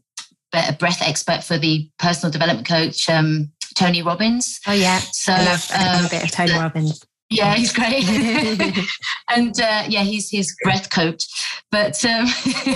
breath 0.51 1.01
expert 1.01 1.43
for 1.43 1.57
the 1.57 1.89
personal 1.99 2.31
development 2.31 2.67
coach 2.67 3.09
um, 3.09 3.51
Tony 3.75 4.01
Robbins. 4.01 4.59
Oh 4.67 4.73
yeah, 4.73 4.99
so 4.99 5.33
I 5.33 5.45
love, 5.45 5.67
I 5.73 5.93
love 5.93 6.05
a 6.05 6.09
bit 6.09 6.23
of 6.23 6.31
Tony 6.31 6.53
Robbins. 6.53 7.05
Yeah, 7.33 7.55
he's 7.55 7.73
great, 7.73 8.07
and 9.29 9.59
uh, 9.59 9.83
yeah, 9.87 10.03
he's 10.03 10.29
his 10.29 10.55
breath 10.63 10.89
coach. 10.91 11.25
But 11.71 12.03
um, 12.05 12.25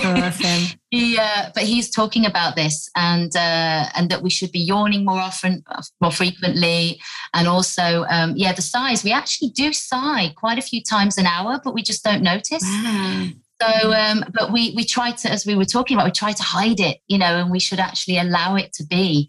awesome. 0.04 0.78
he, 0.90 1.16
uh, 1.16 1.50
but 1.54 1.62
he's 1.62 1.90
talking 1.90 2.26
about 2.26 2.56
this, 2.56 2.90
and 2.96 3.34
uh, 3.36 3.86
and 3.94 4.10
that 4.10 4.22
we 4.22 4.30
should 4.30 4.50
be 4.50 4.58
yawning 4.58 5.04
more 5.04 5.20
often, 5.20 5.62
more 6.00 6.10
frequently, 6.10 7.00
and 7.34 7.46
also, 7.46 8.04
um, 8.10 8.34
yeah, 8.36 8.52
the 8.52 8.62
sighs. 8.62 9.04
We 9.04 9.12
actually 9.12 9.50
do 9.50 9.72
sigh 9.72 10.34
quite 10.36 10.58
a 10.58 10.62
few 10.62 10.82
times 10.82 11.18
an 11.18 11.26
hour, 11.26 11.60
but 11.62 11.74
we 11.74 11.82
just 11.82 12.02
don't 12.02 12.22
notice. 12.22 12.64
Wow. 12.64 13.28
So, 13.60 13.92
um, 13.92 14.24
but 14.32 14.52
we 14.52 14.72
we 14.76 14.84
try 14.84 15.10
to, 15.10 15.30
as 15.30 15.44
we 15.44 15.56
were 15.56 15.64
talking 15.64 15.96
about, 15.96 16.06
we 16.06 16.12
try 16.12 16.32
to 16.32 16.42
hide 16.42 16.80
it, 16.80 16.98
you 17.08 17.18
know, 17.18 17.38
and 17.38 17.50
we 17.50 17.58
should 17.58 17.80
actually 17.80 18.18
allow 18.18 18.54
it 18.54 18.72
to 18.74 18.84
be, 18.84 19.28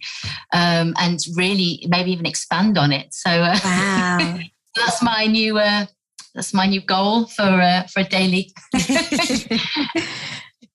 um, 0.54 0.94
and 1.00 1.20
really 1.36 1.86
maybe 1.90 2.12
even 2.12 2.26
expand 2.26 2.78
on 2.78 2.92
it. 2.92 3.14
So, 3.14 3.30
uh, 3.30 3.60
wow. 3.64 4.40
that's 4.80 5.02
my 5.02 5.26
new 5.26 5.58
uh, 5.58 5.86
that's 6.34 6.54
my 6.54 6.66
new 6.66 6.82
goal 6.82 7.26
for 7.26 7.44
uh, 7.44 7.84
for 7.84 8.02
a 8.02 8.04
daily 8.04 8.54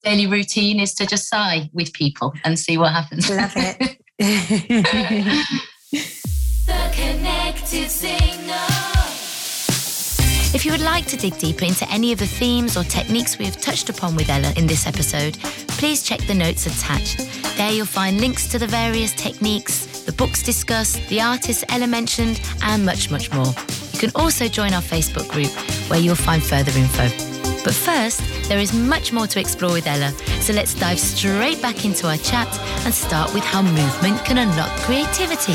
daily 0.02 0.26
routine 0.26 0.80
is 0.80 0.94
to 0.94 1.06
just 1.06 1.28
sigh 1.28 1.70
with 1.72 1.92
people 1.92 2.32
and 2.44 2.58
see 2.58 2.76
what 2.76 2.92
happens. 2.92 3.28
Love 3.30 3.52
it. 3.56 3.98
the 6.66 6.90
connected 6.92 7.90
singer. 7.90 8.84
If 10.54 10.64
you 10.64 10.70
would 10.70 10.82
like 10.82 11.06
to 11.06 11.16
dig 11.16 11.36
deeper 11.38 11.64
into 11.64 11.90
any 11.90 12.12
of 12.12 12.20
the 12.20 12.28
themes 12.28 12.76
or 12.76 12.84
techniques 12.84 13.38
we 13.38 13.44
have 13.46 13.60
touched 13.60 13.90
upon 13.90 14.14
with 14.14 14.28
Ella 14.28 14.52
in 14.56 14.68
this 14.68 14.86
episode, 14.86 15.36
please 15.66 16.04
check 16.04 16.20
the 16.28 16.34
notes 16.34 16.66
attached. 16.66 17.28
There 17.56 17.72
you'll 17.72 17.86
find 17.86 18.20
links 18.20 18.46
to 18.48 18.58
the 18.60 18.66
various 18.68 19.12
techniques, 19.14 20.02
the 20.02 20.12
books 20.12 20.44
discussed, 20.44 21.04
the 21.08 21.20
artists 21.20 21.64
Ella 21.70 21.88
mentioned, 21.88 22.40
and 22.62 22.86
much, 22.86 23.10
much 23.10 23.32
more. 23.32 23.52
You 23.94 24.00
can 24.00 24.10
also 24.16 24.48
join 24.48 24.74
our 24.74 24.82
Facebook 24.82 25.28
group 25.30 25.52
where 25.88 26.00
you'll 26.00 26.16
find 26.16 26.42
further 26.42 26.72
info. 26.76 27.08
But 27.62 27.74
first, 27.74 28.20
there 28.48 28.58
is 28.58 28.74
much 28.74 29.12
more 29.12 29.26
to 29.28 29.40
explore 29.40 29.72
with 29.72 29.86
Ella, 29.86 30.10
so 30.40 30.52
let's 30.52 30.74
dive 30.74 30.98
straight 30.98 31.62
back 31.62 31.84
into 31.84 32.08
our 32.08 32.16
chat 32.16 32.48
and 32.84 32.92
start 32.92 33.32
with 33.32 33.44
how 33.44 33.62
movement 33.62 34.22
can 34.24 34.38
unlock 34.38 34.70
creativity. 34.80 35.54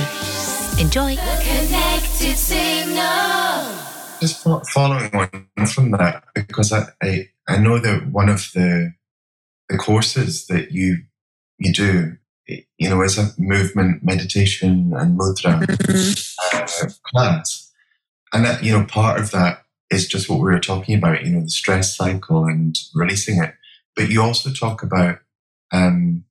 Enjoy! 0.81 1.15
Connected 1.17 2.37
Singer 2.37 3.85
just 4.19 4.43
following 4.43 5.13
on 5.13 5.65
from 5.67 5.91
that, 5.91 6.23
because 6.33 6.73
I, 6.73 6.87
I, 7.01 7.29
I 7.47 7.57
know 7.57 7.79
that 7.79 8.07
one 8.07 8.29
of 8.29 8.49
the 8.53 8.93
the 9.67 9.77
courses 9.77 10.47
that 10.47 10.71
you 10.71 10.97
you 11.57 11.73
do, 11.73 12.17
you 12.47 12.89
know, 12.89 13.01
is 13.01 13.17
a 13.17 13.31
movement 13.37 14.03
meditation 14.03 14.93
and 14.95 15.19
mudra 15.19 15.61
mm-hmm. 15.61 16.87
uh, 16.87 16.89
class, 17.05 17.68
and 18.33 18.45
that 18.45 18.63
you 18.63 18.71
know 18.77 18.85
part 18.85 19.19
of 19.19 19.31
that 19.31 19.63
is 19.89 20.07
just 20.07 20.29
what 20.29 20.37
we 20.37 20.51
were 20.51 20.59
talking 20.59 20.95
about, 20.95 21.25
you 21.25 21.31
know, 21.31 21.41
the 21.41 21.49
stress 21.49 21.95
cycle 21.97 22.45
and 22.45 22.77
releasing 22.93 23.41
it. 23.43 23.55
But 23.95 24.09
you 24.09 24.21
also 24.21 24.51
talk 24.51 24.83
about 24.83 25.17
um, 25.71 26.25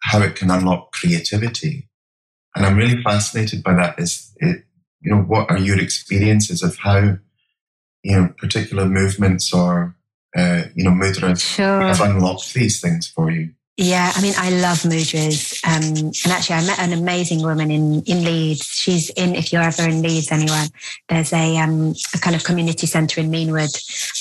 how 0.00 0.22
it 0.22 0.36
can 0.36 0.50
unlock 0.50 0.92
creativity, 0.92 1.88
and 2.54 2.64
I'm 2.64 2.76
really 2.76 3.02
fascinated 3.02 3.62
by 3.62 3.74
that. 3.74 3.98
Is 3.98 4.32
it, 4.36 4.64
you 5.00 5.10
know, 5.10 5.22
what 5.22 5.50
are 5.50 5.58
your 5.58 5.80
experiences 5.80 6.62
of 6.62 6.76
how, 6.78 7.18
you 8.02 8.16
know, 8.16 8.34
particular 8.38 8.86
movements 8.86 9.52
or, 9.52 9.96
uh, 10.36 10.64
you 10.74 10.84
know, 10.84 10.90
mudras 10.90 11.40
Sure. 11.40 11.80
have 11.82 12.00
unlocked 12.00 12.54
these 12.54 12.80
things 12.80 13.06
for 13.08 13.30
you? 13.30 13.50
Yeah, 13.76 14.12
I 14.14 14.22
mean, 14.22 14.34
I 14.36 14.50
love 14.50 14.82
mudras. 14.82 15.58
Um, 15.66 16.06
and 16.06 16.32
actually, 16.32 16.56
I 16.56 16.64
met 16.64 16.78
an 16.78 16.92
amazing 16.92 17.42
woman 17.42 17.72
in, 17.72 18.02
in 18.02 18.22
Leeds. 18.22 18.66
She's 18.66 19.10
in, 19.10 19.34
if 19.34 19.52
you're 19.52 19.62
ever 19.62 19.82
in 19.82 20.00
Leeds, 20.00 20.30
anyone, 20.30 20.68
there's 21.08 21.32
a, 21.32 21.58
um, 21.58 21.92
a 22.14 22.18
kind 22.18 22.36
of 22.36 22.44
community 22.44 22.86
centre 22.86 23.20
in 23.20 23.32
Meanwood. 23.32 23.74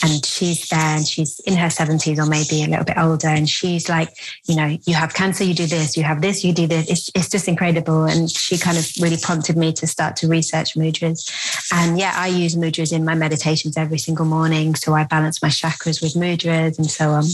And 0.03 0.25
she's 0.25 0.67
there 0.69 0.79
and 0.79 1.07
she's 1.07 1.39
in 1.41 1.55
her 1.57 1.67
70s 1.67 2.17
or 2.17 2.25
maybe 2.25 2.63
a 2.63 2.67
little 2.67 2.83
bit 2.83 2.97
older. 2.97 3.27
And 3.27 3.47
she's 3.47 3.87
like, 3.87 4.09
you 4.47 4.55
know, 4.55 4.75
you 4.87 4.95
have 4.95 5.13
cancer, 5.13 5.43
you 5.43 5.53
do 5.53 5.67
this, 5.67 5.95
you 5.95 6.01
have 6.01 6.21
this, 6.21 6.43
you 6.43 6.51
do 6.51 6.65
this. 6.65 6.89
It's, 6.89 7.11
it's 7.13 7.29
just 7.29 7.47
incredible. 7.47 8.05
And 8.05 8.31
she 8.31 8.57
kind 8.57 8.79
of 8.79 8.89
really 8.99 9.17
prompted 9.21 9.55
me 9.55 9.71
to 9.73 9.85
start 9.85 10.15
to 10.17 10.27
research 10.27 10.73
mudras. 10.73 11.31
And 11.71 11.99
yeah, 11.99 12.13
I 12.15 12.29
use 12.29 12.55
mudras 12.55 12.91
in 12.91 13.05
my 13.05 13.13
meditations 13.13 13.77
every 13.77 13.99
single 13.99 14.25
morning. 14.25 14.73
So 14.73 14.95
I 14.95 15.03
balance 15.03 15.43
my 15.43 15.49
chakras 15.49 16.01
with 16.01 16.15
mudras 16.15 16.79
and 16.79 16.89
so 16.89 17.11
on. 17.11 17.25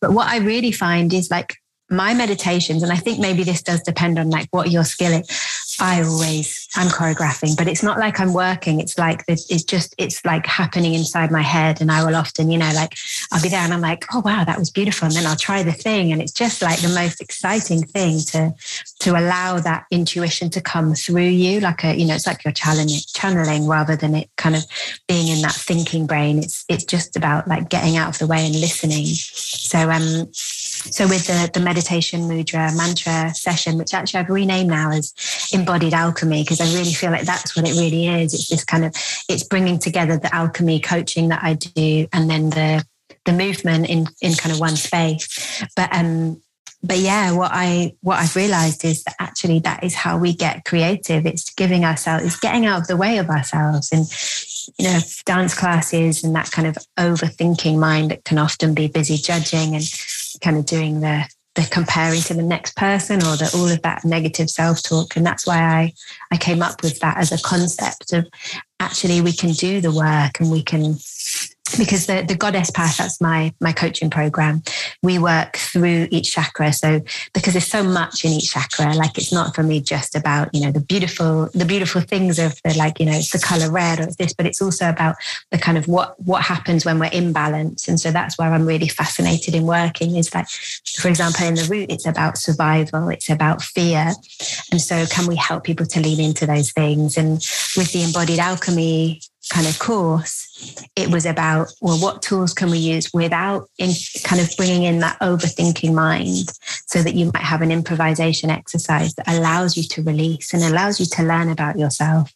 But 0.00 0.12
what 0.12 0.26
I 0.26 0.38
really 0.38 0.72
find 0.72 0.95
is 1.12 1.30
like 1.30 1.56
my 1.88 2.14
meditations, 2.14 2.82
and 2.82 2.90
I 2.90 2.96
think 2.96 3.20
maybe 3.20 3.44
this 3.44 3.62
does 3.62 3.80
depend 3.82 4.18
on 4.18 4.28
like 4.28 4.48
what 4.50 4.70
your 4.70 4.84
skill 4.84 5.12
is. 5.12 5.76
I 5.78 6.02
always 6.02 6.66
I'm 6.74 6.88
choreographing, 6.88 7.56
but 7.56 7.68
it's 7.68 7.82
not 7.82 7.98
like 7.98 8.18
I'm 8.18 8.32
working. 8.32 8.80
It's 8.80 8.98
like 8.98 9.22
it's 9.28 9.62
just 9.62 9.94
it's 9.98 10.24
like 10.24 10.46
happening 10.46 10.94
inside 10.94 11.30
my 11.30 11.42
head, 11.42 11.80
and 11.80 11.92
I 11.92 12.04
will 12.04 12.16
often, 12.16 12.50
you 12.50 12.58
know, 12.58 12.70
like 12.74 12.96
I'll 13.30 13.42
be 13.42 13.48
there 13.48 13.60
and 13.60 13.72
I'm 13.72 13.80
like, 13.80 14.04
oh 14.12 14.20
wow, 14.24 14.42
that 14.42 14.58
was 14.58 14.70
beautiful, 14.70 15.06
and 15.06 15.14
then 15.14 15.26
I'll 15.26 15.36
try 15.36 15.62
the 15.62 15.72
thing, 15.72 16.10
and 16.12 16.20
it's 16.20 16.32
just 16.32 16.60
like 16.60 16.80
the 16.80 16.88
most 16.88 17.20
exciting 17.20 17.82
thing 17.84 18.18
to 18.32 18.52
to 19.00 19.10
allow 19.12 19.60
that 19.60 19.84
intuition 19.92 20.50
to 20.50 20.60
come 20.60 20.94
through 20.94 21.22
you, 21.22 21.60
like 21.60 21.84
a 21.84 21.94
you 21.94 22.06
know, 22.06 22.14
it's 22.14 22.26
like 22.26 22.44
you're 22.44 22.52
channeling 22.52 22.88
channeling 23.14 23.68
rather 23.68 23.94
than 23.94 24.16
it 24.16 24.30
kind 24.36 24.56
of 24.56 24.64
being 25.06 25.28
in 25.28 25.42
that 25.42 25.54
thinking 25.54 26.06
brain. 26.06 26.38
It's 26.38 26.64
it's 26.68 26.84
just 26.84 27.16
about 27.16 27.46
like 27.46 27.68
getting 27.68 27.96
out 27.96 28.08
of 28.08 28.18
the 28.18 28.26
way 28.26 28.44
and 28.44 28.60
listening. 28.60 29.04
So 29.06 29.90
um 29.90 30.26
so 30.90 31.08
with 31.08 31.26
the, 31.26 31.50
the 31.52 31.60
meditation 31.60 32.22
mudra 32.22 32.76
mantra 32.76 33.34
session, 33.34 33.78
which 33.78 33.94
actually 33.94 34.20
I've 34.20 34.30
renamed 34.30 34.70
now 34.70 34.90
as 34.90 35.14
embodied 35.52 35.94
alchemy, 35.94 36.42
because 36.42 36.60
I 36.60 36.66
really 36.78 36.92
feel 36.92 37.10
like 37.10 37.26
that's 37.26 37.56
what 37.56 37.66
it 37.66 37.72
really 37.72 38.06
is. 38.06 38.34
It's 38.34 38.48
this 38.48 38.64
kind 38.64 38.84
of, 38.84 38.94
it's 39.28 39.42
bringing 39.42 39.78
together 39.78 40.16
the 40.16 40.34
alchemy 40.34 40.80
coaching 40.80 41.28
that 41.28 41.42
I 41.42 41.54
do 41.54 42.06
and 42.12 42.30
then 42.30 42.50
the, 42.50 42.84
the 43.24 43.32
movement 43.32 43.88
in, 43.88 44.06
in 44.20 44.34
kind 44.34 44.52
of 44.52 44.60
one 44.60 44.76
space. 44.76 45.64
But, 45.74 45.94
um, 45.94 46.40
but 46.82 46.98
yeah, 46.98 47.32
what 47.32 47.50
I 47.52 47.94
what 48.02 48.18
I've 48.18 48.36
realized 48.36 48.84
is 48.84 49.02
that 49.04 49.16
actually 49.18 49.60
that 49.60 49.82
is 49.82 49.94
how 49.94 50.18
we 50.18 50.32
get 50.32 50.64
creative. 50.64 51.26
It's 51.26 51.52
giving 51.54 51.84
ourselves, 51.84 52.24
it's 52.24 52.38
getting 52.38 52.66
out 52.66 52.82
of 52.82 52.86
the 52.86 52.96
way 52.96 53.18
of 53.18 53.28
ourselves, 53.28 53.90
and 53.92 54.06
you 54.78 54.84
know, 54.84 55.00
dance 55.24 55.54
classes 55.54 56.22
and 56.22 56.34
that 56.36 56.50
kind 56.50 56.68
of 56.68 56.76
overthinking 56.98 57.78
mind 57.78 58.10
that 58.10 58.24
can 58.24 58.38
often 58.38 58.74
be 58.74 58.88
busy 58.88 59.16
judging 59.16 59.74
and 59.74 59.84
kind 60.38 60.56
of 60.56 60.66
doing 60.66 61.00
the 61.00 61.28
the 61.54 61.66
comparing 61.70 62.20
to 62.20 62.34
the 62.34 62.42
next 62.42 62.76
person 62.76 63.16
or 63.22 63.34
the 63.34 63.50
all 63.54 63.68
of 63.68 63.80
that 63.80 64.04
negative 64.04 64.50
self-talk. 64.50 65.16
And 65.16 65.24
that's 65.24 65.46
why 65.46 65.58
I 65.58 65.92
I 66.30 66.36
came 66.36 66.62
up 66.62 66.82
with 66.82 67.00
that 67.00 67.16
as 67.16 67.32
a 67.32 67.42
concept 67.42 68.12
of 68.12 68.26
actually 68.78 69.20
we 69.20 69.32
can 69.32 69.52
do 69.52 69.80
the 69.80 69.92
work 69.92 70.38
and 70.38 70.50
we 70.50 70.62
can 70.62 70.96
because 71.74 72.06
the, 72.06 72.24
the 72.26 72.34
goddess 72.34 72.70
path 72.70 72.98
that's 72.98 73.20
my 73.20 73.52
my 73.60 73.72
coaching 73.72 74.10
program. 74.10 74.62
We 75.02 75.18
work 75.18 75.56
through 75.56 76.08
each 76.10 76.32
chakra. 76.32 76.72
So 76.72 77.00
because 77.34 77.54
there's 77.54 77.66
so 77.66 77.82
much 77.82 78.24
in 78.24 78.32
each 78.32 78.52
chakra 78.52 78.94
like 78.94 79.18
it's 79.18 79.32
not 79.32 79.54
for 79.54 79.62
me 79.62 79.80
just 79.80 80.14
about 80.14 80.54
you 80.54 80.60
know 80.60 80.70
the 80.70 80.80
beautiful 80.80 81.48
the 81.54 81.64
beautiful 81.64 82.00
things 82.00 82.38
of 82.38 82.60
the 82.62 82.76
like 82.76 83.00
you 83.00 83.06
know 83.06 83.18
the 83.18 83.42
color 83.42 83.70
red 83.70 84.00
or 84.00 84.06
this 84.18 84.32
but 84.32 84.46
it's 84.46 84.62
also 84.62 84.88
about 84.88 85.16
the 85.50 85.58
kind 85.58 85.78
of 85.78 85.88
what 85.88 86.18
what 86.20 86.42
happens 86.42 86.84
when 86.84 86.98
we're 86.98 87.06
in 87.06 87.32
balance. 87.32 87.88
And 87.88 87.98
so 87.98 88.10
that's 88.10 88.38
where 88.38 88.52
i'm 88.52 88.66
really 88.66 88.88
fascinated 88.88 89.54
in 89.54 89.66
working 89.66 90.16
is 90.16 90.34
like 90.34 90.48
for 90.48 91.08
example 91.08 91.46
in 91.46 91.54
the 91.54 91.66
root 91.68 91.90
it's 91.90 92.06
about 92.06 92.38
survival 92.38 93.08
it's 93.08 93.30
about 93.30 93.62
fear. 93.62 94.12
And 94.70 94.80
so 94.80 95.06
can 95.06 95.26
we 95.26 95.36
help 95.36 95.64
people 95.64 95.86
to 95.86 96.00
lean 96.00 96.20
into 96.20 96.46
those 96.46 96.72
things? 96.72 97.16
And 97.16 97.34
with 97.76 97.92
the 97.92 98.02
embodied 98.02 98.38
alchemy 98.38 99.20
kind 99.48 99.66
of 99.66 99.78
course, 99.78 100.88
it 100.96 101.10
was 101.10 101.26
about, 101.26 101.72
well, 101.80 101.98
what 101.98 102.22
tools 102.22 102.52
can 102.52 102.70
we 102.70 102.78
use 102.78 103.10
without 103.12 103.68
in 103.78 103.90
kind 104.24 104.40
of 104.40 104.50
bringing 104.56 104.82
in 104.82 104.98
that 105.00 105.18
overthinking 105.20 105.94
mind 105.94 106.50
so 106.86 107.02
that 107.02 107.14
you 107.14 107.30
might 107.32 107.42
have 107.42 107.62
an 107.62 107.70
improvisation 107.70 108.50
exercise 108.50 109.14
that 109.14 109.28
allows 109.28 109.76
you 109.76 109.82
to 109.84 110.02
release 110.02 110.52
and 110.52 110.62
allows 110.62 110.98
you 110.98 111.06
to 111.06 111.22
learn 111.22 111.48
about 111.48 111.78
yourself, 111.78 112.32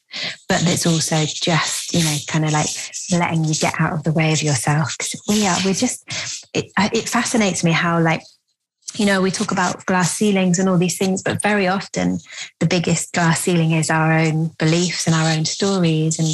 but 0.49 0.61
that's 0.61 0.87
also 0.87 1.25
just, 1.25 1.93
you 1.95 2.05
know, 2.05 2.17
kind 2.29 2.45
of 2.45 2.53
like 2.53 2.69
letting 3.13 3.45
you 3.45 3.55
get 3.55 3.75
out 3.81 3.93
of 3.93 4.05
the 4.05 4.13
way 4.13 4.33
of 4.33 4.43
yourself. 4.43 4.97
Because 4.97 5.21
we 5.29 5.47
are, 5.47 5.57
we're 5.65 5.75
just, 5.75 6.05
it, 6.55 6.71
it 6.79 7.09
fascinates 7.09 7.65
me 7.65 7.73
how 7.73 8.01
like 8.01 8.23
you 8.95 9.07
know, 9.07 9.23
we 9.23 9.31
talk 9.31 9.53
about 9.53 9.85
glass 9.87 10.15
ceilings 10.15 10.59
and 10.59 10.69
all 10.69 10.79
these 10.79 10.99
things, 10.99 11.23
but 11.23 11.43
very 11.43 11.69
often 11.69 12.19
the 12.59 12.67
biggest 12.67 13.13
glass 13.13 13.41
ceiling 13.41 13.73
is 13.73 13.91
our 13.91 14.13
own 14.13 14.49
beliefs 14.59 15.07
and 15.07 15.15
our 15.15 15.31
own 15.31 15.45
stories. 15.45 16.19
And 16.19 16.29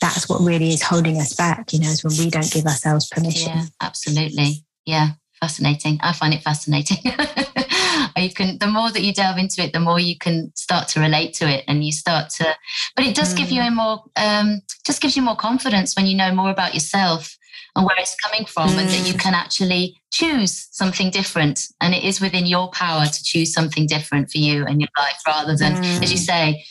that's 0.00 0.28
what 0.28 0.40
really 0.40 0.70
is 0.70 0.82
holding 0.82 1.18
us 1.20 1.34
back, 1.34 1.72
you 1.72 1.80
know, 1.80 1.88
is 1.88 2.04
when 2.04 2.16
we 2.16 2.30
don't 2.30 2.50
give 2.50 2.66
ourselves 2.66 3.08
permission. 3.08 3.52
Yeah, 3.54 3.64
absolutely. 3.80 4.64
Yeah, 4.84 5.10
fascinating. 5.40 5.98
I 6.02 6.12
find 6.12 6.32
it 6.32 6.42
fascinating. 6.42 6.98
you 8.16 8.32
can, 8.32 8.58
the 8.58 8.68
more 8.68 8.90
that 8.90 9.02
you 9.02 9.12
delve 9.12 9.38
into 9.38 9.62
it, 9.62 9.72
the 9.72 9.80
more 9.80 9.98
you 9.98 10.16
can 10.16 10.52
start 10.54 10.88
to 10.88 11.00
relate 11.00 11.34
to 11.34 11.48
it 11.48 11.64
and 11.66 11.84
you 11.84 11.92
start 11.92 12.30
to, 12.30 12.46
but 12.94 13.04
it 13.04 13.16
does 13.16 13.34
mm. 13.34 13.38
give 13.38 13.50
you 13.50 13.62
a 13.62 13.70
more, 13.70 14.04
um, 14.16 14.60
just 14.84 15.02
gives 15.02 15.16
you 15.16 15.22
more 15.22 15.36
confidence 15.36 15.96
when 15.96 16.06
you 16.06 16.16
know 16.16 16.32
more 16.32 16.50
about 16.50 16.74
yourself 16.74 17.36
and 17.76 17.84
where 17.84 17.96
it's 17.98 18.16
coming 18.16 18.46
from 18.46 18.70
mm. 18.70 18.78
and 18.78 18.88
that 18.88 19.06
you 19.06 19.14
mm. 19.14 19.20
can 19.20 19.34
actually 19.34 19.96
choose 20.10 20.68
something 20.72 21.10
different 21.10 21.66
and 21.80 21.94
it 21.94 22.02
is 22.02 22.20
within 22.20 22.46
your 22.46 22.70
power 22.70 23.04
to 23.04 23.22
choose 23.22 23.52
something 23.52 23.86
different 23.86 24.30
for 24.30 24.38
you 24.38 24.64
and 24.64 24.80
your 24.80 24.88
life 24.98 25.20
rather 25.26 25.56
than 25.56 25.74
mm. 25.74 26.02
as 26.02 26.10
you 26.10 26.18
mm. 26.18 26.26
say 26.26 26.64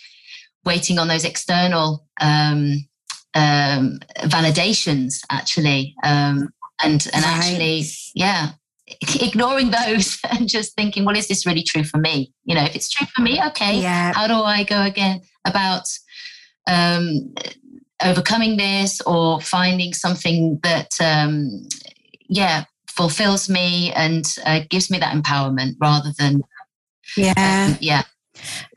waiting 0.66 0.98
on 0.98 1.08
those 1.08 1.24
external 1.24 2.06
um, 2.20 2.86
um, 3.36 4.00
validations 4.24 5.20
actually 5.32 5.96
um, 6.04 6.50
and 6.82 7.08
and 7.14 7.24
right. 7.24 7.38
actually 7.38 7.84
yeah 8.16 8.50
ignoring 9.22 9.72
those 9.72 10.20
and 10.32 10.50
just 10.50 10.76
thinking 10.76 11.06
well 11.06 11.16
is 11.16 11.28
this 11.28 11.46
really 11.46 11.64
true 11.64 11.84
for 11.84 11.98
me 11.98 12.34
you 12.44 12.56
know 12.56 12.64
if 12.64 12.76
it's 12.76 12.90
true 12.90 13.08
for 13.16 13.22
me 13.22 13.40
okay 13.46 13.80
yeah. 13.80 14.12
how 14.14 14.28
do 14.28 14.34
i 14.34 14.64
go 14.64 14.82
again 14.84 15.22
about 15.46 15.88
um, 16.68 17.34
overcoming 18.04 18.58
this 18.58 19.02
or 19.02 19.42
finding 19.42 19.94
something 19.94 20.60
that 20.64 20.90
um, 21.02 21.68
yeah 22.28 22.66
fulfills 22.90 23.50
me 23.50 23.92
and 23.94 24.26
uh, 24.46 24.62
gives 24.70 24.90
me 24.90 24.98
that 24.98 25.16
empowerment 25.16 25.76
rather 25.80 26.12
than 26.18 26.42
yeah. 27.18 27.34
um, 27.70 27.78
yeah. 27.82 28.04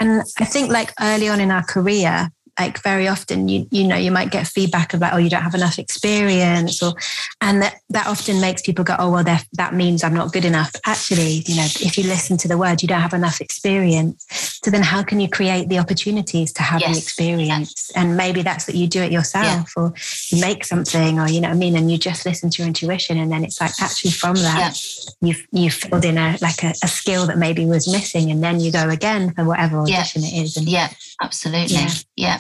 And 0.01 0.23
i 0.39 0.45
think 0.45 0.71
like 0.71 0.93
early 1.01 1.29
on 1.29 1.41
in 1.41 1.51
our 1.51 1.65
career 1.65 2.31
like 2.59 2.83
very 2.83 3.07
often 3.09 3.49
you 3.49 3.67
you 3.71 3.87
know 3.87 3.97
you 3.97 4.11
might 4.11 4.31
get 4.31 4.47
feedback 4.47 4.95
of 4.95 5.01
like 5.01 5.13
oh 5.13 5.17
you 5.17 5.31
don't 5.31 5.43
have 5.43 5.55
enough 5.55 5.79
experience 5.79 6.83
or 6.83 6.93
and 7.41 7.63
that 7.63 7.81
that 7.89 8.07
often 8.07 8.41
makes 8.41 8.63
people 8.63 8.85
go 8.85 8.97
oh 8.99 9.11
well 9.11 9.25
that 9.25 9.75
means 9.75 10.03
i'm 10.03 10.15
not 10.15 10.33
good 10.33 10.45
enough 10.45 10.75
actually 10.87 11.43
you 11.47 11.57
know 11.57 11.65
if 11.81 11.97
you 11.97 12.05
listen 12.05 12.37
to 12.37 12.49
the 12.49 12.59
word 12.59 12.83
you 12.83 12.89
don't 12.89 13.01
have 13.01 13.15
enough 13.15 13.41
experience 13.41 14.27
so 14.63 14.71
then 14.71 14.83
how 14.83 15.03
can 15.03 15.21
you 15.21 15.29
create 15.29 15.69
the 15.69 15.79
opportunities 15.79 16.53
to 16.53 16.63
have 16.63 16.81
yes. 16.81 16.93
the 16.93 17.03
experience 17.03 17.91
and 17.95 18.17
maybe 18.17 18.43
that's 18.43 18.67
that 18.67 18.75
you 18.75 18.87
do 18.87 19.03
it 19.03 19.13
yourself 19.13 19.45
yeah. 19.45 19.83
or 19.83 19.93
you 20.31 20.41
make 20.41 20.65
something 20.65 21.19
or 21.19 21.29
you 21.29 21.41
know 21.41 21.49
what 21.49 21.55
i 21.55 21.59
mean 21.59 21.77
and 21.77 21.91
you 21.91 21.99
just 21.99 22.27
listen 22.27 22.51
to 22.51 22.63
your 22.63 22.67
intuition 22.67 23.19
and 23.19 23.31
then 23.31 23.45
it's 23.45 23.61
like 23.61 23.73
actually 23.81 24.11
from 24.11 24.35
that 24.37 24.59
yeah. 24.59 25.29
you've 25.29 25.47
you've 25.53 25.75
filled 25.75 26.05
in 26.05 26.19
a 26.19 26.37
like 26.41 26.63
a, 26.63 26.75
a, 26.83 26.89
skill 26.89 27.27
that 27.27 27.39
maybe 27.39 27.65
was 27.65 27.91
missing 27.91 28.31
and 28.31 28.43
then 28.43 28.61
you 28.61 28.73
go 28.73 28.89
again 28.89 29.33
for 29.35 29.45
whatever 29.45 29.79
audition 29.79 30.23
yeah. 30.23 30.29
it 30.29 30.43
is 30.43 30.57
and 30.57 30.69
yeah 30.69 30.89
absolutely 31.21 31.87
yeah 32.17 32.39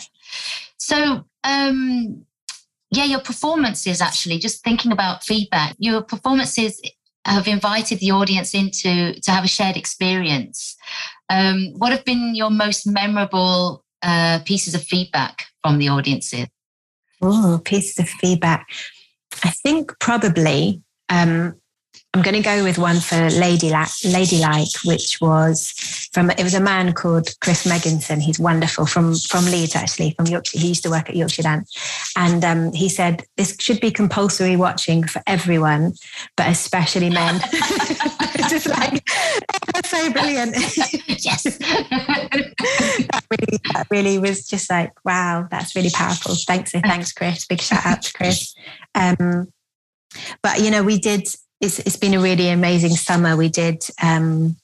so, 0.88 1.24
um, 1.44 2.24
yeah, 2.90 3.04
your 3.04 3.20
performances 3.20 4.00
actually, 4.00 4.38
just 4.38 4.64
thinking 4.64 4.90
about 4.90 5.22
feedback, 5.22 5.76
your 5.78 6.02
performances 6.02 6.80
have 7.26 7.46
invited 7.46 8.00
the 8.00 8.12
audience 8.12 8.54
into 8.54 9.20
to 9.20 9.30
have 9.30 9.44
a 9.44 9.48
shared 9.48 9.76
experience. 9.76 10.76
Um, 11.28 11.74
what 11.76 11.92
have 11.92 12.06
been 12.06 12.34
your 12.34 12.48
most 12.48 12.86
memorable 12.86 13.84
uh, 14.02 14.38
pieces 14.46 14.74
of 14.74 14.82
feedback 14.82 15.44
from 15.62 15.76
the 15.76 15.88
audiences? 15.88 16.46
Oh, 17.20 17.60
pieces 17.62 17.98
of 17.98 18.08
feedback. 18.08 18.66
I 19.44 19.50
think 19.50 19.92
probably 20.00 20.82
um, 21.10 21.57
I'm 22.14 22.22
going 22.22 22.36
to 22.36 22.42
go 22.42 22.64
with 22.64 22.78
one 22.78 23.00
for 23.00 23.28
Ladylike, 23.30 23.90
Ladylike, 24.02 24.72
which 24.84 25.20
was 25.20 25.72
from 26.12 26.30
it 26.30 26.42
was 26.42 26.54
a 26.54 26.60
man 26.60 26.94
called 26.94 27.28
Chris 27.40 27.66
Megginson. 27.66 28.22
He's 28.22 28.40
wonderful 28.40 28.86
from 28.86 29.14
from 29.14 29.44
Leeds, 29.44 29.76
actually, 29.76 30.12
from 30.12 30.26
Yorkshire. 30.26 30.58
He 30.58 30.68
used 30.68 30.82
to 30.84 30.90
work 30.90 31.10
at 31.10 31.16
Yorkshire 31.16 31.42
Dance, 31.42 32.10
and 32.16 32.42
um, 32.44 32.72
he 32.72 32.88
said 32.88 33.24
this 33.36 33.56
should 33.60 33.80
be 33.80 33.90
compulsory 33.90 34.56
watching 34.56 35.06
for 35.06 35.20
everyone, 35.26 35.92
but 36.34 36.48
especially 36.48 37.10
men. 37.10 37.42
It's 37.52 38.48
just 38.50 38.68
like 38.68 39.04
that's 39.74 39.90
so 39.90 40.10
brilliant. 40.10 40.54
yes, 41.08 41.42
that 41.42 43.24
really 43.30 43.60
that 43.74 43.86
really 43.90 44.18
was 44.18 44.48
just 44.48 44.70
like 44.70 44.92
wow, 45.04 45.46
that's 45.50 45.76
really 45.76 45.90
powerful. 45.90 46.34
Thanks, 46.34 46.72
so 46.72 46.80
thanks, 46.80 47.12
Chris. 47.12 47.46
Big 47.46 47.60
shout 47.60 47.84
out 47.84 48.00
to 48.00 48.12
Chris. 48.14 48.54
Um, 48.94 49.52
but 50.42 50.60
you 50.60 50.70
know, 50.70 50.82
we 50.82 50.98
did 50.98 51.28
it's, 51.60 51.78
it's 51.80 51.96
been 51.96 52.14
a 52.14 52.20
really 52.20 52.48
amazing 52.48 52.96
summer. 52.96 53.36
We 53.36 53.48
did 53.48 53.84
um, 54.02 54.56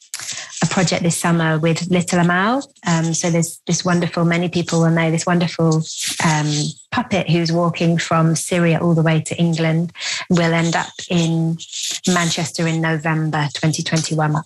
a 0.62 0.66
project 0.66 1.02
this 1.02 1.16
summer 1.16 1.58
with 1.58 1.90
Little 1.90 2.20
Amal. 2.20 2.62
Um, 2.86 3.14
so 3.14 3.30
there's 3.30 3.60
this 3.66 3.84
wonderful, 3.84 4.24
many 4.24 4.48
people 4.48 4.80
will 4.80 4.90
know 4.90 5.10
this 5.10 5.26
wonderful 5.26 5.82
um, 6.24 6.52
puppet 6.90 7.28
who's 7.28 7.50
walking 7.50 7.98
from 7.98 8.36
Syria 8.36 8.78
all 8.80 8.94
the 8.94 9.02
way 9.02 9.20
to 9.22 9.36
England. 9.36 9.92
Will 10.30 10.54
end 10.54 10.76
up 10.76 10.92
in 11.10 11.58
Manchester 12.06 12.66
in 12.66 12.80
November 12.80 13.48
2021 13.54 14.42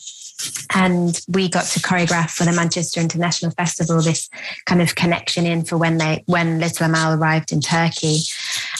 and 0.74 1.20
we 1.28 1.48
got 1.48 1.64
to 1.64 1.80
choreograph 1.80 2.30
for 2.30 2.44
the 2.44 2.52
Manchester 2.52 3.00
International 3.00 3.50
Festival 3.52 4.00
this 4.00 4.30
kind 4.66 4.80
of 4.80 4.94
connection 4.94 5.46
in 5.46 5.64
for 5.64 5.76
when 5.76 5.98
they 5.98 6.22
when 6.26 6.60
Little 6.60 6.86
Amal 6.86 7.14
arrived 7.14 7.50
in 7.50 7.60
Turkey, 7.60 8.20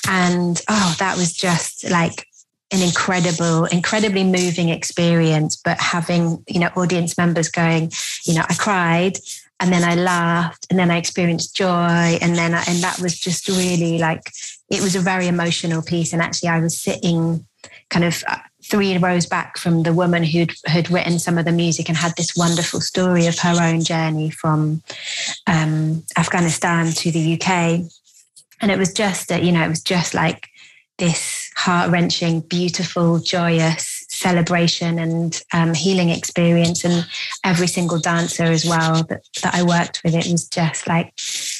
and 0.09 0.61
oh, 0.69 0.95
that 0.99 1.17
was 1.17 1.33
just 1.33 1.91
like 1.91 2.28
an 2.71 2.83
incredible, 2.83 3.65
incredibly 3.67 4.25
moving 4.25 4.69
experience. 4.69 5.57
But 5.57 5.81
having, 5.81 6.45
you 6.47 6.61
know, 6.61 6.71
audience 6.77 7.17
members 7.17 7.49
going, 7.49 7.93
you 8.25 8.35
know, 8.35 8.45
I 8.49 8.55
cried 8.55 9.19
and 9.61 9.73
then 9.73 9.85
I 9.85 9.95
laughed 9.95 10.67
and 10.71 10.79
then 10.79 10.91
I 10.91 10.99
experienced 10.99 11.57
joy. 11.57 12.19
And 12.21 12.37
then, 12.37 12.55
I, 12.55 12.63
and 12.69 12.79
that 12.83 13.01
was 13.01 13.19
just 13.19 13.49
really 13.49 13.99
like, 13.99 14.23
it 14.71 14.83
was 14.83 14.95
a 14.95 15.01
very 15.01 15.27
emotional 15.27 15.83
piece. 15.83 16.13
And 16.13 16.21
actually, 16.21 16.51
I 16.51 16.61
was 16.61 16.79
sitting 16.79 17.47
kind 17.91 18.05
of 18.05 18.23
uh, 18.29 18.37
three 18.65 18.97
rows 18.99 19.27
back 19.27 19.57
from 19.57 19.83
the 19.83 19.95
woman 19.95 20.23
who'd 20.23 20.53
had 20.67 20.91
written 20.91 21.19
some 21.19 21.39
of 21.39 21.47
the 21.47 21.53
music 21.53 21.89
and 21.89 21.97
had 21.97 22.15
this 22.17 22.37
wonderful 22.37 22.81
story 22.81 23.27
of 23.27 23.39
her 23.39 23.57
own 23.61 23.81
journey 23.81 24.31
from 24.31 24.83
um, 25.47 26.05
Afghanistan 26.19 26.93
to 26.93 27.11
the 27.11 27.35
UK. 27.35 27.81
And 28.61 28.71
it 28.71 28.79
was 28.79 28.93
just, 28.93 29.29
that, 29.29 29.43
you 29.43 29.53
know, 29.53 29.65
it 29.65 29.69
was 29.69 29.83
just 29.83 30.15
like 30.15 30.49
this 30.99 31.48
heart 31.59 31.91
wrenching, 31.91 32.39
beautiful, 32.41 33.19
joyous 33.19 34.07
celebration 34.09 34.99
and 35.01 35.43
um, 35.53 35.75
healing 35.75 36.09
experience. 36.09 36.85
And 36.85 37.05
every 37.45 37.67
single 37.67 37.99
dancer 37.99 38.45
as 38.45 38.65
well 38.65 39.03
that, 39.05 39.23
that 39.43 39.55
I 39.55 39.65
worked 39.65 40.01
with, 40.05 40.15
it 40.15 40.31
was 40.31 40.49
just 40.49 40.87
like, 40.87 41.13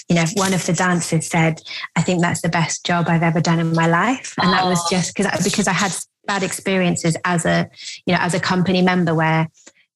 you 0.09 0.15
know, 0.15 0.25
one 0.35 0.55
of 0.55 0.65
the 0.65 0.73
dancers 0.73 1.27
said, 1.27 1.61
I 1.97 2.03
think 2.03 2.21
that's 2.23 2.43
the 2.43 2.49
best 2.49 2.87
job 2.87 3.07
I've 3.09 3.25
ever 3.25 3.41
done 3.41 3.59
in 3.59 3.75
my 3.75 3.89
life. 3.89 4.35
And 4.39 4.53
that 4.53 4.65
was 4.65 4.89
just 4.89 5.17
because 5.17 5.43
because 5.43 5.67
I 5.67 5.73
had 5.73 5.93
bad 6.27 6.45
experiences 6.45 7.17
as 7.25 7.45
a, 7.45 7.69
you 8.07 8.15
know, 8.15 8.21
as 8.21 8.35
a 8.35 8.41
company 8.41 8.83
member 8.83 9.17
where 9.17 9.49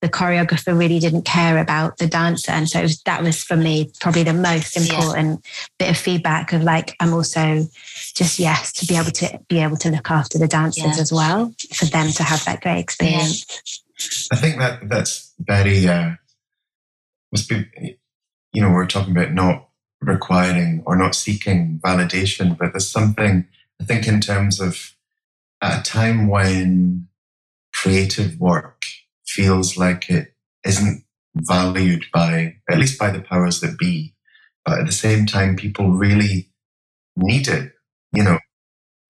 the 0.03 0.09
choreographer 0.09 0.77
really 0.77 0.99
didn't 0.99 1.23
care 1.23 1.59
about 1.59 1.99
the 1.99 2.09
dancer. 2.09 2.51
And 2.51 2.69
so 2.69 2.83
was, 2.83 3.01
that 3.05 3.23
was 3.23 3.45
for 3.45 3.57
me 3.57 3.93
probably 4.01 4.25
the 4.25 4.35
most 4.35 4.77
important 4.77 5.41
yeah. 5.45 5.51
bit 5.79 5.91
of 5.91 5.97
feedback 5.97 6.53
of 6.53 6.65
like, 6.65 6.97
I'm 6.99 7.15
also 7.15 7.69
just, 8.15 8.41
yes, 8.41 8.73
to 8.75 8.87
be 8.87 8.97
able 8.97 9.13
to 9.13 9.41
be 9.49 9.61
able 9.61 9.77
to 9.77 9.91
look 9.91 10.11
after 10.11 10.39
the 10.39 10.49
dancers 10.49 10.97
yeah. 10.97 11.01
as 11.01 11.13
well, 11.13 11.55
for 11.73 11.85
them 11.87 12.11
to 12.11 12.25
have 12.25 12.45
that 12.47 12.61
great 12.63 12.81
experience. 12.81 13.47
Yeah. 13.49 14.37
I 14.37 14.41
think 14.41 14.59
that 14.59 14.89
that's 14.89 15.33
very, 15.39 15.87
uh, 15.87 16.17
must 17.31 17.49
be, 17.49 17.97
you 18.53 18.61
know, 18.61 18.71
we're 18.71 18.87
talking 18.87 19.17
about 19.17 19.33
not 19.33 19.69
requiring 20.01 20.83
or 20.85 20.97
not 20.97 21.15
seeking 21.15 21.79
validation, 21.83 22.59
but 22.59 22.73
there's 22.73 22.91
something, 22.91 23.47
I 23.81 23.85
think, 23.85 24.09
in 24.09 24.21
terms 24.21 24.61
of 24.61 24.97
at 25.63 25.79
a 25.79 25.83
time 25.89 26.27
when 26.27 27.07
creative 27.73 28.41
work 28.41 28.83
feels 29.27 29.77
like 29.77 30.11
it 30.11 30.35
isn't 30.65 31.05
valued 31.35 32.05
by, 32.13 32.57
at 32.69 32.79
least 32.79 32.99
by 32.99 33.11
the 33.11 33.21
powers 33.21 33.61
that 33.61 33.79
be. 33.79 34.15
But 34.65 34.81
at 34.81 34.87
the 34.87 34.93
same 34.93 35.27
time, 35.27 35.57
people 35.57 35.91
really 35.91 36.51
need 37.17 37.49
it, 37.49 37.73
you 38.13 38.23
know, 38.23 38.39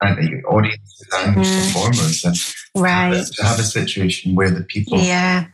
and 0.00 0.44
audiences 0.46 1.08
and 1.14 1.36
mm. 1.36 1.72
performers. 1.74 2.24
And 2.24 2.36
right. 2.82 3.24
to 3.24 3.44
have 3.44 3.58
a 3.58 3.64
situation 3.64 4.34
where 4.34 4.50
the 4.50 4.64
people 4.64 4.98
yeah. 4.98 5.46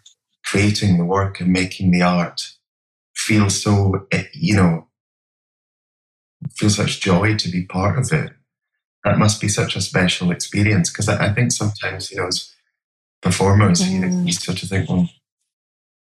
creating 0.44 0.98
the 0.98 1.04
work 1.04 1.40
and 1.40 1.52
making 1.52 1.90
the 1.90 2.02
art 2.02 2.52
feel 3.14 3.50
so, 3.50 4.06
eh, 4.12 4.24
you 4.32 4.54
know, 4.54 4.86
feel 6.56 6.70
such 6.70 7.00
joy 7.00 7.36
to 7.36 7.48
be 7.48 7.64
part 7.64 7.98
of 7.98 8.12
it. 8.12 8.32
That 9.04 9.18
must 9.18 9.40
be 9.40 9.48
such 9.48 9.76
a 9.76 9.80
special 9.80 10.30
experience 10.30 10.90
because 10.90 11.08
I, 11.08 11.26
I 11.26 11.32
think 11.32 11.52
sometimes, 11.52 12.10
you 12.10 12.18
know, 12.18 12.26
as 12.28 12.52
performers, 13.22 13.80
mm. 13.80 13.90
you, 13.90 14.26
you 14.26 14.32
sort 14.32 14.62
of 14.62 14.68
think, 14.68 14.88
well, 14.88 15.08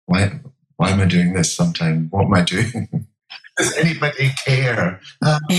why, 0.06 0.40
why 0.78 0.90
am 0.92 1.00
I 1.00 1.06
doing 1.06 1.34
this 1.34 1.56
sometimes? 1.56 2.12
What 2.12 2.26
am 2.26 2.34
I 2.34 2.42
doing? 2.44 3.08
Does 3.58 3.78
anybody 3.78 4.32
care? 4.46 5.00
Uh, 5.22 5.40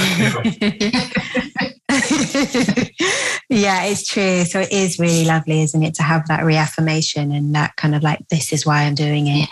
yeah, 3.48 3.84
it's 3.84 4.06
true. 4.06 4.44
So 4.44 4.60
it 4.60 4.70
is 4.70 4.98
really 4.98 5.24
lovely, 5.24 5.62
isn't 5.62 5.82
it, 5.82 5.94
to 5.94 6.02
have 6.02 6.28
that 6.28 6.44
reaffirmation 6.44 7.32
and 7.32 7.54
that 7.54 7.76
kind 7.76 7.94
of 7.94 8.02
like, 8.02 8.28
this 8.28 8.52
is 8.52 8.66
why 8.66 8.82
I'm 8.82 8.94
doing 8.94 9.28
it. 9.28 9.48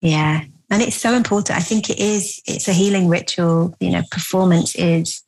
Yeah. 0.00 0.10
yeah. 0.10 0.44
And 0.70 0.82
it's 0.82 0.96
so 0.96 1.12
important. 1.12 1.58
I 1.58 1.60
think 1.60 1.90
it 1.90 1.98
is, 1.98 2.40
it's 2.46 2.66
a 2.66 2.72
healing 2.72 3.08
ritual. 3.08 3.76
You 3.78 3.90
know, 3.90 4.02
performance 4.10 4.74
is 4.74 5.22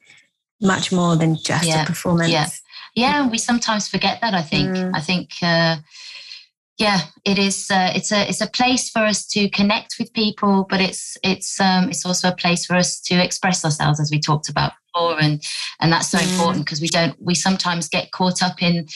much 0.60 0.90
more 0.90 1.16
than 1.16 1.36
just 1.36 1.68
yeah. 1.68 1.82
a 1.82 1.86
performance. 1.86 2.32
Yeah. 2.32 2.48
Yeah, 2.98 3.28
we 3.28 3.38
sometimes 3.38 3.86
forget 3.88 4.20
that. 4.20 4.34
I 4.34 4.42
think. 4.42 4.70
Mm. 4.70 4.90
I 4.94 5.00
think. 5.00 5.30
Uh, 5.42 5.76
yeah, 6.78 7.00
it 7.24 7.38
is. 7.38 7.70
Uh, 7.70 7.92
it's 7.94 8.12
a 8.12 8.28
it's 8.28 8.40
a 8.40 8.46
place 8.48 8.90
for 8.90 9.00
us 9.00 9.26
to 9.28 9.48
connect 9.50 9.96
with 9.98 10.12
people, 10.12 10.66
but 10.68 10.80
it's 10.80 11.16
it's 11.22 11.60
um, 11.60 11.90
it's 11.90 12.06
also 12.06 12.28
a 12.28 12.36
place 12.36 12.66
for 12.66 12.74
us 12.76 13.00
to 13.02 13.14
express 13.14 13.64
ourselves, 13.64 14.00
as 14.00 14.10
we 14.10 14.20
talked 14.20 14.48
about 14.48 14.72
before, 14.92 15.20
and 15.20 15.42
and 15.80 15.92
that's 15.92 16.08
so 16.08 16.18
mm. 16.18 16.30
important 16.32 16.64
because 16.64 16.80
we 16.80 16.88
don't 16.88 17.20
we 17.20 17.34
sometimes 17.34 17.88
get 17.88 18.10
caught 18.12 18.42
up 18.42 18.62
in 18.62 18.86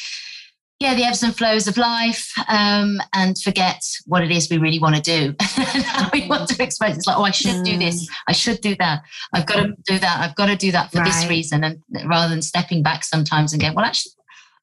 yeah, 0.83 0.95
the 0.95 1.05
ebbs 1.05 1.23
and 1.23 1.35
flows 1.35 1.69
of 1.69 1.77
life 1.77 2.33
um, 2.49 3.01
and 3.13 3.39
forget 3.39 3.83
what 4.07 4.23
it 4.23 4.33
is 4.33 4.51
we 4.51 4.59
really 4.59 4.81
want 4.81 4.97
to 4.97 5.01
do. 5.01 5.35
how 5.41 6.11
we 6.13 6.27
want 6.27 6.49
to 6.49 6.63
express. 6.63 6.97
It's 6.97 7.07
like, 7.07 7.17
oh, 7.17 7.23
I 7.23 7.31
should 7.31 7.57
mm. 7.57 7.65
do 7.65 7.79
this. 7.79 8.05
Mm. 8.05 8.15
I 8.29 8.33
should 8.33 8.61
do 8.61 8.75
that. 8.77 9.03
I've 9.33 9.47
got 9.47 9.63
to 9.63 9.75
do 9.87 9.99
that. 9.99 10.21
I've 10.21 10.35
got 10.35 10.47
to 10.47 10.57
do 10.57 10.73
that 10.73 10.91
for 10.91 10.99
right. 10.99 11.07
this 11.07 11.29
reason. 11.29 11.63
And 11.63 11.83
rather 12.05 12.29
than 12.29 12.43
stepping 12.43 12.83
back 12.83 13.05
sometimes 13.05 13.53
and 13.53 13.63
going, 13.63 13.75
well, 13.75 13.85
actually, 13.85 14.13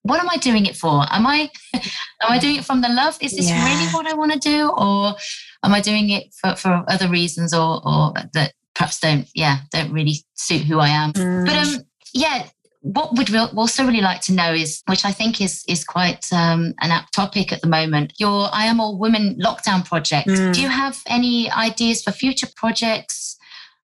what 0.03 0.19
am 0.19 0.29
I 0.29 0.37
doing 0.37 0.65
it 0.65 0.75
for? 0.75 1.05
Am 1.09 1.25
I 1.25 1.49
am 1.73 1.81
I 2.21 2.37
doing 2.37 2.57
it 2.57 2.65
from 2.65 2.81
the 2.81 2.89
love? 2.89 3.17
Is 3.21 3.35
this 3.35 3.49
yeah. 3.49 3.65
really 3.65 3.91
what 3.93 4.05
I 4.05 4.13
want 4.13 4.33
to 4.33 4.39
do, 4.39 4.69
or 4.69 5.15
am 5.63 5.73
I 5.73 5.81
doing 5.81 6.09
it 6.09 6.33
for, 6.33 6.55
for 6.55 6.83
other 6.87 7.07
reasons, 7.09 7.53
or 7.53 7.81
or 7.85 8.13
that 8.33 8.53
perhaps 8.75 8.99
don't 8.99 9.27
yeah 9.33 9.59
don't 9.71 9.91
really 9.91 10.23
suit 10.35 10.63
who 10.63 10.79
I 10.79 10.89
am? 10.89 11.13
Mm. 11.13 11.45
But 11.45 11.55
um 11.55 11.85
yeah, 12.13 12.47
what 12.81 13.15
would 13.15 13.29
we 13.29 13.37
also 13.37 13.85
really 13.85 14.01
like 14.01 14.21
to 14.21 14.33
know 14.33 14.53
is, 14.53 14.81
which 14.87 15.03
I 15.05 15.11
think 15.11 15.41
is 15.41 15.63
is 15.67 15.83
quite 15.83 16.31
um, 16.31 16.73
an 16.81 16.91
apt 16.91 17.13
topic 17.13 17.51
at 17.51 17.61
the 17.61 17.67
moment, 17.67 18.13
your 18.17 18.49
I 18.53 18.65
Am 18.65 18.79
All 18.79 18.97
Women 18.97 19.35
lockdown 19.35 19.85
project. 19.85 20.27
Mm. 20.27 20.53
Do 20.53 20.61
you 20.61 20.69
have 20.69 21.01
any 21.07 21.51
ideas 21.51 22.03
for 22.03 22.11
future 22.11 22.47
projects? 22.55 23.37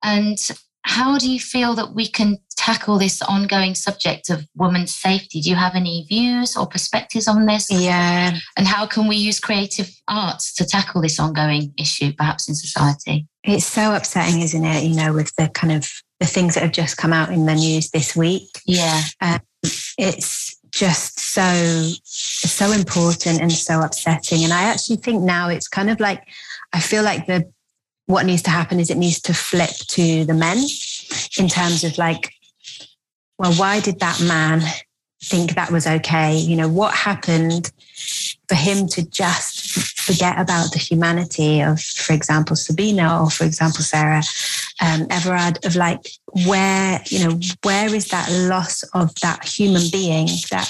And 0.03 0.39
how 0.82 1.18
do 1.18 1.30
you 1.30 1.39
feel 1.39 1.74
that 1.74 1.95
we 1.95 2.09
can 2.09 2.39
tackle 2.57 2.99
this 2.99 3.20
ongoing 3.22 3.74
subject 3.74 4.30
of 4.30 4.47
women's 4.55 4.95
safety? 4.95 5.41
Do 5.41 5.51
you 5.51 5.57
have 5.57 5.74
any 5.74 6.07
views 6.09 6.57
or 6.57 6.66
perspectives 6.66 7.28
on 7.28 7.45
this? 7.45 7.70
Yeah. 7.70 8.39
And 8.57 8.66
how 8.66 8.86
can 8.86 9.07
we 9.07 9.16
use 9.16 9.39
creative 9.39 9.91
arts 10.09 10.55
to 10.55 10.64
tackle 10.64 11.03
this 11.03 11.20
ongoing 11.20 11.74
issue, 11.78 12.12
perhaps 12.16 12.49
in 12.49 12.55
society? 12.55 13.26
It's 13.45 13.66
so 13.66 13.95
upsetting, 13.95 14.41
isn't 14.41 14.64
it? 14.64 14.84
You 14.84 14.97
know, 14.97 15.12
with 15.12 15.34
the 15.36 15.49
kind 15.49 15.72
of 15.72 15.91
the 16.21 16.27
things 16.27 16.55
that 16.55 16.62
have 16.62 16.73
just 16.73 16.97
come 16.97 17.12
out 17.12 17.33
in 17.33 17.47
the 17.47 17.55
news 17.55 17.91
this 17.91 18.16
week. 18.16 18.61
Yeah. 18.66 19.03
Um, 19.21 19.41
it's 19.97 20.57
just 20.71 21.19
so 21.19 21.91
so 22.05 22.73
important 22.73 23.41
and 23.41 23.53
so 23.53 23.81
upsetting. 23.81 24.45
And 24.45 24.53
I 24.53 24.64
actually 24.64 24.97
think 24.97 25.23
now 25.23 25.49
it's 25.49 25.69
kind 25.69 25.91
of 25.91 26.01
like 26.01 26.27
I 26.73 26.81
feel 26.81 27.03
like 27.03 27.27
the 27.27 27.51
what 28.07 28.27
needs 28.27 28.43
to 28.43 28.51
happen 28.51 28.81
is 28.81 28.91
it 28.91 28.97
needs 28.97 29.21
to 29.21 29.35
flip 29.35 29.71
to 29.71 30.25
the 30.25 30.35
men 30.35 30.59
in 31.39 31.47
terms 31.47 31.85
of 31.85 31.99
like, 31.99 32.33
well, 33.39 33.53
why 33.55 33.81
did 33.81 34.01
that 34.01 34.21
man 34.23 34.62
think 35.23 35.55
that 35.55 35.71
was 35.71 35.87
okay? 35.87 36.37
You 36.37 36.57
know, 36.57 36.69
what 36.69 36.95
happened 36.95 37.71
for 38.49 38.55
him 38.55 38.89
to 38.89 39.09
just 39.11 39.99
forget 39.99 40.41
about 40.41 40.73
the 40.73 40.79
humanity 40.79 41.61
of, 41.61 41.81
for 41.81 42.14
example, 42.14 42.57
Sabina 42.57 43.23
or, 43.23 43.31
for 43.31 43.45
example, 43.45 43.83
Sarah 43.83 44.23
um, 44.81 45.07
Everard, 45.11 45.64
of 45.64 45.76
like, 45.76 46.09
where, 46.47 47.01
you 47.07 47.24
know, 47.24 47.41
where 47.62 47.95
is 47.95 48.09
that 48.09 48.31
loss 48.31 48.83
of 48.95 49.14
that 49.22 49.45
human 49.45 49.83
being, 49.91 50.26
that 50.51 50.68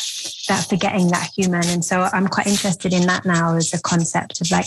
that 0.48 0.66
forgetting 0.68 1.09
that 1.09 1.30
human. 1.36 1.66
And 1.66 1.84
so 1.84 2.09
I'm 2.12 2.26
quite 2.26 2.46
interested 2.46 2.92
in 2.92 3.06
that 3.06 3.24
now 3.24 3.54
as 3.56 3.72
a 3.74 3.80
concept 3.80 4.40
of 4.40 4.50
like, 4.50 4.66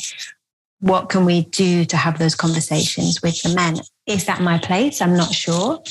what 0.80 1.10
can 1.10 1.26
we 1.26 1.46
do 1.46 1.86
to 1.86 1.98
have 1.98 2.18
those 2.18 2.36
conversations 2.36 3.22
with 3.22 3.42
the 3.42 3.54
men? 3.54 3.82
Is 4.08 4.26
that 4.26 4.42
my 4.42 4.58
place? 4.58 5.02
I'm 5.02 5.16
not 5.16 5.34
sure. 5.34 5.82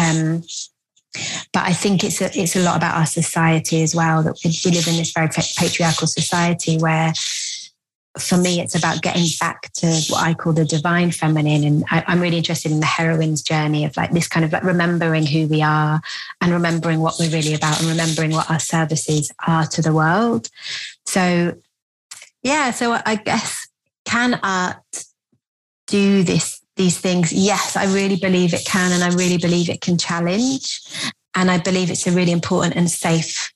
Um, 0.00 0.42
but 1.52 1.64
I 1.64 1.72
think 1.72 2.04
it's 2.04 2.20
a, 2.20 2.30
it's 2.38 2.56
a 2.56 2.60
lot 2.60 2.76
about 2.76 2.96
our 2.96 3.06
society 3.06 3.82
as 3.82 3.94
well 3.94 4.22
that 4.22 4.38
we 4.44 4.50
live 4.70 4.86
in 4.86 4.96
this 4.96 5.12
very 5.12 5.28
patriarchal 5.28 6.06
society 6.06 6.78
where 6.78 7.12
for 8.18 8.36
me 8.36 8.60
it's 8.60 8.74
about 8.74 9.02
getting 9.02 9.26
back 9.38 9.72
to 9.72 9.86
what 10.08 10.22
I 10.22 10.34
call 10.34 10.52
the 10.52 10.64
divine 10.64 11.12
feminine 11.12 11.64
and 11.64 11.84
I, 11.90 12.02
I'm 12.06 12.20
really 12.20 12.38
interested 12.38 12.72
in 12.72 12.80
the 12.80 12.86
heroine's 12.86 13.42
journey 13.42 13.84
of 13.84 13.96
like 13.96 14.10
this 14.10 14.26
kind 14.26 14.44
of 14.44 14.52
like 14.52 14.64
remembering 14.64 15.26
who 15.26 15.46
we 15.46 15.62
are 15.62 16.00
and 16.40 16.52
remembering 16.52 17.00
what 17.00 17.16
we're 17.20 17.30
really 17.30 17.54
about 17.54 17.80
and 17.80 17.88
remembering 17.88 18.32
what 18.32 18.50
our 18.50 18.58
services 18.58 19.30
are 19.46 19.66
to 19.66 19.80
the 19.80 19.92
world 19.92 20.48
so 21.06 21.56
yeah 22.42 22.72
so 22.72 22.98
I 23.06 23.14
guess 23.14 23.68
can 24.04 24.40
art 24.42 25.04
do 25.86 26.24
this 26.24 26.60
these 26.80 26.98
things, 26.98 27.30
yes, 27.30 27.76
I 27.76 27.84
really 27.92 28.16
believe 28.16 28.54
it 28.54 28.64
can, 28.64 28.92
and 28.92 29.04
I 29.04 29.14
really 29.14 29.36
believe 29.36 29.68
it 29.68 29.82
can 29.82 29.98
challenge. 29.98 30.80
And 31.34 31.50
I 31.50 31.58
believe 31.58 31.90
it's 31.90 32.06
a 32.06 32.10
really 32.10 32.32
important 32.32 32.74
and 32.74 32.90
safe. 32.90 33.49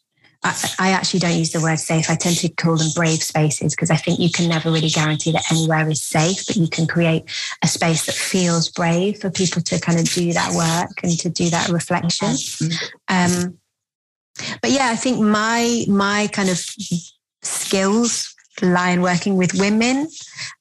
I, 0.44 0.54
I 0.78 0.90
actually 0.90 1.20
don't 1.20 1.38
use 1.38 1.52
the 1.52 1.60
word 1.60 1.78
safe. 1.78 2.10
I 2.10 2.16
tend 2.16 2.36
to 2.36 2.48
call 2.50 2.76
them 2.76 2.90
brave 2.94 3.22
spaces 3.22 3.74
because 3.74 3.90
I 3.90 3.96
think 3.96 4.20
you 4.20 4.30
can 4.30 4.48
never 4.48 4.70
really 4.70 4.90
guarantee 4.90 5.32
that 5.32 5.50
anywhere 5.50 5.88
is 5.88 6.02
safe, 6.02 6.46
but 6.46 6.56
you 6.56 6.68
can 6.68 6.86
create 6.86 7.24
a 7.62 7.66
space 7.66 8.06
that 8.06 8.14
feels 8.14 8.68
brave 8.68 9.20
for 9.20 9.30
people 9.30 9.62
to 9.62 9.80
kind 9.80 9.98
of 9.98 10.04
do 10.10 10.32
that 10.34 10.52
work 10.52 11.02
and 11.02 11.18
to 11.20 11.30
do 11.30 11.48
that 11.48 11.70
reflection. 11.70 12.36
Um, 13.08 13.58
but 14.60 14.70
yeah, 14.70 14.90
I 14.90 14.96
think 14.96 15.20
my 15.20 15.84
my 15.88 16.28
kind 16.32 16.50
of 16.50 16.62
skills 17.42 18.34
lie 18.62 18.90
in 18.90 19.02
working 19.02 19.36
with 19.36 19.54
women 19.54 20.08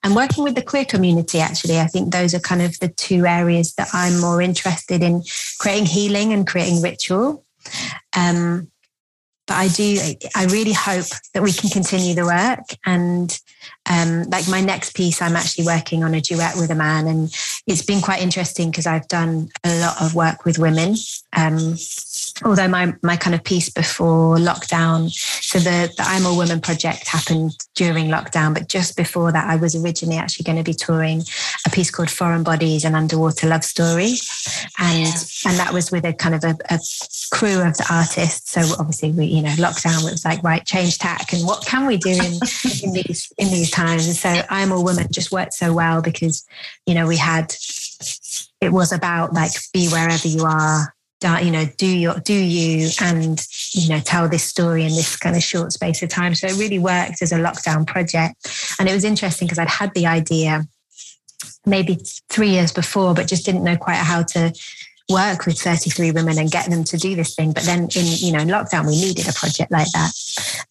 and 0.04 0.16
working 0.16 0.44
with 0.44 0.56
the 0.56 0.64
queer 0.64 0.84
community 0.84 1.40
actually 1.40 1.80
i 1.80 1.86
think 1.86 2.12
those 2.12 2.34
are 2.34 2.40
kind 2.40 2.64
of 2.64 2.78
the 2.80 2.88
two 2.88 3.24
areas 3.28 3.76
that 3.76 3.88
i'm 3.94 4.20
more 4.20 4.42
interested 4.42 5.04
in 5.04 5.22
creating 5.60 5.86
healing 5.86 6.34
and 6.34 6.48
creating 6.48 6.82
ritual 6.82 7.46
um, 8.16 8.68
but 9.48 9.56
i 9.56 9.68
do 9.70 9.98
i 10.36 10.46
really 10.46 10.74
hope 10.74 11.06
that 11.34 11.44
we 11.44 11.52
can 11.52 11.70
continue 11.70 12.14
the 12.16 12.26
work. 12.26 12.78
And 12.86 13.38
um, 13.90 14.24
like 14.30 14.48
my 14.48 14.62
next 14.62 14.96
piece 14.96 15.22
i'm 15.22 15.36
actually 15.36 15.66
working 15.66 16.04
on 16.04 16.14
a 16.14 16.22
duet 16.22 16.56
with 16.56 16.70
a 16.70 16.76
man. 16.76 17.08
And 17.08 17.34
it's 17.68 17.86
been 17.86 18.02
quite 18.02 18.22
interesting 18.22 18.72
because 18.72 18.88
i've 18.88 19.08
done 19.08 19.50
a 19.64 19.80
lot 19.80 20.02
of 20.02 20.16
work 20.16 20.46
with 20.46 20.60
women. 20.60 20.96
Um, 21.36 21.76
although 22.46 22.68
my 22.68 22.94
my 23.02 23.16
kind 23.16 23.36
of 23.36 23.44
piece 23.44 23.70
before 23.70 24.38
lockdown 24.38 25.10
so 25.12 25.60
the, 25.60 25.92
the 25.98 26.04
i'm 26.04 26.26
a 26.26 26.34
woman 26.34 26.60
project 26.60 27.08
happened 27.08 27.52
during 27.76 28.08
lockdown 28.08 28.54
but 28.54 28.68
just 28.68 28.96
before 28.98 29.32
that 29.32 29.50
i 29.50 29.56
was 29.56 29.76
originally 29.76 30.18
actually 30.18 30.44
going 30.44 30.58
to 30.58 30.64
be 30.64 30.74
touring 30.74 31.22
a 31.66 31.70
piece 31.70 31.90
called 31.90 32.10
foreign 32.10 32.44
bodies 32.44 32.86
an 32.86 32.96
underwater 32.96 33.48
love 33.48 33.64
story 33.64 34.14
and 34.80 35.08
yeah. 35.08 35.50
and 35.50 35.60
that 35.60 35.72
was 35.74 35.92
with 35.92 36.06
a 36.06 36.14
kind 36.14 36.36
of 36.36 36.44
a, 36.44 36.56
a, 36.70 36.80
crew 37.32 37.62
of 37.62 37.76
the 37.78 37.88
artists. 37.92 38.52
So 38.52 38.62
obviously 38.80 39.12
we 39.12 39.26
you 39.26 39.42
know 39.42 39.50
lockdown 39.52 40.04
was 40.04 40.24
like 40.26 40.44
right 40.44 40.64
change 40.66 41.00
tack 41.00 41.34
and 41.34 41.46
what 41.46 41.66
can 41.66 41.86
we 41.86 41.98
do 41.98 42.12
in, 42.12 42.40
in 42.84 42.94
these 42.94 43.32
in 43.38 43.50
these 43.50 43.72
times? 43.72 44.08
And 44.08 44.16
so 44.16 44.42
i'm 44.50 44.72
a 44.72 44.80
woman 44.80 45.08
just 45.12 45.32
worked 45.32 45.54
so 45.54 45.74
well 45.74 46.02
because 46.02 46.46
you 46.86 46.94
know 46.94 47.08
we 47.08 47.18
had 47.18 47.56
it 48.62 48.72
was 48.72 48.92
about 48.92 49.34
like 49.34 49.52
be 49.74 49.88
wherever 49.90 50.28
you 50.28 50.46
are 50.46 50.94
you 51.24 51.52
know 51.52 51.66
do 51.78 51.88
your 51.88 52.20
do 52.20 52.34
you 52.34 52.90
and 53.02 53.40
you 53.72 53.90
know 53.90 54.00
tell 54.00 54.30
this 54.30 54.44
story 54.44 54.84
in 54.84 54.90
this 54.90 55.16
kind 55.16 55.36
of 55.36 55.44
short 55.44 55.72
space 55.72 56.04
of 56.04 56.10
time. 56.10 56.36
So 56.36 56.48
it 56.48 56.58
really 56.58 56.80
worked 56.80 57.22
as 57.22 57.32
a 57.32 57.38
lockdown 57.38 57.88
project. 57.88 58.36
And 58.80 58.90
it 58.90 58.94
was 58.94 59.04
interesting 59.04 59.48
because 59.48 59.60
i'd 59.60 59.70
had 59.70 59.94
the 59.94 60.08
idea 60.08 60.66
maybe 61.66 62.00
three 62.30 62.50
years 62.50 62.72
before 62.72 63.14
but 63.14 63.28
just 63.28 63.46
didn't 63.46 63.64
know 63.64 63.78
quite 63.78 63.96
how 63.96 64.24
to 64.24 64.54
work 65.10 65.46
with 65.46 65.60
33 65.60 66.12
women 66.12 66.38
and 66.38 66.50
get 66.50 66.70
them 66.70 66.84
to 66.86 66.98
do 66.98 67.16
this 67.16 67.36
thing. 67.36 67.52
But 67.52 67.64
then 67.64 67.84
in, 67.96 68.06
you 68.06 68.32
know, 68.32 68.40
in 68.40 68.48
lockdown, 68.48 68.88
we 68.88 69.00
needed 69.00 69.28
a 69.28 69.34
project 69.34 69.72
like 69.72 69.92
that. 69.92 70.12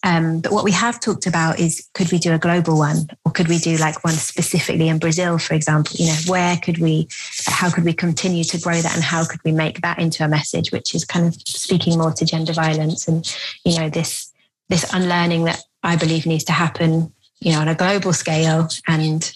Um, 0.04 0.40
but 0.40 0.52
what 0.52 0.64
we 0.64 0.72
have 0.72 1.00
talked 1.00 1.26
about 1.26 1.58
is 1.58 1.88
could 1.92 2.10
we 2.10 2.18
do 2.18 2.32
a 2.32 2.38
global 2.38 2.78
one 2.78 3.08
or 3.24 3.32
could 3.32 3.48
we 3.48 3.58
do 3.58 3.76
like 3.76 4.02
one 4.04 4.14
specifically 4.14 4.88
in 4.88 4.98
Brazil, 4.98 5.38
for 5.38 5.54
example? 5.54 5.96
You 5.98 6.06
know, 6.06 6.18
where 6.26 6.56
could 6.56 6.78
we, 6.78 7.08
how 7.46 7.70
could 7.70 7.84
we 7.84 7.92
continue 7.92 8.44
to 8.44 8.58
grow 8.58 8.80
that 8.80 8.94
and 8.94 9.04
how 9.04 9.24
could 9.26 9.40
we 9.44 9.52
make 9.52 9.82
that 9.82 9.98
into 9.98 10.24
a 10.24 10.28
message, 10.28 10.72
which 10.72 10.94
is 10.94 11.04
kind 11.04 11.26
of 11.26 11.34
speaking 11.34 11.98
more 11.98 12.12
to 12.12 12.24
gender 12.24 12.54
violence 12.54 13.06
and, 13.08 13.36
you 13.64 13.78
know, 13.78 13.90
this, 13.90 14.32
this 14.70 14.90
unlearning 14.94 15.44
that 15.44 15.62
I 15.82 15.96
believe 15.96 16.24
needs 16.24 16.44
to 16.44 16.52
happen, 16.52 17.12
you 17.40 17.52
know, 17.52 17.60
on 17.60 17.68
a 17.68 17.74
global 17.74 18.14
scale 18.14 18.68
and 18.88 19.30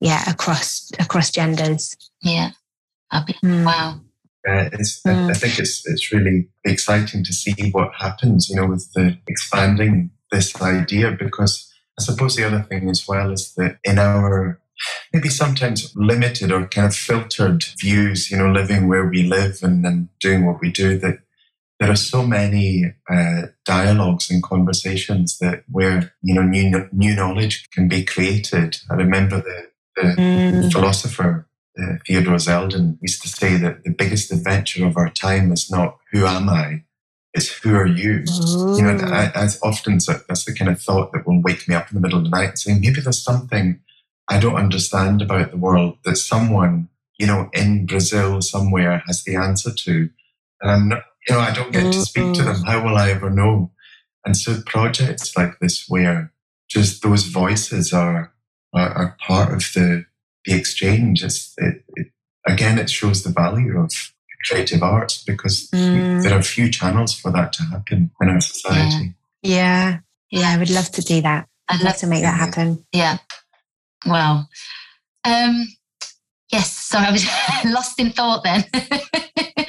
yeah, 0.00 0.28
across, 0.28 0.90
across 0.98 1.30
genders. 1.30 1.96
Yeah. 2.22 2.50
Mm. 3.12 3.64
Wow. 3.66 4.00
Uh, 4.46 4.50
mm. 4.50 4.98
I, 5.06 5.10
I, 5.10 5.14
mm. 5.14 5.36
think 5.36 5.58
it's 5.58 5.86
it's 5.86 6.12
really 6.12 6.48
exciting 6.64 7.24
to 7.24 7.32
see 7.32 7.70
what 7.70 7.92
happens, 7.98 8.48
you 8.48 8.56
know, 8.56 8.66
with 8.66 8.92
the 8.94 9.16
expanding 9.26 10.10
this 10.30 10.60
idea. 10.60 11.12
Because 11.12 11.72
I 11.98 12.02
suppose 12.02 12.36
the 12.36 12.44
other 12.44 12.62
thing 12.62 12.88
as 12.88 13.06
well 13.06 13.30
is 13.30 13.54
that 13.54 13.78
in 13.84 13.98
our 13.98 14.60
maybe 15.12 15.28
sometimes 15.28 15.92
limited 15.94 16.50
or 16.50 16.66
kind 16.66 16.88
of 16.88 16.94
filtered 16.94 17.64
views, 17.80 18.30
you 18.30 18.36
know, 18.36 18.50
living 18.50 18.88
where 18.88 19.06
we 19.06 19.22
live 19.22 19.60
and, 19.62 19.84
and 19.86 20.08
doing 20.18 20.44
what 20.44 20.60
we 20.60 20.72
do, 20.72 20.98
that 20.98 21.20
there 21.78 21.90
are 21.90 21.96
so 21.96 22.24
many 22.24 22.84
uh, 23.10 23.42
dialogues 23.64 24.30
and 24.30 24.42
conversations 24.42 25.38
that 25.38 25.64
where 25.68 26.14
you 26.22 26.34
know 26.34 26.42
new 26.42 26.88
new 26.92 27.14
knowledge 27.14 27.68
can 27.70 27.88
be 27.88 28.04
created. 28.04 28.78
I 28.90 28.94
remember 28.94 29.40
the, 29.40 29.66
the 29.96 30.08
mm. 30.16 30.72
philosopher 30.72 31.48
uh, 31.80 31.94
Theodore 32.06 32.36
Zeldin 32.36 32.98
used 33.00 33.22
to 33.22 33.28
say 33.28 33.56
that 33.56 33.84
the 33.84 33.90
biggest 33.90 34.32
adventure 34.32 34.86
of 34.86 34.96
our 34.96 35.10
time 35.10 35.52
is 35.52 35.70
not 35.70 35.98
who 36.12 36.26
am 36.26 36.48
I, 36.48 36.82
it's 37.34 37.48
who 37.48 37.74
are 37.74 37.86
you. 37.86 38.24
Ooh. 38.28 38.76
You 38.76 38.82
know, 38.82 38.98
I, 39.06 39.30
I 39.34 39.48
often 39.62 39.98
that's 40.06 40.44
the 40.44 40.54
kind 40.54 40.70
of 40.70 40.80
thought 40.80 41.12
that 41.12 41.26
will 41.26 41.40
wake 41.40 41.66
me 41.66 41.74
up 41.74 41.90
in 41.90 41.94
the 41.94 42.00
middle 42.00 42.18
of 42.18 42.24
the 42.24 42.30
night, 42.30 42.58
saying 42.58 42.80
maybe 42.80 43.00
there's 43.00 43.22
something 43.22 43.80
I 44.28 44.38
don't 44.38 44.56
understand 44.56 45.22
about 45.22 45.50
the 45.50 45.56
world 45.56 45.96
that 46.04 46.16
someone 46.16 46.88
you 47.18 47.26
know 47.26 47.48
in 47.52 47.86
Brazil 47.86 48.42
somewhere 48.42 49.02
has 49.06 49.24
the 49.24 49.36
answer 49.36 49.72
to, 49.72 50.10
and 50.60 50.70
I'm 50.70 50.88
not. 50.88 51.04
You 51.28 51.36
know, 51.36 51.40
I 51.40 51.54
don't 51.54 51.72
get 51.72 51.92
to 51.92 52.00
speak 52.00 52.34
to 52.34 52.42
them. 52.42 52.64
How 52.64 52.84
will 52.84 52.96
I 52.96 53.10
ever 53.10 53.30
know? 53.30 53.70
And 54.24 54.36
so 54.36 54.60
projects 54.66 55.36
like 55.36 55.60
this, 55.60 55.88
where 55.88 56.32
just 56.68 57.02
those 57.02 57.26
voices 57.26 57.92
are 57.92 58.32
are, 58.74 58.88
are 58.90 59.16
part 59.20 59.52
of 59.52 59.60
the 59.74 60.04
the 60.44 60.54
exchange. 60.54 61.22
It's, 61.22 61.54
it, 61.58 61.84
it, 61.96 62.08
again, 62.46 62.78
it 62.78 62.90
shows 62.90 63.22
the 63.22 63.30
value 63.30 63.78
of 63.78 63.92
creative 64.48 64.82
arts 64.82 65.22
because 65.22 65.68
mm. 65.70 66.22
there 66.22 66.36
are 66.36 66.42
few 66.42 66.70
channels 66.70 67.14
for 67.14 67.30
that 67.32 67.52
to 67.54 67.62
happen 67.64 68.10
in 68.20 68.28
our 68.28 68.40
society. 68.40 69.14
Yeah. 69.42 69.98
Yeah, 70.30 70.40
yeah 70.40 70.50
I 70.50 70.58
would 70.58 70.70
love 70.70 70.90
to 70.92 71.02
do 71.02 71.20
that. 71.22 71.48
I'd 71.68 71.82
love 71.82 71.96
to 71.98 72.06
make 72.06 72.22
that 72.22 72.38
happen. 72.38 72.84
Yeah. 72.92 73.18
Well, 74.06 74.48
um, 75.24 75.66
yes. 76.50 76.76
So 76.76 76.98
I 76.98 77.10
was 77.12 77.26
lost 77.64 78.00
in 78.00 78.10
thought 78.10 78.44
then. 78.44 78.64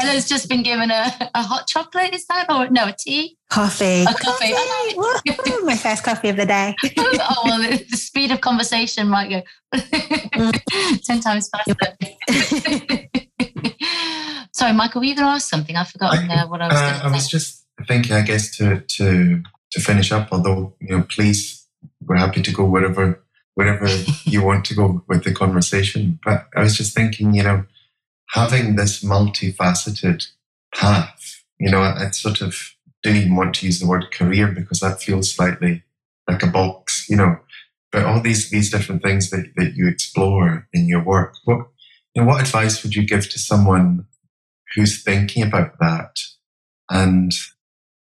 and 0.00 0.08
Ella's 0.08 0.28
just 0.28 0.48
been 0.48 0.62
given 0.62 0.90
a, 0.90 1.30
a 1.34 1.42
hot 1.42 1.66
chocolate, 1.66 2.14
is 2.14 2.26
that? 2.26 2.50
Or 2.50 2.68
no, 2.70 2.86
a 2.86 2.94
tea? 2.98 3.36
Coffee. 3.50 4.02
A 4.02 4.14
coffee. 4.14 4.52
coffee. 4.94 5.64
My 5.64 5.76
first 5.76 6.04
coffee 6.04 6.28
of 6.28 6.36
the 6.36 6.46
day. 6.46 6.74
oh, 6.98 7.42
well, 7.44 7.60
the, 7.60 7.84
the, 7.90 7.96
speed 7.96 8.30
of 8.30 8.40
conversation 8.40 9.08
might 9.08 9.28
go 9.30 9.42
10 11.04 11.20
times 11.20 11.50
faster. 11.50 11.74
Sorry, 14.52 14.72
Michael, 14.72 15.00
were 15.00 15.06
you 15.06 15.14
going 15.14 15.26
to 15.26 15.32
ask 15.32 15.48
something? 15.48 15.76
I've 15.76 15.88
forgotten 15.88 16.30
I, 16.30 16.42
uh, 16.42 16.48
what 16.48 16.62
I 16.62 16.68
was 16.68 16.76
uh, 16.76 17.00
I 17.04 17.10
was 17.12 17.28
just 17.28 17.64
thinking, 17.86 18.12
I 18.14 18.22
guess, 18.22 18.56
to, 18.56 18.80
to, 18.80 19.42
to 19.72 19.80
finish 19.80 20.12
up, 20.12 20.28
although, 20.32 20.74
you 20.80 20.96
know, 20.96 21.02
please, 21.08 21.66
we're 22.06 22.16
happy 22.16 22.42
to 22.42 22.52
go 22.52 22.64
wherever 22.64 23.22
wherever 23.54 23.86
you 24.24 24.42
want 24.42 24.64
to 24.64 24.74
go 24.74 25.02
with 25.08 25.24
the 25.24 25.34
conversation. 25.34 26.18
But 26.24 26.46
I 26.56 26.62
was 26.62 26.76
just 26.76 26.94
thinking, 26.94 27.34
you 27.34 27.42
know, 27.42 27.64
having 28.32 28.76
this 28.76 29.02
multifaceted 29.02 30.26
path, 30.74 31.42
you 31.58 31.70
know, 31.70 31.80
I, 31.80 32.06
I 32.06 32.10
sort 32.10 32.40
of 32.40 32.74
didn't 33.02 33.22
even 33.22 33.36
want 33.36 33.54
to 33.56 33.66
use 33.66 33.80
the 33.80 33.86
word 33.86 34.12
career 34.12 34.48
because 34.48 34.80
that 34.80 35.02
feels 35.02 35.34
slightly 35.34 35.82
like 36.28 36.42
a 36.42 36.46
box, 36.46 37.08
you 37.08 37.16
know. 37.16 37.38
But 37.92 38.04
all 38.04 38.20
these 38.20 38.50
these 38.50 38.70
different 38.70 39.02
things 39.02 39.30
that, 39.30 39.52
that 39.56 39.74
you 39.74 39.88
explore 39.88 40.68
in 40.72 40.88
your 40.88 41.02
work, 41.02 41.34
what 41.44 41.66
you 42.14 42.22
know, 42.22 42.28
what 42.28 42.40
advice 42.40 42.82
would 42.82 42.94
you 42.94 43.06
give 43.06 43.28
to 43.30 43.38
someone 43.38 44.06
who's 44.74 45.02
thinking 45.02 45.42
about 45.42 45.78
that? 45.80 46.20
And 46.88 47.32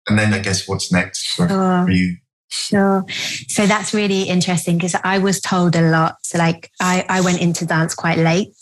and 0.08 0.18
then 0.18 0.34
I 0.34 0.40
guess 0.40 0.68
what's 0.68 0.92
next 0.92 1.28
for, 1.34 1.48
sure. 1.48 1.84
for 1.84 1.90
you? 1.90 2.16
Sure. 2.50 3.04
So 3.48 3.66
that's 3.66 3.92
really 3.92 4.22
interesting 4.22 4.78
because 4.78 4.96
I 5.04 5.18
was 5.18 5.40
told 5.40 5.76
a 5.76 5.90
lot. 5.90 6.16
So 6.22 6.38
like 6.38 6.70
I, 6.80 7.04
I 7.08 7.20
went 7.20 7.40
into 7.40 7.66
dance 7.66 7.94
quite 7.94 8.18
late. 8.18 8.54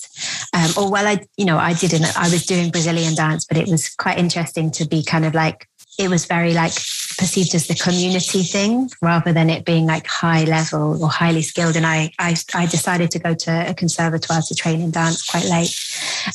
Um, 0.53 0.71
or 0.77 0.91
well, 0.91 1.07
I, 1.07 1.25
you 1.37 1.45
know, 1.45 1.59
I 1.59 1.75
didn't, 1.75 2.05
I 2.19 2.29
was 2.29 2.47
doing 2.47 2.71
Brazilian 2.71 3.15
dance, 3.15 3.45
but 3.45 3.57
it 3.57 3.69
was 3.69 3.89
quite 3.95 4.19
interesting 4.19 4.71
to 4.73 4.87
be 4.87 5.05
kind 5.05 5.25
of 5.25 5.35
like 5.35 5.69
it 5.99 6.09
was 6.09 6.27
very 6.27 6.53
like 6.53 6.73
perceived 7.19 7.55
as 7.55 7.67
the 7.67 7.75
community 7.75 8.43
thing 8.43 8.91
rather 9.01 9.33
than 9.33 9.49
it 9.49 9.65
being 9.65 9.87
like 9.87 10.07
high 10.07 10.45
level 10.45 11.03
or 11.03 11.09
highly 11.09 11.43
skilled. 11.43 11.77
And 11.77 11.87
I, 11.87 12.13
I, 12.19 12.37
I 12.55 12.67
decided 12.67 13.11
to 13.13 13.19
go 13.19 13.35
to 13.35 13.71
a 13.71 13.75
conservatoire 13.75 14.43
to 14.43 14.55
train 14.55 14.81
in 14.81 14.91
dance 14.91 15.25
quite 15.25 15.47
late. 15.47 15.75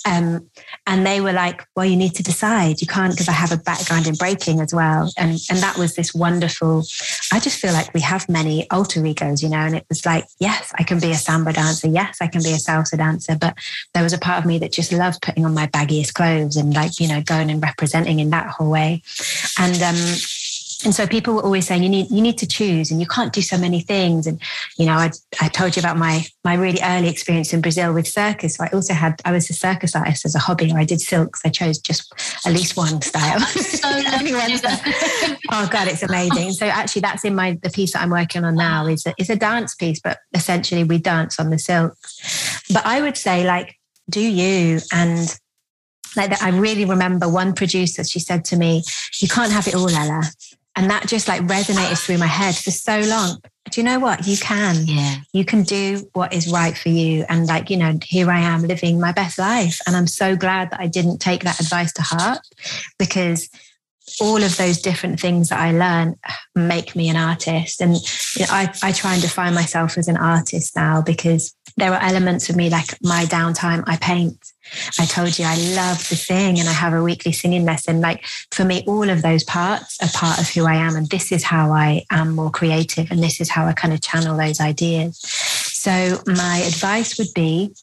Um, 0.08 0.50
and 0.88 1.06
they 1.06 1.22
were 1.22 1.34
like, 1.34 1.66
well, 1.76 1.86
you 1.86 1.96
need 1.96 2.16
to 2.16 2.24
decide. 2.24 2.82
You 2.82 2.88
can't, 2.88 3.14
because 3.14 3.30
I 3.30 3.34
have 3.34 3.52
a 3.52 3.58
background 3.58 4.08
in 4.08 4.16
breaking 4.16 4.60
as 4.60 4.74
well. 4.74 5.12
And, 5.18 5.40
and 5.50 5.60
that 5.60 5.78
was 5.78 5.96
this 5.96 6.14
wonderful, 6.14 6.84
I 7.32 7.40
just 7.40 7.60
feel 7.60 7.74
like 7.74 7.94
we 7.94 8.02
have 8.02 8.28
many 8.28 8.70
alter 8.72 9.06
egos, 9.06 9.44
you 9.44 9.50
know, 9.50 9.58
and 9.58 9.76
it 9.76 9.86
was 9.90 10.06
like, 10.06 10.26
yes, 10.40 10.72
I 10.80 10.84
can 10.84 11.00
be 11.00 11.12
a 11.12 11.16
samba 11.16 11.54
dancer. 11.54 11.88
Yes, 11.88 12.18
I 12.22 12.28
can 12.28 12.42
be 12.42 12.52
a 12.52 12.58
salsa 12.58 12.98
dancer. 12.98 13.38
But 13.40 13.58
there 13.94 14.04
was 14.04 14.14
a 14.14 14.18
part 14.18 14.40
of 14.40 14.46
me 14.46 14.58
that 14.60 14.72
just 14.72 14.92
loved 14.92 15.22
putting 15.22 15.46
on 15.46 15.54
my 15.54 15.68
baggiest 15.68 16.14
clothes 16.14 16.58
and 16.58 16.74
like, 16.74 17.00
you 17.00 17.08
know, 17.08 17.22
going 17.22 17.52
and 17.52 17.62
representing 17.62 18.20
in 18.20 18.32
that 18.32 18.48
whole 18.48 18.72
way. 18.72 19.04
And, 19.60 19.82
um, 19.82 20.16
and 20.84 20.96
so 20.96 21.06
people 21.06 21.36
were 21.36 21.44
always 21.44 21.68
saying 21.68 21.84
you 21.84 21.90
need 21.90 22.10
you 22.10 22.22
need 22.22 22.38
to 22.40 22.48
choose 22.48 22.92
and 22.92 23.00
you 23.00 23.08
can't 23.08 23.34
do 23.34 23.42
so 23.42 23.58
many 23.58 23.82
things. 23.82 24.28
And 24.28 24.42
you 24.78 24.86
know 24.86 24.94
I, 24.94 25.12
I 25.40 25.48
told 25.48 25.76
you 25.76 25.82
about 25.82 25.98
my 25.98 26.26
my 26.44 26.56
really 26.56 26.80
early 26.84 27.10
experience 27.10 27.54
in 27.54 27.62
Brazil 27.62 27.94
with 27.94 28.08
circus. 28.08 28.56
So 28.56 28.64
I 28.64 28.70
also 28.70 28.94
had 28.94 29.22
I 29.26 29.32
was 29.32 29.50
a 29.50 29.54
circus 29.54 29.96
artist 29.96 30.26
as 30.26 30.36
a 30.36 30.40
hobby. 30.40 30.72
Or 30.72 30.80
I 30.80 30.86
did 30.86 31.02
silks. 31.02 31.42
I 31.46 31.50
chose 31.50 31.78
just 31.78 32.14
at 32.46 32.54
least 32.54 32.78
one 32.78 33.02
style. 33.02 33.40
So 33.82 33.88
only 34.14 34.34
one 34.34 34.58
style. 34.58 34.80
oh 35.52 35.68
god 35.72 35.88
it's 35.88 36.04
amazing. 36.04 36.52
So 36.52 36.66
actually 36.66 37.02
that's 37.02 37.26
in 37.26 37.36
my 37.36 37.58
the 37.62 37.70
piece 37.70 37.94
that 37.94 38.02
I'm 38.02 38.10
working 38.10 38.44
on 38.44 38.56
now 38.56 38.86
is 38.88 39.06
a, 39.06 39.14
is 39.18 39.30
a 39.30 39.36
dance 39.36 39.76
piece 39.76 40.00
but 40.00 40.20
essentially 40.34 40.84
we 40.84 40.98
dance 40.98 41.40
on 41.40 41.50
the 41.50 41.60
silks. 41.60 42.64
But 42.72 42.86
I 42.86 43.02
would 43.02 43.18
say 43.18 43.46
like 43.46 43.76
do 44.10 44.20
you? 44.20 44.80
And 44.92 45.40
like 46.16 46.32
that, 46.32 46.42
I 46.42 46.50
really 46.50 46.86
remember 46.86 47.30
one 47.30 47.54
producer, 47.54 48.04
she 48.04 48.20
said 48.20 48.44
to 48.46 48.58
me, 48.58 48.84
You 49.20 49.28
can't 49.28 49.52
have 49.52 49.68
it 49.68 49.76
all, 49.76 49.90
Ella. 49.90 50.24
And 50.76 50.90
that 50.90 51.08
just 51.08 51.28
like 51.28 51.42
resonated 51.42 52.04
through 52.04 52.18
my 52.18 52.28
head 52.28 52.56
for 52.56 52.72
so 52.72 53.00
long. 53.02 53.42
Do 53.70 53.82
you 53.82 53.86
know 53.86 54.00
what? 54.00 54.26
You 54.26 54.38
can. 54.38 54.86
Yeah. 54.86 55.18
You 55.34 55.46
can 55.46 55.64
do 55.64 56.10
what 56.14 56.34
is 56.34 56.52
right 56.52 56.78
for 56.78 56.90
you. 56.90 57.26
And 57.30 57.46
like, 57.46 57.70
you 57.70 57.78
know, 57.78 57.98
here 58.04 58.30
I 58.32 58.40
am 58.40 58.64
living 58.64 59.00
my 59.00 59.12
best 59.12 59.38
life. 59.38 59.80
And 59.86 59.96
I'm 59.96 60.08
so 60.08 60.36
glad 60.36 60.72
that 60.72 60.80
I 60.80 60.88
didn't 60.88 61.20
take 61.20 61.44
that 61.44 61.60
advice 61.60 61.92
to 61.94 62.02
heart 62.02 62.40
because 62.98 63.50
all 64.20 64.44
of 64.44 64.58
those 64.58 64.82
different 64.82 65.20
things 65.20 65.50
that 65.50 65.60
I 65.60 65.72
learned 65.72 66.18
make 66.56 66.96
me 66.96 67.10
an 67.10 67.16
artist. 67.16 67.82
And 67.82 67.96
you 68.36 68.46
know, 68.46 68.52
I, 68.52 68.74
I 68.84 68.92
try 68.92 69.14
and 69.14 69.22
define 69.22 69.54
myself 69.54 69.98
as 69.98 70.08
an 70.08 70.18
artist 70.18 70.76
now 70.76 71.02
because 71.02 71.56
there 71.78 71.94
are 71.94 72.02
elements 72.02 72.50
of 72.50 72.56
me 72.56 72.70
like 72.70 72.98
my 73.02 73.26
downtime, 73.26 73.84
I 73.88 73.98
paint. 73.98 74.51
I 75.00 75.06
told 75.06 75.38
you 75.38 75.46
I 75.46 75.56
love 75.76 75.98
to 76.08 76.16
sing 76.16 76.60
and 76.60 76.68
I 76.68 76.74
have 76.74 76.94
a 76.94 77.04
weekly 77.04 77.32
singing 77.32 77.66
lesson. 77.66 78.02
Like 78.02 78.26
for 78.52 78.66
me, 78.66 78.84
all 78.88 79.10
of 79.10 79.22
those 79.22 79.44
parts 79.44 79.98
are 80.02 80.10
part 80.10 80.40
of 80.40 80.50
who 80.50 80.66
I 80.66 80.76
am. 80.76 80.96
And 80.96 81.08
this 81.08 81.32
is 81.32 81.44
how 81.44 81.72
I 81.72 82.04
am 82.12 82.36
more 82.36 82.52
creative. 82.52 83.12
And 83.12 83.22
this 83.22 83.42
is 83.42 83.50
how 83.50 83.66
I 83.66 83.74
kind 83.74 83.94
of 83.94 84.02
channel 84.02 84.38
those 84.38 84.60
ideas. 84.60 85.20
So 85.20 86.22
my 86.28 86.64
advice 86.66 87.18
would 87.18 87.34
be 87.34 87.74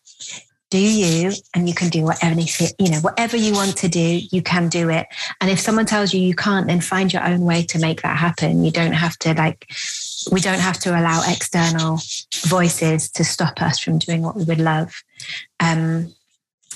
do 0.71 0.79
you 0.79 1.33
and 1.55 1.69
you 1.69 1.75
can 1.75 1.89
do 1.89 2.03
whatever 2.03 2.41
you 2.41 2.91
know 2.91 2.99
whatever 3.01 3.37
you 3.37 3.55
want 3.55 3.77
to 3.77 3.89
do 3.89 4.21
you 4.31 4.43
can 4.43 4.69
do 4.69 4.91
it 4.91 5.07
and 5.41 5.51
if 5.51 5.59
someone 5.59 5.87
tells 5.87 6.13
you 6.13 6.21
you 6.21 6.35
can't 6.35 6.67
then 6.67 6.81
find 6.81 7.13
your 7.13 7.25
own 7.25 7.41
way 7.41 7.63
to 7.63 7.79
make 7.79 8.03
that 8.03 8.19
happen 8.19 8.65
you 8.65 8.71
don't 8.71 8.93
have 8.93 9.17
to 9.19 9.33
like 9.35 9.67
we 10.31 10.41
don't 10.41 10.61
have 10.61 10.79
to 10.79 10.91
allow 10.91 11.23
external 11.27 11.99
voices 12.47 13.11
to 13.11 13.25
stop 13.25 13.63
us 13.63 13.79
from 13.79 13.99
doing 13.99 14.21
what 14.21 14.37
we 14.37 14.45
would 14.45 14.61
love 14.61 15.03
um 15.61 16.13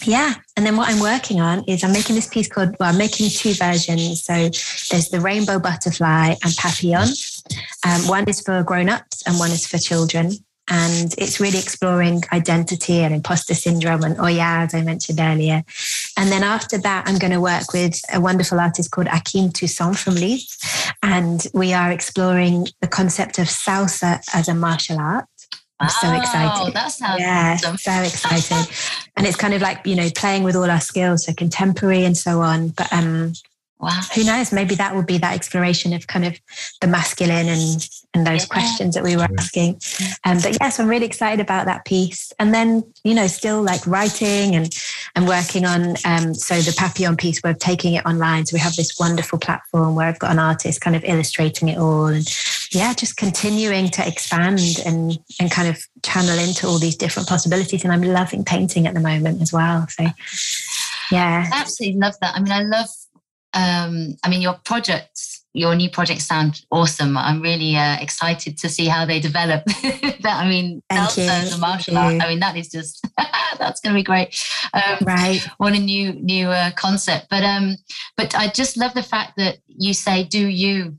yeah 0.06 0.34
and 0.56 0.66
then 0.66 0.76
what 0.76 0.88
i'm 0.88 1.00
working 1.00 1.40
on 1.40 1.64
is 1.66 1.84
i'm 1.84 1.92
making 1.92 2.16
this 2.16 2.28
piece 2.28 2.48
called 2.48 2.74
well 2.78 2.90
i'm 2.90 2.98
making 2.98 3.28
two 3.30 3.54
versions. 3.54 4.22
So 4.22 4.34
there's 4.90 5.08
the 5.08 5.20
rainbow 5.20 5.58
butterfly 5.58 6.34
and 6.42 6.56
papillon. 6.56 7.08
Um, 7.86 8.08
one 8.08 8.28
is 8.28 8.40
for 8.40 8.62
grown-ups 8.62 9.22
and 9.26 9.38
one 9.38 9.50
is 9.50 9.66
for 9.66 9.78
children. 9.78 10.32
And 10.68 11.12
it's 11.18 11.40
really 11.40 11.58
exploring 11.58 12.22
identity 12.32 13.00
and 13.00 13.12
imposter 13.12 13.52
syndrome 13.52 14.04
and 14.04 14.16
oh 14.20 14.28
yeah 14.28 14.62
as 14.62 14.74
i 14.74 14.82
mentioned 14.82 15.18
earlier. 15.20 15.64
And 16.16 16.30
then 16.30 16.44
after 16.44 16.78
that 16.78 17.04
i'm 17.06 17.18
going 17.18 17.32
to 17.32 17.40
work 17.40 17.72
with 17.72 18.00
a 18.12 18.20
wonderful 18.20 18.60
artist 18.60 18.90
called 18.92 19.08
Akeim 19.08 19.52
Toussaint 19.52 19.98
from 19.98 20.14
leeds. 20.14 20.56
And 21.02 21.44
we 21.52 21.72
are 21.72 21.90
exploring 21.90 22.68
the 22.80 22.86
concept 22.86 23.38
of 23.38 23.46
salsa 23.46 24.20
as 24.32 24.48
a 24.48 24.54
martial 24.54 24.98
art 24.98 25.26
I'm 25.82 25.88
so 25.88 26.12
excited. 26.12 26.74
That 26.74 26.88
sounds 26.88 27.20
yeah, 27.20 27.58
awesome. 27.60 27.76
so 27.76 27.92
excited. 28.02 28.74
and 29.16 29.26
it's 29.26 29.36
kind 29.36 29.52
of 29.54 29.62
like, 29.62 29.86
you 29.86 29.96
know, 29.96 30.08
playing 30.14 30.44
with 30.44 30.54
all 30.54 30.70
our 30.70 30.80
skills, 30.80 31.26
so 31.26 31.34
contemporary 31.34 32.04
and 32.04 32.16
so 32.16 32.40
on. 32.40 32.68
But 32.68 32.92
um 32.92 33.32
Wow. 33.82 34.00
Who 34.14 34.22
knows? 34.22 34.52
Maybe 34.52 34.76
that 34.76 34.94
will 34.94 35.02
be 35.02 35.18
that 35.18 35.34
exploration 35.34 35.92
of 35.92 36.06
kind 36.06 36.24
of 36.24 36.38
the 36.80 36.86
masculine 36.86 37.48
and 37.48 37.88
and 38.14 38.26
those 38.26 38.42
yeah. 38.42 38.46
questions 38.46 38.94
that 38.94 39.04
we 39.04 39.16
were 39.16 39.28
asking. 39.38 39.80
Um, 40.24 40.38
but 40.42 40.56
yes, 40.60 40.78
I'm 40.78 40.88
really 40.88 41.06
excited 41.06 41.40
about 41.40 41.66
that 41.66 41.84
piece. 41.84 42.32
And 42.38 42.54
then 42.54 42.84
you 43.04 43.14
know, 43.14 43.26
still 43.26 43.62
like 43.62 43.86
writing 43.86 44.54
and 44.54 44.72
and 45.14 45.26
working 45.26 45.64
on. 45.64 45.96
Um, 46.04 46.34
so 46.34 46.56
the 46.56 46.74
Papillon 46.76 47.16
piece, 47.16 47.42
we're 47.42 47.54
taking 47.54 47.94
it 47.94 48.06
online. 48.06 48.46
So 48.46 48.54
we 48.54 48.60
have 48.60 48.76
this 48.76 48.98
wonderful 48.98 49.38
platform 49.38 49.94
where 49.94 50.06
I've 50.06 50.18
got 50.18 50.30
an 50.30 50.38
artist 50.38 50.80
kind 50.80 50.96
of 50.96 51.04
illustrating 51.04 51.68
it 51.68 51.78
all, 51.78 52.06
and 52.06 52.26
yeah, 52.72 52.92
just 52.94 53.16
continuing 53.16 53.88
to 53.90 54.06
expand 54.06 54.60
and 54.84 55.18
and 55.40 55.50
kind 55.50 55.68
of 55.68 55.78
channel 56.02 56.38
into 56.38 56.66
all 56.66 56.78
these 56.78 56.96
different 56.96 57.28
possibilities. 57.28 57.84
And 57.84 57.92
I'm 57.92 58.02
loving 58.02 58.44
painting 58.44 58.86
at 58.86 58.94
the 58.94 59.00
moment 59.00 59.42
as 59.42 59.52
well. 59.52 59.86
So 59.88 60.06
yeah, 61.10 61.48
absolutely 61.52 62.00
love 62.00 62.14
that. 62.20 62.34
I 62.34 62.40
mean, 62.40 62.52
I 62.52 62.62
love 62.62 62.88
um, 63.54 64.14
I 64.24 64.28
mean, 64.28 64.40
your 64.40 64.54
projects, 64.64 65.44
your 65.52 65.74
new 65.74 65.90
projects 65.90 66.24
sound 66.24 66.62
awesome. 66.70 67.16
I'm 67.16 67.42
really 67.42 67.76
uh, 67.76 67.96
excited 68.00 68.56
to 68.58 68.68
see 68.68 68.86
how 68.86 69.04
they 69.04 69.20
develop. 69.20 69.64
that 69.82 70.24
I 70.24 70.48
mean, 70.48 70.82
Thank 70.88 71.14
the 71.14 71.58
martial 71.58 71.98
art. 71.98 72.20
I 72.22 72.28
mean, 72.28 72.40
that 72.40 72.56
is 72.56 72.68
just 72.70 73.06
that's 73.58 73.80
going 73.80 73.94
to 73.94 73.98
be 73.98 74.02
great. 74.02 74.34
Um, 74.72 74.98
right. 75.02 75.46
What 75.58 75.74
a 75.74 75.78
new 75.78 76.12
new 76.14 76.48
uh, 76.48 76.70
concept. 76.72 77.26
But 77.28 77.42
um, 77.42 77.76
but 78.16 78.34
I 78.34 78.48
just 78.48 78.76
love 78.76 78.94
the 78.94 79.02
fact 79.02 79.36
that 79.36 79.58
you 79.68 79.92
say, 79.94 80.24
"Do 80.24 80.46
you." 80.46 80.96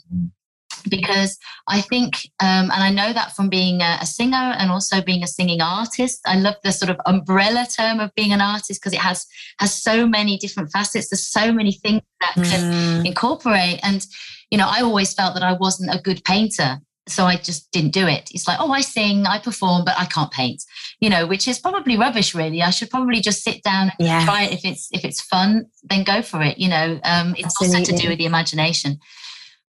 Because 0.90 1.38
I 1.68 1.82
think, 1.82 2.30
um, 2.40 2.72
and 2.72 2.84
I 2.84 2.90
know 2.90 3.14
that 3.14 3.36
from 3.36 3.50
being 3.50 3.82
a, 3.82 3.98
a, 4.02 4.06
singer 4.06 4.56
and 4.58 4.72
also 4.72 5.02
being 5.02 5.24
a 5.24 5.28
singing 5.28 5.62
artist. 5.62 6.22
I 6.26 6.38
love 6.38 6.56
the 6.64 6.72
sort 6.72 6.90
of 6.90 6.98
umbrella 7.06 7.68
term 7.76 8.00
of 8.00 8.14
being 8.16 8.34
an 8.34 8.42
artist 8.42 8.82
because 8.82 8.94
it 8.94 9.00
has 9.00 9.26
has 9.60 9.74
so 9.74 10.08
many 10.08 10.38
different 10.38 10.72
facets. 10.72 11.10
There's 11.10 11.28
so 11.28 11.52
many 11.52 11.74
things 11.74 12.02
that 12.22 12.34
mm. 12.36 12.50
can 12.50 13.06
incorporate. 13.06 13.80
And 13.84 14.06
you 14.52 14.58
know, 14.58 14.68
I 14.70 14.82
always 14.82 15.14
felt 15.14 15.34
that 15.34 15.44
I 15.44 15.54
wasn't 15.54 15.94
a 15.94 16.02
good 16.02 16.24
painter. 16.24 16.80
So 17.08 17.26
I 17.26 17.36
just 17.36 17.70
didn't 17.72 17.92
do 17.92 18.08
it. 18.08 18.30
It's 18.34 18.48
like, 18.48 18.60
oh, 18.62 18.72
I 18.72 18.80
sing, 18.80 19.26
I 19.26 19.38
perform, 19.38 19.84
but 19.84 19.96
I 19.98 20.06
can't 20.06 20.32
paint. 20.32 20.64
You 21.02 21.10
know, 21.10 21.28
which 21.28 21.50
is 21.50 21.60
probably 21.60 21.98
rubbish. 21.98 22.34
Really, 22.34 22.62
I 22.62 22.70
should 22.70 22.90
probably 22.90 23.20
just 23.20 23.44
sit 23.44 23.62
down 23.62 23.92
and 24.00 24.08
yeah. 24.08 24.24
try 24.24 24.44
it. 24.44 24.54
If 24.54 24.64
it's 24.64 24.88
if 24.92 25.04
it's 25.04 25.22
fun, 25.22 25.66
then 25.84 26.04
go 26.04 26.22
for 26.22 26.42
it. 26.42 26.58
You 26.58 26.70
know, 26.70 27.00
um, 27.04 27.36
it's 27.36 27.46
Absolutely. 27.46 27.80
also 27.80 27.92
to 27.92 28.02
do 28.02 28.10
with 28.10 28.20
the 28.20 28.26
imagination. 28.26 29.00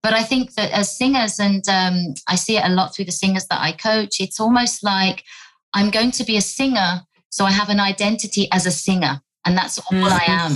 But 0.05 0.12
I 0.12 0.22
think 0.22 0.52
that 0.57 0.70
as 0.72 0.94
singers, 0.94 1.40
and 1.40 1.66
um, 1.66 2.12
I 2.28 2.36
see 2.36 2.59
it 2.59 2.64
a 2.64 2.68
lot 2.68 2.94
through 2.94 3.07
the 3.07 3.12
singers 3.12 3.46
that 3.46 3.59
I 3.59 3.72
coach, 3.72 4.20
it's 4.20 4.38
almost 4.38 4.84
like 4.84 5.24
I'm 5.72 5.90
going 5.90 6.11
to 6.12 6.24
be 6.24 6.36
a 6.36 6.42
singer. 6.42 7.00
So 7.30 7.46
I 7.46 7.50
have 7.50 7.70
an 7.70 7.80
identity 7.80 8.46
as 8.52 8.66
a 8.66 8.70
singer, 8.70 9.22
and 9.46 9.57
that's 9.57 9.78
all 9.78 9.84
mm-hmm. 9.92 10.05
I 10.12 10.24
am. 10.28 10.52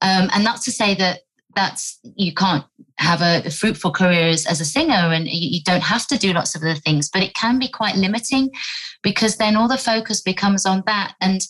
Um, 0.00 0.30
and 0.34 0.42
not 0.42 0.62
to 0.62 0.72
say 0.72 0.96
that 0.96 1.20
that's 1.54 2.00
you 2.16 2.34
can't 2.34 2.64
have 2.98 3.22
a, 3.22 3.46
a 3.46 3.50
fruitful 3.50 3.92
career 3.92 4.28
as, 4.28 4.46
as, 4.46 4.60
a 4.60 4.64
singer 4.64 5.12
and 5.12 5.28
you, 5.28 5.56
you, 5.56 5.62
don't 5.64 5.82
have 5.82 6.06
to 6.06 6.16
do 6.16 6.32
lots 6.32 6.54
of 6.54 6.62
other 6.62 6.74
things 6.74 7.10
but 7.12 7.22
it 7.22 7.34
can 7.34 7.58
be 7.58 7.68
quite 7.68 7.94
limiting 7.96 8.50
because 9.02 9.36
then 9.36 9.54
all 9.54 9.68
the 9.68 9.76
focus 9.76 10.22
becomes 10.22 10.64
on 10.64 10.82
that 10.86 11.14
and 11.20 11.42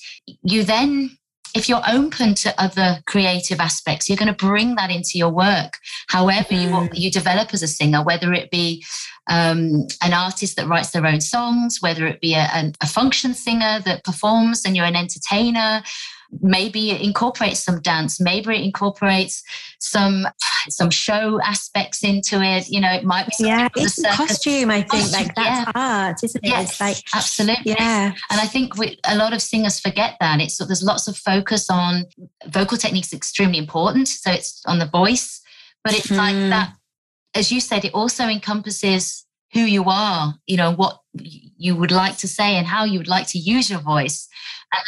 you 0.43 0.65
then 0.65 1.17
if 1.55 1.69
you're 1.69 1.83
open 1.89 2.35
to 2.35 2.55
other 2.61 3.03
creative 3.07 3.61
aspects, 3.61 4.09
you're 4.09 4.17
going 4.17 4.35
to 4.35 4.47
bring 4.47 4.75
that 4.77 4.91
into 4.91 5.19
your 5.19 5.31
work. 5.31 5.79
However, 6.09 6.55
mm. 6.55 6.95
you, 6.95 7.05
you 7.05 7.11
develop 7.11 7.53
as 7.53 7.63
a 7.63 7.69
singer, 7.69 8.03
whether 8.03 8.33
it 8.33 8.51
be 8.51 8.85
um, 9.29 9.87
an 10.03 10.13
artist 10.13 10.57
that 10.57 10.67
writes 10.67 10.91
their 10.91 11.07
own 11.07 11.21
songs, 11.21 11.79
whether 11.81 12.07
it 12.07 12.21
be 12.21 12.35
a, 12.35 12.73
a 12.81 12.87
function 12.87 13.35
singer 13.35 13.81
that 13.85 14.05
performs 14.05 14.65
and 14.65 14.77
you're 14.77 14.87
an 14.87 14.97
entertainer, 14.97 15.83
maybe 16.41 16.91
it 16.91 17.01
incorporates 17.01 17.61
some 17.61 17.81
dance 17.81 18.21
maybe 18.21 18.55
it 18.55 18.63
incorporates 18.63 19.43
some 19.79 20.27
some 20.69 20.91
show 20.91 21.41
aspects 21.43 22.03
into 22.03 22.41
it 22.41 22.69
you 22.69 22.81
know 22.81 22.91
it 22.91 23.05
might 23.05 23.27
be 23.27 23.35
yeah 23.41 23.69
it's 23.77 24.01
costume 24.15 24.71
i 24.71 24.81
think 24.81 24.91
costume, 24.91 25.21
like 25.21 25.35
that's 25.35 25.67
yeah. 25.67 25.73
art 25.75 26.17
isn't 26.23 26.45
it 26.45 26.49
yes, 26.49 26.71
it's 26.71 26.81
like 26.81 26.97
absolutely 27.15 27.73
yeah 27.73 28.13
and 28.31 28.41
i 28.41 28.47
think 28.47 28.77
we, 28.77 28.99
a 29.05 29.17
lot 29.17 29.33
of 29.33 29.43
singers 29.43 29.79
forget 29.79 30.17
that 30.21 30.41
it's 30.41 30.57
so 30.57 30.65
there's 30.65 30.83
lots 30.83 31.07
of 31.07 31.17
focus 31.17 31.69
on 31.69 32.05
vocal 32.47 32.79
techniques 32.79 33.13
extremely 33.13 33.59
important 33.59 34.09
so 34.09 34.31
it's 34.31 34.63
on 34.67 34.79
the 34.79 34.87
voice 34.87 35.43
but 35.85 35.95
it's 35.95 36.09
mm. 36.09 36.17
like 36.17 36.35
hmm. 36.35 36.51
that 36.51 36.73
as 37.35 37.53
you 37.53 37.61
said 37.61 37.85
it 37.85 37.93
also 37.93 38.27
encompasses 38.27 39.27
who 39.53 39.61
you 39.61 39.85
are, 39.87 40.35
you 40.47 40.57
know, 40.57 40.73
what 40.73 41.01
you 41.15 41.77
would 41.77 41.91
like 41.91 42.17
to 42.19 42.29
say 42.29 42.57
and 42.57 42.67
how 42.67 42.85
you 42.85 42.99
would 42.99 43.09
like 43.09 43.27
to 43.29 43.39
use 43.39 43.69
your 43.71 43.81
voice. 43.81 44.29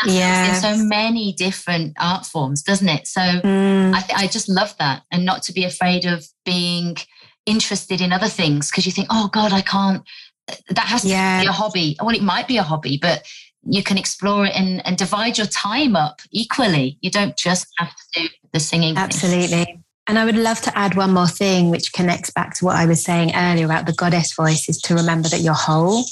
And 0.02 0.12
yeah. 0.12 0.54
in 0.54 0.60
so 0.60 0.84
many 0.84 1.34
different 1.34 1.94
art 2.00 2.24
forms, 2.24 2.62
doesn't 2.62 2.88
it? 2.88 3.06
So 3.06 3.20
mm. 3.20 3.94
I, 3.94 4.00
th- 4.00 4.18
I 4.18 4.26
just 4.26 4.48
love 4.48 4.74
that. 4.78 5.02
And 5.12 5.26
not 5.26 5.42
to 5.44 5.52
be 5.52 5.64
afraid 5.64 6.06
of 6.06 6.26
being 6.44 6.96
interested 7.44 8.00
in 8.00 8.12
other 8.12 8.28
things 8.28 8.70
because 8.70 8.86
you 8.86 8.92
think, 8.92 9.08
oh 9.10 9.28
God, 9.30 9.52
I 9.52 9.60
can't, 9.60 10.02
that 10.70 10.86
has 10.86 11.02
to 11.02 11.08
yeah. 11.08 11.42
be 11.42 11.46
a 11.46 11.52
hobby. 11.52 11.96
Well, 12.00 12.14
it 12.14 12.22
might 12.22 12.48
be 12.48 12.56
a 12.56 12.62
hobby, 12.62 12.98
but 13.00 13.26
you 13.62 13.82
can 13.82 13.98
explore 13.98 14.46
it 14.46 14.56
and, 14.56 14.86
and 14.86 14.96
divide 14.96 15.36
your 15.36 15.46
time 15.46 15.96
up 15.96 16.20
equally. 16.30 16.98
You 17.02 17.10
don't 17.10 17.36
just 17.36 17.66
have 17.76 17.90
to 17.90 18.22
do 18.22 18.28
the 18.52 18.60
singing. 18.60 18.96
Absolutely. 18.96 19.64
Thing. 19.64 19.83
And 20.06 20.18
I 20.18 20.24
would 20.24 20.36
love 20.36 20.60
to 20.62 20.78
add 20.78 20.96
one 20.96 21.12
more 21.12 21.26
thing, 21.26 21.70
which 21.70 21.92
connects 21.92 22.30
back 22.30 22.54
to 22.56 22.64
what 22.66 22.76
I 22.76 22.84
was 22.84 23.02
saying 23.02 23.32
earlier 23.34 23.64
about 23.64 23.86
the 23.86 23.94
goddess 23.94 24.34
voice, 24.34 24.68
is 24.68 24.78
to 24.82 24.94
remember 24.94 25.28
that 25.28 25.40
you're 25.40 25.54
whole. 25.54 26.04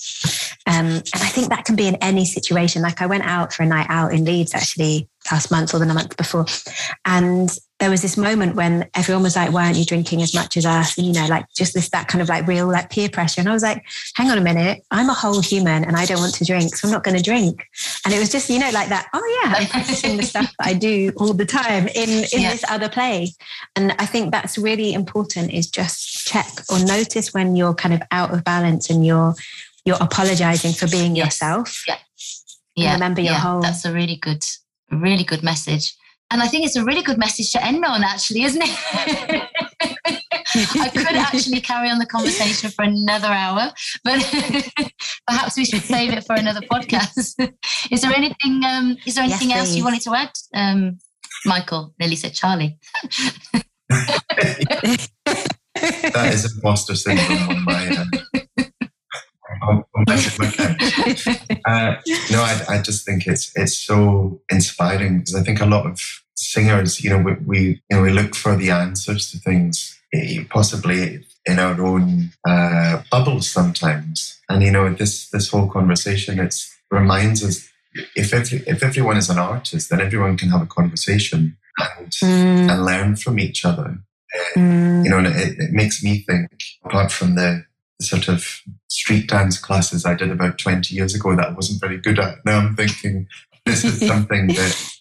Um, 0.67 0.87
and 0.87 1.11
I 1.15 1.29
think 1.29 1.51
that 1.51 1.67
can 1.67 1.77
be 1.77 1.87
in 1.87 1.97
any 1.97 2.25
situation. 2.25 2.81
Like 2.81 3.03
I 3.03 3.07
went 3.07 3.25
out 3.25 3.53
for 3.53 3.65
a 3.65 3.67
night 3.67 3.87
out 3.91 4.15
in 4.15 4.25
Leeds 4.25 4.55
actually 4.55 5.09
last 5.31 5.51
month 5.51 5.75
or 5.75 5.79
the 5.79 5.87
month 5.87 6.17
before, 6.17 6.47
and 7.05 7.51
there 7.83 7.91
was 7.91 8.01
this 8.01 8.17
moment 8.17 8.55
when 8.55 8.89
everyone 8.95 9.25
was 9.25 9.35
like, 9.35 9.51
why 9.51 9.67
aren't 9.67 9.77
you 9.77 9.85
drinking 9.85 10.23
as 10.23 10.33
much 10.33 10.57
as 10.57 10.65
us? 10.65 10.97
And, 10.97 11.05
you 11.05 11.13
know, 11.13 11.27
like 11.27 11.47
just 11.53 11.75
this, 11.75 11.91
that 11.91 12.07
kind 12.07 12.23
of 12.23 12.29
like 12.29 12.47
real 12.47 12.69
like 12.69 12.91
peer 12.91 13.09
pressure. 13.09 13.41
And 13.41 13.49
I 13.49 13.53
was 13.53 13.65
like, 13.65 13.85
hang 14.15 14.31
on 14.31 14.39
a 14.39 14.41
minute, 14.41 14.85
I'm 14.93 15.11
a 15.11 15.15
whole 15.15 15.41
human 15.41 15.85
and 15.85 15.97
I 15.97 16.05
don't 16.07 16.21
want 16.21 16.33
to 16.35 16.45
drink. 16.45 16.77
So 16.77 16.87
I'm 16.87 16.93
not 16.93 17.03
going 17.03 17.17
to 17.17 17.23
drink. 17.23 17.67
And 18.05 18.15
it 18.15 18.21
was 18.21 18.31
just, 18.31 18.49
you 18.49 18.61
know, 18.61 18.71
like 18.71 18.89
that, 18.91 19.09
oh 19.13 19.41
yeah, 19.43 19.55
I'm 19.57 19.67
practicing 19.67 20.17
the 20.17 20.23
stuff 20.23 20.55
that 20.61 20.69
I 20.69 20.75
do 20.75 21.11
all 21.17 21.33
the 21.33 21.45
time 21.45 21.89
in, 21.89 22.09
in 22.09 22.43
yeah. 22.43 22.53
this 22.53 22.65
other 22.69 22.89
place. 22.89 23.37
And 23.75 23.97
I 23.99 24.07
think 24.07 24.31
that's 24.31 24.57
really 24.57 24.95
important 24.95 25.53
is 25.53 25.69
just 25.69 26.25
check 26.25 26.47
or 26.71 26.79
notice 26.79 27.35
when 27.35 27.57
you're 27.57 27.75
kind 27.75 27.95
of 27.95 28.03
out 28.13 28.33
of 28.33 28.45
balance 28.45 28.91
and 28.91 29.05
you're, 29.05 29.35
you're 29.85 29.99
apologizing 30.01 30.73
for 30.73 30.87
being 30.87 31.17
yes. 31.17 31.27
yourself. 31.27 31.83
Yeah. 31.89 31.99
Yeah. 32.77 32.93
remember 32.93 33.23
your 33.23 33.33
yeah. 33.33 33.41
whole. 33.41 33.61
That's 33.61 33.85
a 33.85 33.93
really 33.93 34.17
good, 34.17 34.45
really 34.97 35.25
good 35.25 35.43
message. 35.43 35.95
And 36.31 36.43
I 36.43 36.49
think 36.49 36.65
it's 36.65 36.77
a 36.77 36.85
really 36.85 37.03
good 37.03 37.19
message 37.19 37.53
to 37.53 37.63
end 37.63 37.85
on, 37.85 38.03
actually, 38.03 38.45
isn't 38.45 38.63
it? 38.65 38.71
I 40.55 40.89
could 40.89 41.17
actually 41.17 41.61
carry 41.61 41.91
on 41.91 41.99
the 41.99 42.07
conversation 42.07 42.71
for 42.71 42.85
another 42.85 43.29
hour, 43.29 43.71
but 44.03 44.23
perhaps 45.27 45.59
we 45.59 45.67
should 45.67 45.83
save 45.83 46.13
it 46.13 46.25
for 46.25 46.35
another 46.35 46.63
podcast. 46.63 47.35
is 47.91 48.01
there 48.01 48.13
anything? 48.13 48.63
Um, 48.65 48.97
is 49.07 49.15
there 49.15 49.25
anything 49.25 49.51
yes, 49.51 49.59
else 49.59 49.77
you 49.77 49.85
wanted 49.85 50.01
to 50.03 50.15
add, 50.15 50.31
um, 50.55 50.99
Michael? 51.45 51.95
Nearly 51.99 52.17
said 52.17 52.33
Charlie. 52.33 52.79
that 53.89 54.99
is 56.33 56.55
imposter 56.55 56.97
syndrome 56.97 57.51
on 57.51 57.63
my 57.65 57.85
end. 57.85 58.23
On, 59.63 59.85
on 59.95 60.05
my 60.07 60.15
uh, 61.67 61.95
no, 62.31 62.43
I, 62.43 62.65
I 62.69 62.83
just 62.83 63.07
think 63.07 63.27
it's 63.27 63.53
it's 63.55 63.77
so 63.77 64.41
inspiring 64.51 65.19
because 65.19 65.35
I 65.35 65.43
think 65.43 65.61
a 65.61 65.67
lot 65.67 65.87
of 65.87 66.01
singers, 66.35 67.03
you 67.03 67.11
know, 67.11 67.19
we, 67.19 67.33
we 67.47 67.61
you 67.91 67.97
know 67.97 68.03
we 68.03 68.11
look 68.11 68.35
for 68.35 68.57
the 68.57 68.71
answers 68.71 69.31
to 69.31 69.39
things, 69.39 69.99
eh, 70.13 70.45
possibly 70.51 71.25
in 71.45 71.59
our 71.59 71.81
own 71.81 72.31
uh, 72.47 73.03
bubbles 73.11 73.49
sometimes. 73.51 74.41
And 74.49 74.63
you 74.63 74.71
know, 74.71 74.93
this 74.93 75.29
this 75.31 75.51
whole 75.51 75.69
conversation 75.69 76.39
it 76.39 76.55
reminds 76.91 77.45
us 77.45 77.69
if 78.17 78.33
every, 78.33 78.63
if 78.67 78.83
everyone 78.83 79.17
is 79.17 79.31
an 79.31 79.39
artist, 79.39 79.91
then 79.91 80.01
everyone 80.01 80.37
can 80.37 80.49
have 80.49 80.63
a 80.63 80.67
conversation 80.67 81.57
and 81.79 82.11
mm. 82.11 82.71
and 82.71 82.85
learn 82.85 83.17
from 83.17 83.39
each 83.39 83.65
other. 83.65 83.99
Uh, 84.35 84.59
mm. 84.59 85.05
You 85.05 85.11
know, 85.11 85.19
and 85.19 85.27
it, 85.29 85.59
it 85.59 85.73
makes 85.73 86.03
me 86.03 86.25
think. 86.29 86.51
Apart 86.85 87.13
from 87.13 87.37
the 87.37 87.65
sort 88.01 88.29
of 88.29 88.63
street 88.89 89.29
dance 89.29 89.59
classes 89.59 90.05
I 90.05 90.15
did 90.15 90.31
about 90.31 90.59
20 90.59 90.95
years 90.95 91.15
ago 91.15 91.37
that 91.37 91.49
I 91.49 91.53
wasn't 91.53 91.81
very 91.81 91.99
good 91.99 92.19
at. 92.19 92.45
Now 92.45 92.59
I'm 92.59 92.77
thinking 92.77 93.29
this 93.65 93.85
is 93.85 94.01
something 94.07 94.49
that 94.49 94.93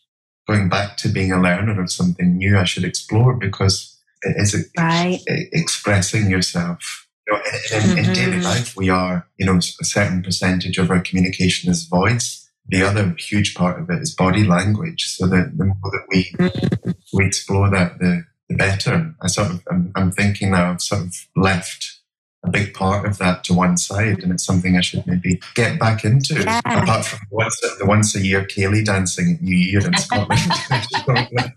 going 0.48 0.70
back 0.70 0.98
to 0.98 1.10
being 1.10 1.32
a 1.32 1.42
learner 1.42 1.82
of 1.82 1.92
something 1.92 2.38
new 2.38 2.58
I 2.58 2.64
should 2.64 2.84
explore 2.84 3.36
because 3.36 3.98
it 4.24 4.36
is 4.38 4.70
right. 4.78 5.20
expressing 5.28 6.30
yourself. 6.30 7.08
You 7.28 7.34
know, 7.34 7.40
in, 7.40 7.54
in, 7.54 7.90
mm-hmm. 7.90 7.98
in, 7.98 8.14
daily 8.14 8.42
life, 8.42 8.76
we 8.76 8.90
are, 8.90 9.28
you 9.38 9.46
know, 9.46 9.58
a 9.58 9.86
certain 9.86 10.24
percentage 10.24 10.78
of 10.78 10.90
our 10.90 11.00
communication 11.00 11.72
is 11.72 11.86
voice. 11.86 12.50
The 12.68 12.84
other 12.84 13.16
huge 13.18 13.56
part 13.56 13.80
of 13.80 13.90
it 13.90 14.02
is 14.02 14.16
body 14.16 14.44
language. 14.44 15.06
So 15.16 15.28
that 15.28 15.58
the 15.58 15.66
more 15.66 15.76
that 15.84 16.06
we 16.10 16.32
mm-hmm. 16.38 16.92
we 17.14 17.26
explore 17.26 17.70
that, 17.70 18.00
the, 18.00 18.24
the 18.50 18.56
better. 18.56 19.14
I 19.22 19.28
sort 19.28 19.52
of, 19.52 19.64
I'm, 19.70 19.92
I'm 19.96 20.12
thinking 20.12 20.52
now, 20.52 20.72
I've 20.72 20.82
sort 20.82 21.02
of 21.02 21.16
left 21.36 22.01
a 22.44 22.50
big 22.50 22.74
part 22.74 23.06
of 23.06 23.18
that 23.20 23.44
to 23.46 23.54
one 23.54 23.78
side, 23.78 24.20
and 24.20 24.32
it's 24.32 24.44
something 24.44 24.76
I 24.78 24.82
should 24.82 25.06
maybe 25.06 25.40
get 25.54 25.80
back 25.80 26.04
into. 26.04 26.42
Yeah. 26.42 26.60
Apart 26.66 27.06
from 27.06 27.20
once, 27.30 27.60
the 27.60 27.86
once 27.86 28.16
a 28.16 28.26
year 28.26 28.44
ceilidh 28.44 28.86
dancing 28.86 29.36
at 29.36 29.42
New 29.42 29.56
Year 29.56 29.86
in 29.86 29.94
Scotland, 29.98 30.42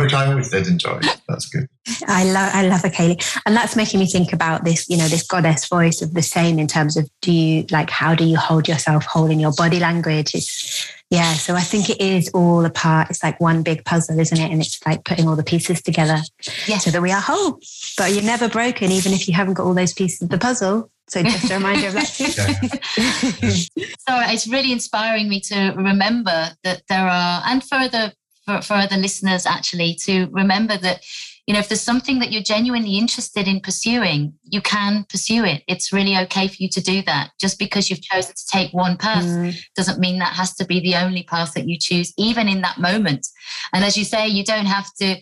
which 0.00 0.14
I 0.14 0.26
always 0.26 0.50
did 0.50 0.66
enjoy. 0.66 1.00
That's 1.28 1.46
good. 1.46 1.68
I 2.06 2.24
love 2.24 2.50
I 2.54 2.66
love 2.66 2.84
a 2.84 2.88
ceilidh, 2.88 3.40
and 3.46 3.56
that's 3.56 3.76
making 3.76 4.00
me 4.00 4.06
think 4.06 4.32
about 4.32 4.64
this. 4.64 4.88
You 4.88 4.96
know, 4.96 5.08
this 5.08 5.26
goddess 5.26 5.66
voice 5.68 6.02
of 6.02 6.14
the 6.14 6.22
same 6.22 6.58
in 6.58 6.66
terms 6.66 6.96
of 6.96 7.08
do 7.22 7.32
you 7.32 7.66
like 7.70 7.90
how 7.90 8.14
do 8.14 8.24
you 8.24 8.36
hold 8.36 8.68
yourself 8.68 9.04
whole 9.04 9.30
in 9.30 9.40
your 9.40 9.52
body 9.52 9.80
language? 9.80 10.34
It's 10.34 10.90
yeah, 11.10 11.32
so 11.32 11.56
I 11.56 11.62
think 11.62 11.90
it 11.90 12.00
is 12.00 12.30
all 12.34 12.64
a 12.64 12.70
part. 12.70 13.10
It's 13.10 13.22
like 13.22 13.40
one 13.40 13.64
big 13.64 13.84
puzzle, 13.84 14.18
isn't 14.20 14.38
it? 14.38 14.50
And 14.50 14.60
it's 14.60 14.78
like 14.86 15.04
putting 15.04 15.26
all 15.26 15.34
the 15.34 15.42
pieces 15.42 15.82
together 15.82 16.18
yes. 16.66 16.84
so 16.84 16.92
that 16.92 17.02
we 17.02 17.10
are 17.10 17.20
whole. 17.20 17.58
But 17.98 18.12
you're 18.12 18.22
never 18.22 18.48
broken, 18.48 18.92
even 18.92 19.12
if 19.12 19.26
you 19.26 19.34
haven't 19.34 19.54
got 19.54 19.66
all 19.66 19.74
those 19.74 19.92
pieces 19.92 20.22
of 20.22 20.28
the 20.28 20.38
puzzle. 20.38 20.88
So 21.08 21.24
just 21.24 21.50
a 21.50 21.54
reminder 21.54 21.88
of 21.88 21.94
that 21.94 22.06
too. 23.74 23.82
so 23.98 24.20
it's 24.30 24.46
really 24.46 24.70
inspiring 24.70 25.28
me 25.28 25.40
to 25.40 25.74
remember 25.76 26.50
that 26.62 26.82
there 26.88 27.08
are, 27.08 27.42
and 27.44 27.60
for 27.64 27.88
the 27.88 28.12
for, 28.58 28.62
for 28.62 28.74
other 28.74 28.96
listeners 28.96 29.46
actually, 29.46 29.94
to 30.06 30.26
remember 30.32 30.76
that 30.78 31.02
you 31.46 31.54
know, 31.54 31.60
if 31.60 31.68
there's 31.68 31.80
something 31.80 32.20
that 32.20 32.30
you're 32.30 32.44
genuinely 32.44 32.96
interested 32.96 33.48
in 33.48 33.58
pursuing, 33.58 34.34
you 34.44 34.60
can 34.60 35.04
pursue 35.08 35.44
it. 35.44 35.64
It's 35.66 35.92
really 35.92 36.16
okay 36.18 36.46
for 36.46 36.54
you 36.58 36.68
to 36.68 36.80
do 36.80 37.02
that. 37.02 37.30
Just 37.40 37.58
because 37.58 37.90
you've 37.90 38.02
chosen 38.02 38.34
to 38.36 38.46
take 38.52 38.72
one 38.72 38.96
path 38.96 39.24
mm. 39.24 39.58
doesn't 39.74 39.98
mean 39.98 40.20
that 40.20 40.34
has 40.34 40.54
to 40.56 40.64
be 40.64 40.78
the 40.78 40.94
only 40.94 41.24
path 41.24 41.54
that 41.54 41.66
you 41.66 41.76
choose, 41.76 42.12
even 42.16 42.46
in 42.46 42.60
that 42.60 42.78
moment. 42.78 43.26
And 43.72 43.84
as 43.84 43.96
you 43.96 44.04
say, 44.04 44.28
you 44.28 44.44
don't 44.44 44.66
have 44.66 44.94
to 45.00 45.16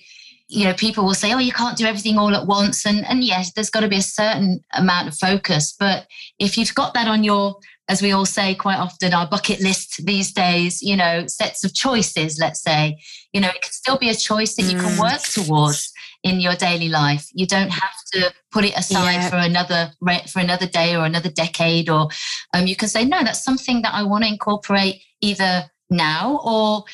you 0.48 0.64
know 0.64 0.72
people 0.74 1.04
will 1.04 1.14
say 1.14 1.34
oh 1.34 1.38
you 1.38 1.52
can't 1.52 1.76
do 1.76 1.84
everything 1.84 2.16
all 2.16 2.34
at 2.34 2.46
once 2.46 2.86
and 2.86 3.04
and 3.06 3.22
yes 3.22 3.52
there's 3.52 3.68
got 3.68 3.80
to 3.80 3.88
be 3.88 3.98
a 3.98 4.02
certain 4.02 4.64
amount 4.72 5.06
of 5.06 5.14
focus 5.14 5.74
but 5.78 6.06
if 6.38 6.56
you've 6.56 6.74
got 6.74 6.94
that 6.94 7.06
on 7.06 7.22
your 7.22 7.54
as 7.88 8.02
we 8.02 8.12
all 8.12 8.26
say 8.26 8.54
quite 8.54 8.78
often 8.78 9.14
our 9.14 9.26
bucket 9.26 9.60
list 9.60 10.04
these 10.04 10.32
days 10.32 10.82
you 10.82 10.96
know 10.96 11.26
sets 11.26 11.64
of 11.64 11.74
choices 11.74 12.38
let's 12.38 12.62
say 12.62 12.98
you 13.32 13.40
know 13.40 13.48
it 13.48 13.62
can 13.62 13.72
still 13.72 13.98
be 13.98 14.10
a 14.10 14.14
choice 14.14 14.54
that 14.56 14.64
you 14.64 14.78
can 14.78 14.96
mm. 14.96 15.00
work 15.00 15.22
towards 15.22 15.92
in 16.22 16.40
your 16.40 16.54
daily 16.54 16.88
life. 16.88 17.28
You 17.32 17.46
don't 17.46 17.70
have 17.70 17.94
to 18.12 18.32
put 18.50 18.64
it 18.64 18.76
aside 18.76 19.14
yeah. 19.14 19.30
for 19.30 19.36
another 19.36 19.92
for 20.28 20.40
another 20.40 20.66
day 20.66 20.96
or 20.96 21.04
another 21.04 21.30
decade, 21.30 21.88
or 21.88 22.08
um, 22.54 22.66
you 22.66 22.76
can 22.76 22.88
say, 22.88 23.04
no, 23.04 23.22
that's 23.22 23.44
something 23.44 23.82
that 23.82 23.94
I 23.94 24.02
want 24.02 24.24
to 24.24 24.28
incorporate 24.30 25.02
either 25.20 25.64
now 25.90 26.40
or 26.44 26.84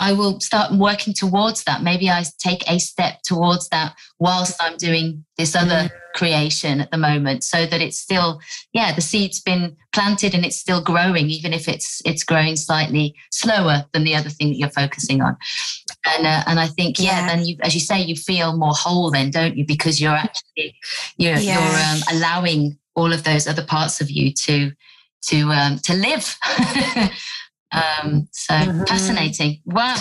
I 0.00 0.14
will 0.14 0.40
start 0.40 0.72
working 0.72 1.12
towards 1.12 1.64
that. 1.64 1.82
Maybe 1.82 2.08
I 2.08 2.24
take 2.38 2.68
a 2.68 2.80
step 2.80 3.20
towards 3.22 3.68
that 3.68 3.94
whilst 4.18 4.56
I'm 4.60 4.78
doing 4.78 5.26
this 5.36 5.54
other 5.54 5.88
mm. 5.88 5.90
creation 6.14 6.80
at 6.80 6.90
the 6.90 6.96
moment, 6.96 7.44
so 7.44 7.66
that 7.66 7.82
it's 7.82 7.98
still, 7.98 8.40
yeah, 8.72 8.94
the 8.94 9.02
seed's 9.02 9.40
been 9.40 9.76
planted 9.92 10.34
and 10.34 10.44
it's 10.44 10.56
still 10.56 10.82
growing, 10.82 11.28
even 11.28 11.52
if 11.52 11.68
it's 11.68 12.00
it's 12.06 12.24
growing 12.24 12.56
slightly 12.56 13.14
slower 13.30 13.84
than 13.92 14.04
the 14.04 14.16
other 14.16 14.30
thing 14.30 14.48
that 14.48 14.56
you're 14.56 14.70
focusing 14.70 15.20
on. 15.20 15.36
And 16.06 16.26
uh, 16.26 16.44
and 16.46 16.58
I 16.58 16.66
think, 16.66 16.98
yeah, 16.98 17.20
yeah, 17.20 17.26
then 17.28 17.44
you, 17.44 17.56
as 17.60 17.74
you 17.74 17.80
say, 17.80 18.00
you 18.00 18.16
feel 18.16 18.56
more 18.56 18.74
whole, 18.74 19.10
then, 19.10 19.30
don't 19.30 19.56
you? 19.56 19.66
Because 19.66 20.00
you're 20.00 20.12
actually 20.12 20.74
you're, 21.18 21.36
yeah. 21.36 21.60
you're 21.60 21.78
um, 21.94 22.18
allowing 22.18 22.78
all 22.94 23.12
of 23.12 23.24
those 23.24 23.46
other 23.46 23.64
parts 23.64 24.00
of 24.00 24.10
you 24.10 24.32
to 24.32 24.72
to 25.26 25.50
um, 25.50 25.78
to 25.80 25.92
live. 25.92 26.36
Um, 27.72 28.28
so 28.32 28.54
mm-hmm. 28.54 28.84
fascinating. 28.84 29.60
Wow. 29.64 29.96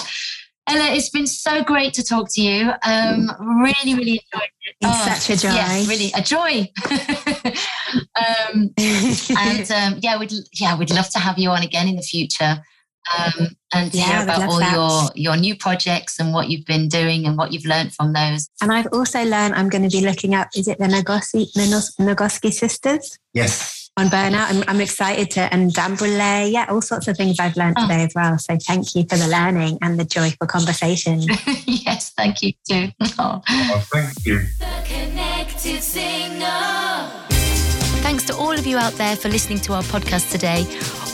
Ella, 0.67 0.91
it's 0.91 1.09
been 1.09 1.25
so 1.25 1.63
great 1.63 1.93
to 1.95 2.03
talk 2.03 2.27
to 2.33 2.41
you. 2.41 2.71
Um, 2.83 3.31
really, 3.63 3.95
really 3.95 4.21
enjoyed 4.31 4.49
it. 4.61 4.75
It's 4.81 4.85
oh, 4.85 5.15
such 5.15 5.29
a 5.31 5.41
joy. 5.41 5.53
Yeah, 5.53 5.87
really 5.87 6.11
a 6.15 6.21
joy. 6.21 6.71
um, 8.15 8.69
and 8.77 9.71
um, 9.95 9.99
yeah, 10.01 10.19
we'd 10.19 10.31
yeah, 10.53 10.77
we'd 10.77 10.91
love 10.91 11.09
to 11.09 11.19
have 11.19 11.39
you 11.39 11.49
on 11.49 11.63
again 11.63 11.87
in 11.87 11.95
the 11.95 12.03
future. 12.03 12.57
Um, 13.17 13.47
and 13.73 13.95
yeah, 13.95 14.03
hear 14.03 14.23
about 14.23 14.43
all 14.43 14.59
that. 14.59 14.73
your 14.73 15.09
your 15.15 15.37
new 15.37 15.55
projects 15.55 16.19
and 16.19 16.33
what 16.33 16.49
you've 16.49 16.65
been 16.65 16.87
doing 16.87 17.25
and 17.25 17.35
what 17.35 17.51
you've 17.51 17.65
learned 17.65 17.95
from 17.95 18.13
those. 18.13 18.47
And 18.61 18.71
I've 18.71 18.87
also 18.93 19.23
learned 19.23 19.55
I'm 19.55 19.69
going 19.69 19.89
to 19.89 19.89
be 19.89 20.05
looking 20.05 20.35
up. 20.35 20.49
Is 20.55 20.67
it 20.67 20.77
the 20.77 20.85
Nagoski 20.85 21.47
Nagoski 21.97 22.53
sisters? 22.53 23.17
Yes 23.33 23.78
on 23.99 24.07
burnout. 24.07 24.49
I'm, 24.49 24.63
I'm 24.67 24.81
excited 24.81 25.29
to, 25.31 25.41
and 25.53 25.73
Dan 25.73 25.97
yeah, 26.51 26.65
all 26.69 26.81
sorts 26.81 27.07
of 27.07 27.17
things 27.17 27.39
I've 27.39 27.55
learned 27.57 27.75
oh. 27.77 27.81
today 27.83 28.03
as 28.03 28.13
well. 28.15 28.37
So 28.37 28.57
thank 28.57 28.95
you 28.95 29.03
for 29.03 29.17
the 29.17 29.27
learning 29.27 29.77
and 29.81 29.99
the 29.99 30.05
joyful 30.05 30.47
conversation. 30.47 31.21
yes, 31.65 32.11
thank 32.11 32.41
you 32.41 32.53
too. 32.67 32.89
Oh. 33.21 33.41
oh 33.49 33.83
thank 33.91 34.25
you. 34.25 34.39
Thanks 38.01 38.23
to 38.25 38.35
all 38.35 38.53
of 38.53 38.65
you 38.65 38.77
out 38.77 38.93
there 38.93 39.15
for 39.15 39.27
listening 39.27 39.59
to 39.59 39.73
our 39.73 39.83
podcast 39.83 40.31
today. 40.31 40.65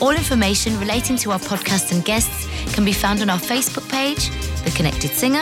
All 0.02 0.12
information 0.12 0.80
relating 0.80 1.18
to 1.18 1.32
our 1.32 1.40
podcast 1.40 1.92
and 1.92 2.06
guests 2.06 2.48
can 2.76 2.86
be 2.86 2.94
found 2.94 3.22
on 3.22 3.30
our 3.30 3.40
Facebook 3.40 3.90
page, 3.90 4.30
The 4.64 4.72
Connected 4.72 5.12
Singer. 5.12 5.42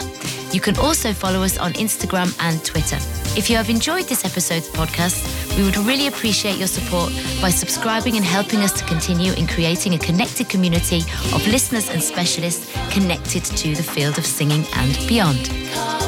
You 0.53 0.61
can 0.61 0.77
also 0.77 1.11
follow 1.11 1.43
us 1.43 1.57
on 1.57 1.73
Instagram 1.73 2.33
and 2.39 2.63
Twitter. 2.63 3.22
If 3.35 3.49
you 3.49 3.57
have 3.57 3.69
enjoyed 3.69 4.05
this 4.05 4.23
episode's 4.25 4.69
podcast, 4.69 5.57
we 5.57 5.63
would 5.63 5.77
really 5.77 6.05
appreciate 6.05 6.57
your 6.57 6.67
support 6.67 7.11
by 7.41 7.49
subscribing 7.49 8.15
and 8.15 8.23
helping 8.23 8.59
us 8.59 8.71
to 8.73 8.85
continue 8.85 9.33
in 9.33 9.47
creating 9.47 9.95
a 9.95 9.97
connected 9.97 10.49
community 10.49 10.99
of 11.33 11.45
listeners 11.47 11.89
and 11.89 12.01
specialists 12.01 12.71
connected 12.91 13.43
to 13.43 13.73
the 13.73 13.81
field 13.83 14.19
of 14.19 14.25
singing 14.25 14.63
and 14.75 14.95
beyond. 15.07 15.45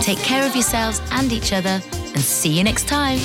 Take 0.04 0.20
care 0.20 0.46
of 0.46 0.56
yourselves 0.56 1.02
and 1.12 1.32
each 1.32 1.52
other, 1.52 1.82
and 1.92 2.20
see 2.20 2.50
you 2.50 2.64
next 2.64 2.88
time. 2.88 3.18